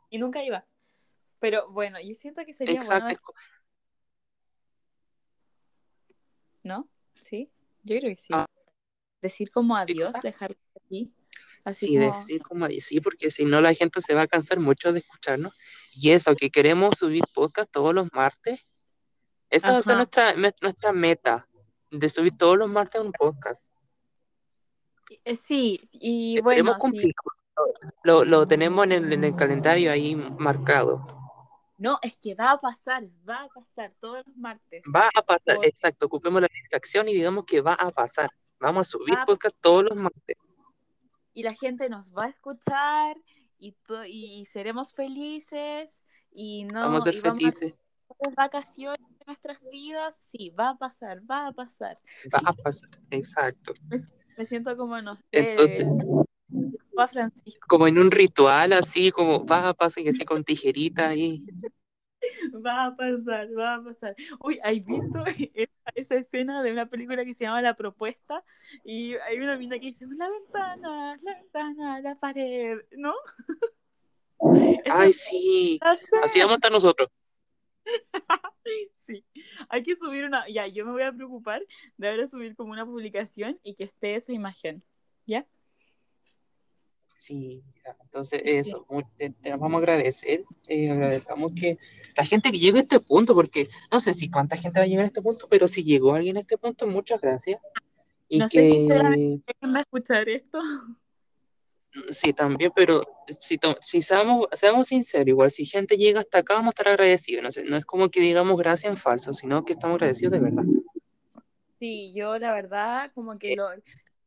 Y 0.10 0.20
nunca 0.20 0.42
iba. 0.42 0.66
Pero 1.40 1.70
bueno, 1.70 2.00
yo 2.02 2.16
siento 2.16 2.46
que 2.46 2.54
sería 2.54 2.76
Exacto. 2.76 3.22
bueno, 3.24 3.38
¿no? 6.64 6.93
¿Sí? 7.24 7.50
Yo 7.84 7.98
creo 8.00 8.16
que 8.16 8.22
sí. 8.22 8.28
Ah. 8.32 8.46
Decir 9.22 9.52
como 9.52 9.76
¿Qué 9.76 9.94
adiós, 9.94 10.12
cosa? 10.12 10.22
dejarlo 10.22 10.58
aquí. 10.86 11.14
Así 11.64 11.88
Sí, 11.88 11.98
como... 11.98 12.16
decir 12.18 12.42
como 12.42 12.66
ahí, 12.66 12.82
sí, 12.82 13.00
porque 13.00 13.32
si 13.32 13.46
no 13.46 13.62
la 13.62 13.74
gente 13.74 14.02
se 14.02 14.14
va 14.14 14.24
a 14.24 14.28
cansar 14.28 14.60
mucho 14.60 14.92
de 14.92 15.00
escucharnos. 15.00 15.58
Y 15.96 16.12
eso, 16.12 16.36
que 16.36 16.50
queremos 16.50 16.98
subir 16.98 17.24
podcast 17.34 17.72
todos 17.72 17.94
los 17.94 18.12
martes. 18.14 18.62
Esa 19.50 19.72
va 19.72 19.78
a 19.78 19.84
ser 19.84 19.92
Ajá. 19.94 19.98
nuestra, 20.00 20.52
nuestra 20.62 20.92
meta, 20.92 21.48
de 21.92 22.10
subir 22.10 22.36
todos 22.36 22.58
los 22.58 22.68
martes 22.70 23.00
un 23.00 23.12
podcast. 23.12 23.72
Eh, 25.24 25.36
Sí, 25.36 25.80
y 25.94 26.38
Esperemos 26.38 26.78
bueno, 26.80 26.98
sí. 27.00 27.12
Lo, 28.04 28.26
lo 28.26 28.48
tenemos 28.48 28.84
en 28.86 28.92
el, 28.94 29.14
en 29.14 29.24
el 29.24 29.36
calendario 29.36 29.92
ahí 29.92 30.16
marcado. 30.16 31.06
No, 31.84 32.00
es 32.02 32.18
que 32.18 32.34
va 32.34 32.52
a 32.52 32.62
pasar, 32.62 33.04
va 33.28 33.44
a 33.44 33.48
pasar 33.50 33.94
todos 34.00 34.24
los 34.26 34.38
martes. 34.38 34.82
Va 34.96 35.10
a 35.14 35.22
pasar, 35.22 35.58
Por- 35.58 35.66
exacto, 35.66 36.06
ocupemos 36.06 36.42
la 36.42 36.48
distracción 36.48 37.10
y 37.10 37.14
digamos 37.14 37.44
que 37.44 37.60
va 37.60 37.74
a 37.74 37.90
pasar. 37.90 38.30
Vamos 38.58 38.88
a 38.88 38.92
subir 38.92 39.14
Va 39.14 39.26
podcast 39.26 39.54
todos 39.60 39.84
los 39.84 39.96
martes. 39.98 40.38
Y 41.34 41.44
la 41.44 41.54
gente 41.54 41.90
nos 41.90 42.14
va 42.16 42.24
a 42.24 42.30
escuchar 42.30 43.18
y, 43.60 43.76
y 44.08 44.46
seremos 44.46 44.94
felices 44.94 46.00
y 46.32 46.64
no 46.64 46.80
Vamos 46.80 47.06
a 47.06 47.12
ser 47.12 47.22
felices. 47.22 47.76
a 48.08 48.30
vacaciones 48.38 49.02
en 49.20 49.28
nuestras 49.28 49.60
vidas. 49.70 50.16
Sí, 50.32 50.52
va 50.52 50.70
a 50.70 50.78
pasar, 50.78 51.20
va 51.30 51.48
a 51.48 51.52
pasar. 51.52 52.00
Va 52.34 52.40
a 52.46 52.54
pasar, 52.54 52.92
exacto. 53.10 53.74
Me 54.38 54.46
siento 54.46 54.78
como, 54.78 55.02
no 55.02 55.18
sé, 55.18 55.24
Entonces, 55.34 55.86
Francisco. 57.12 57.68
como 57.68 57.88
en 57.88 57.98
un 57.98 58.12
ritual 58.12 58.74
así, 58.74 59.12
como 59.12 59.46
va 59.46 59.70
a 59.70 59.74
pasar 59.74 60.04
y 60.04 60.10
así 60.10 60.24
con 60.26 60.44
tijerita 60.44 61.10
ahí. 61.10 61.44
Va 62.66 62.86
a 62.86 62.96
pasar, 62.96 63.48
va 63.58 63.76
a 63.76 63.84
pasar. 63.84 64.16
Uy, 64.40 64.60
¿has 64.64 64.74
visto 64.74 65.24
esa, 65.96 66.16
escena 66.16 66.64
de 66.64 66.72
una 66.72 66.86
película 66.86 67.26
que 67.26 67.34
se 67.34 67.44
llama 67.44 67.62
La 67.62 67.76
Propuesta? 67.76 68.44
Y 68.84 69.16
hay 69.16 69.38
una 69.40 69.58
mina 69.58 69.80
que 69.80 69.88
dice, 69.88 70.06
la 70.16 70.30
ventana, 70.30 71.20
la 71.22 71.36
ventana, 71.36 72.00
la 72.02 72.16
pared, 72.16 72.78
¿no? 72.92 73.14
Ay, 74.92 75.14
sí. 75.14 75.80
Así 76.22 76.40
vamos 76.40 76.54
a 76.54 76.56
estar 76.56 76.72
nosotros. 76.72 77.10
Sí, 79.06 79.26
hay 79.68 79.84
que 79.84 79.98
subir 79.98 80.24
una, 80.24 80.48
ya, 80.48 80.66
yo 80.68 80.86
me 80.86 80.94
voy 80.94 81.04
a 81.04 81.12
preocupar 81.12 81.62
de 81.98 82.10
ahora 82.10 82.26
subir 82.26 82.56
como 82.56 82.72
una 82.72 82.86
publicación 82.86 83.60
y 83.62 83.76
que 83.76 83.84
esté 83.84 84.16
esa 84.16 84.32
imagen, 84.32 84.82
¿ya? 85.26 85.46
Sí, 87.16 87.62
entonces 88.02 88.42
eso, 88.44 88.88
te, 89.18 89.30
te 89.30 89.52
vamos 89.52 89.76
a 89.76 89.78
agradecer, 89.78 90.44
eh, 90.68 90.90
agradecemos 90.90 91.54
que 91.54 91.78
la 92.18 92.26
gente 92.26 92.52
que 92.52 92.58
llegue 92.58 92.80
a 92.80 92.82
este 92.82 93.00
punto, 93.00 93.36
porque 93.36 93.70
no 93.92 94.00
sé 94.00 94.16
si 94.16 94.32
cuánta 94.32 94.58
gente 94.58 94.80
va 94.80 94.86
a 94.86 94.88
llegar 94.88 95.04
a 95.04 95.08
este 95.08 95.22
punto, 95.22 95.46
pero 95.48 95.68
si 95.68 95.84
llegó 95.84 96.16
alguien 96.16 96.38
a 96.38 96.40
este 96.40 96.58
punto, 96.58 96.88
muchas 96.88 97.22
gracias. 97.22 97.62
Y 98.28 98.40
No 98.40 98.50
sé, 98.50 98.58
que 98.58 99.40
¿Quién 99.60 99.74
va 99.74 99.78
a 99.78 99.82
escuchar 99.82 100.28
esto? 100.28 100.60
sí, 102.10 102.34
también, 102.34 102.72
pero 102.76 103.04
si, 103.28 103.60
si 103.80 104.02
seamos, 104.02 104.48
seamos 104.52 104.88
sinceros, 104.88 105.28
igual 105.28 105.52
si 105.52 105.66
gente 105.66 105.98
llega 105.98 106.20
hasta 106.20 106.40
acá, 106.40 106.56
vamos 106.56 106.70
a 106.70 106.72
estar 106.72 106.88
agradecidos. 106.88 107.44
No 107.44 107.52
sé, 107.52 107.64
no 107.64 107.78
es 107.78 107.86
como 107.86 108.10
que 108.10 108.22
digamos 108.22 108.58
gracias 108.58 108.90
en 108.92 108.98
falso, 108.98 109.34
sino 109.34 109.64
que 109.64 109.74
estamos 109.74 109.96
agradecidos 109.96 110.32
de 110.34 110.40
verdad. 110.40 110.64
Sí, 111.78 112.12
yo 112.16 112.40
la 112.40 112.54
verdad 112.54 113.12
como 113.14 113.38
que 113.38 113.56
lo 113.56 113.68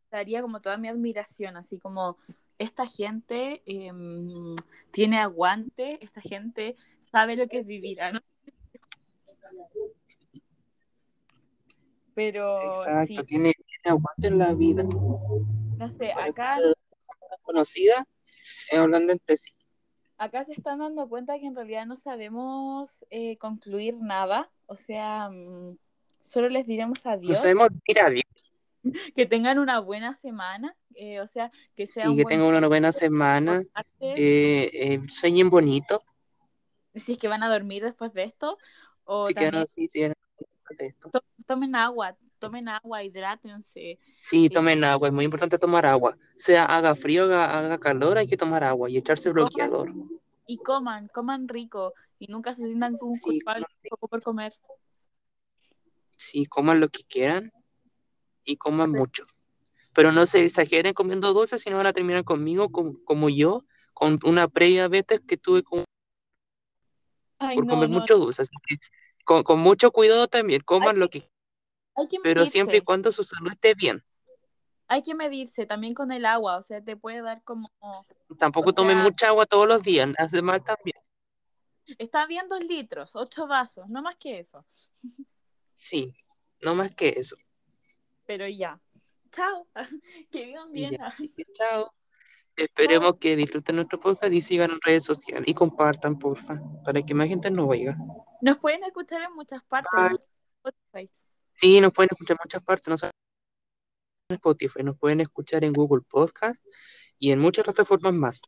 daría 0.09 0.41
como 0.41 0.61
toda 0.61 0.76
mi 0.76 0.87
admiración, 0.87 1.57
así 1.57 1.78
como 1.78 2.16
esta 2.59 2.87
gente 2.87 3.63
em, 3.67 4.55
tiene 4.91 5.19
aguante, 5.19 5.99
esta 6.03 6.21
gente 6.21 6.75
sabe 7.01 7.37
lo 7.37 7.49
que 7.49 7.59
es 7.59 7.67
vivir, 7.67 8.01
¿ah, 8.01 8.13
¿no? 8.13 8.21
Pero 12.15 12.59
Exacto, 12.63 13.23
sí, 13.23 13.27
tiene, 13.27 13.53
tiene 13.53 13.97
aguante 13.97 14.29
en 14.29 14.39
la 14.39 14.55
vida. 14.55 14.83
no 14.83 15.91
sé, 15.91 16.13
acá, 16.13 16.59
conocidas 17.43 18.05
eh, 18.73 18.77
hablando 18.79 19.13
entre 19.13 19.37
sí. 19.37 19.53
acá 20.19 20.43
se 20.43 20.55
están 20.55 20.79
dando 20.79 21.09
cuenta 21.09 21.39
que 21.39 21.47
en 21.47 21.55
realidad 21.55 21.87
no 21.87 21.97
sabemos 21.97 23.05
eh, 23.11 23.37
concluir 23.37 23.97
nada, 24.01 24.51
o 24.67 24.77
sea, 24.77 25.29
mm, 25.29 25.77
solo 26.23 26.49
les 26.49 26.67
diremos 26.67 27.05
No 27.05 27.13
adiós, 27.13 27.39
sabemos 27.39 27.69
decir 27.71 28.01
adiós. 28.01 28.53
que 29.14 29.26
tengan 29.26 29.59
una 29.59 29.80
buena 29.80 30.16
semana, 30.16 30.76
eh, 30.95 31.20
o 31.20 31.28
sea, 31.28 31.51
que 31.74 31.87
sea 31.87 32.05
Sí, 32.05 32.09
un 32.11 32.16
que 32.16 32.24
tengan 32.24 32.47
una 32.49 32.66
buena 32.68 32.89
buen 32.89 33.01
semana. 33.01 33.62
eh, 34.01 34.70
eh, 34.72 35.01
sueñen 35.09 35.51
bonito. 35.51 36.03
si 37.05 37.12
es 37.12 37.18
que 37.18 37.28
van 37.28 37.43
a 37.43 37.49
dormir 37.53 37.82
después 37.84 38.12
de 38.12 38.24
esto, 38.24 38.59
o 39.05 39.26
también 39.26 39.51
quieren, 39.51 39.66
sí, 39.66 39.89
sí, 39.89 40.01
después 40.01 40.78
de 40.78 40.87
esto. 40.87 41.11
to- 41.11 41.24
tomen 41.47 41.74
agua, 41.76 42.16
tomen 42.39 42.68
agua, 42.68 43.03
hidrátense. 43.03 43.99
Sí, 44.20 44.47
Y- 44.47 44.51
tomen 44.51 44.82
agua, 44.84 45.09
es 45.09 45.14
muy 45.14 45.24
importante 45.24 45.59
tomar 45.59 45.87
agua. 45.87 46.16
Sea 46.34 46.64
haga 46.64 46.95
frío, 46.95 47.24
haga, 47.24 47.59
haga 47.59 47.78
calor, 47.78 48.18
hay 48.18 48.26
que 48.26 48.37
tomar 48.37 48.64
agua 48.64 48.91
y 48.91 48.97
echarse 48.97 49.30
coman- 49.30 49.34
bloqueador. 49.34 49.93
Y 50.47 50.59
coman, 50.59 51.09
coman 51.09 51.49
rico 51.49 51.95
y 52.18 52.26
nunca 52.28 52.55
se 52.55 52.64
sientan 52.66 52.97
como 52.99 53.12
Sí, 53.14 53.41
culpables 53.41 53.68
por 54.11 54.22
comer. 54.22 54.53
Sí, 56.18 56.47
coman 56.47 56.80
lo 56.80 56.89
que 56.89 57.05
quieran 57.05 57.53
y 58.47 58.57
coman 58.57 58.91
mucho. 58.91 59.25
Pero 59.93 60.13
no 60.13 60.25
se 60.27 60.45
exageren 60.45 60.95
comiendo 60.95 61.33
dulces, 61.35 61.61
si 61.63 61.71
no 61.71 61.77
van 61.77 61.87
a 61.87 61.93
terminar 61.93 62.25
conmigo, 62.25 62.71
com- 62.71 62.97
como 63.05 63.29
yo, 63.29 63.65
con 63.93 64.19
una 64.25 64.49
prediabetes 64.49 65.21
que 65.27 65.37
tuve 65.37 65.63
con- 65.63 65.85
Ay, 67.39 67.57
por 67.57 67.67
no, 67.67 67.75
comer 67.75 67.89
no, 67.91 68.01
mucho 68.01 68.17
dulce. 68.19 68.43
Así 68.43 68.53
que 68.67 68.77
con, 69.25 69.43
con 69.43 69.59
mucho 69.59 69.91
cuidado 69.91 70.29
también, 70.29 70.63
coman 70.65 70.99
lo 70.99 71.09
que 71.11 71.21
que 72.11 72.19
pero 72.23 72.47
siempre 72.47 72.79
y 72.79 72.81
cuando 72.83 73.11
su 73.11 73.25
salud 73.25 73.51
esté 73.51 73.75
bien. 73.75 74.03
hay 74.87 75.03
que 75.03 75.15
medirse 75.15 75.67
también 75.67 75.95
con 75.95 76.13
el 76.13 76.25
agua, 76.27 76.59
o 76.59 76.63
sea, 76.63 76.81
te 76.83 76.97
puede 76.97 77.23
dar 77.23 77.43
como, 77.43 77.69
Tampoco 78.39 78.73
tomen 78.73 78.97
sea- 78.97 79.03
mucha 79.03 79.29
agua 79.29 79.47
todos 79.47 79.67
los 79.67 79.83
días, 79.83 80.11
hace 80.19 80.43
mal 80.43 80.63
también. 80.63 80.97
está 81.99 82.27
bien 82.27 82.49
dos 82.49 82.63
litros, 82.63 83.17
ocho 83.17 83.47
vasos, 83.47 83.89
no 83.89 84.03
más 84.03 84.17
que 84.17 84.39
eso, 84.41 84.65
Sí, 85.71 86.13
no 86.61 86.75
más 86.75 86.95
que 86.95 87.15
eso. 87.17 87.37
Pero 88.27 88.49
ya. 88.49 88.81
Chao, 89.31 89.66
que 90.31 90.45
vivan 90.45 90.72
bien. 90.72 90.93
ya, 90.93 91.07
así 91.07 91.29
que 91.29 91.45
chao. 91.53 91.93
Esperemos 92.57 93.18
que 93.18 93.37
disfruten 93.37 93.77
nuestro 93.77 94.01
podcast 94.01 94.33
y 94.33 94.41
sigan 94.41 94.70
en 94.70 94.81
redes 94.81 95.05
sociales 95.05 95.45
y 95.47 95.53
compartan, 95.53 96.18
porfa, 96.18 96.59
para 96.85 97.03
que 97.03 97.12
más 97.12 97.29
gente 97.29 97.51
nos 97.51 97.68
oiga. 97.68 97.99
Nos 98.41 98.59
pueden 98.59 98.83
escuchar 98.85 99.22
en 99.22 99.35
muchas 99.35 99.62
partes, 99.64 100.24
Bye. 100.93 101.11
Sí, 101.55 101.81
nos 101.81 101.93
pueden 101.93 102.09
escuchar 102.12 102.37
en 102.37 102.41
muchas 102.45 102.62
partes, 102.62 102.89
no 102.89 102.97
solo 102.97 103.12
en 104.29 104.37
Spotify, 104.37 104.83
nos 104.83 104.99
pueden 104.99 105.20
escuchar 105.20 105.64
en 105.64 105.72
Google 105.72 106.03
Podcast 106.09 106.64
y 107.18 107.31
en 107.31 107.39
muchas 107.39 107.64
plataformas 107.64 108.14
más. 108.14 108.43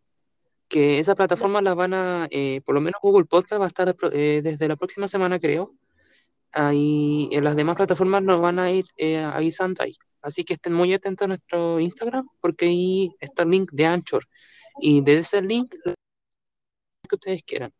Que 0.68 0.98
esas 0.98 1.14
plataformas 1.14 1.62
las 1.62 1.74
van 1.74 1.94
a, 1.94 2.28
eh, 2.30 2.60
por 2.62 2.74
lo 2.74 2.80
menos 2.80 3.00
Google 3.02 3.26
Podcast 3.26 3.60
va 3.60 3.66
a 3.66 3.68
estar 3.68 3.94
eh, 4.12 4.40
desde 4.42 4.68
la 4.68 4.76
próxima 4.76 5.06
semana, 5.06 5.38
creo. 5.38 5.74
Ahí 6.52 7.28
en 7.32 7.44
las 7.44 7.56
demás 7.56 7.76
plataformas 7.76 8.22
nos 8.22 8.40
van 8.40 8.58
a 8.58 8.70
ir 8.70 8.86
eh, 8.96 9.18
avisando 9.18 9.82
ahí. 9.82 9.96
Así 10.22 10.44
que 10.44 10.54
estén 10.54 10.72
muy 10.74 10.92
atentos 10.94 11.24
a 11.24 11.28
nuestro 11.28 11.78
Instagram, 11.78 12.26
porque 12.40 12.66
ahí 12.66 13.10
está 13.20 13.42
el 13.44 13.50
link 13.50 13.70
de 13.72 13.86
Anchor. 13.86 14.24
Y 14.80 15.00
desde 15.02 15.20
ese 15.20 15.42
link, 15.42 15.74
lo 15.84 15.94
que 17.08 17.14
ustedes 17.14 17.42
quieran. 17.44 17.72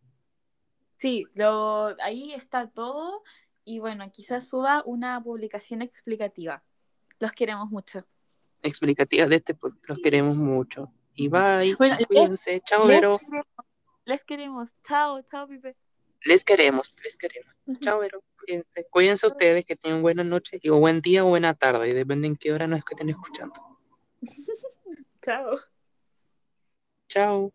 Sí, 0.99 1.27
lo, 1.35 1.95
ahí 2.03 2.33
está 2.35 2.69
todo 2.69 3.23
y 3.65 3.79
bueno, 3.79 4.11
quizás 4.11 4.49
suba 4.49 4.83
una 4.85 5.23
publicación 5.23 5.83
explicativa. 5.83 6.63
Los 7.21 7.33
queremos 7.33 7.71
mucho. 7.71 8.05
Explicativas 8.63 9.29
de 9.29 9.37
este 9.37 9.55
podcast. 9.55 9.89
Los 9.89 9.99
queremos 9.99 10.37
mucho. 10.37 10.93
Y 11.15 11.29
bye. 11.29 11.75
Bueno, 11.77 11.97
les- 11.99 12.07
cuídense. 12.07 12.61
Chao, 12.61 12.81
Les 12.89 13.01
Vero. 13.01 13.19
queremos, 13.19 13.47
les 14.05 14.25
queremos. 14.25 14.75
Chao, 14.87 15.23
chao, 15.23 15.47
Pipe. 15.47 15.77
Les 16.25 16.45
queremos, 16.45 16.97
les 17.05 17.17
queremos. 17.17 17.55
Chao, 17.81 18.01
Vero. 18.01 18.23
Cuídense. 18.39 18.87
Cuídense 18.91 19.27
ustedes, 19.27 19.65
que 19.65 19.77
tengan 19.77 20.03
buenas 20.03 20.27
noches, 20.27 20.61
y 20.63 20.69
o 20.69 20.79
buen 20.79 21.01
día 21.01 21.25
o 21.25 21.29
buena 21.29 21.55
tarde, 21.55 21.89
y 21.89 21.93
depende 21.93 22.29
en 22.29 22.37
qué 22.37 22.53
hora 22.53 22.67
nos 22.67 22.81
estén 22.81 23.11
escuchando. 23.11 23.79
Chao. 25.23 25.59
Chao. 27.09 27.53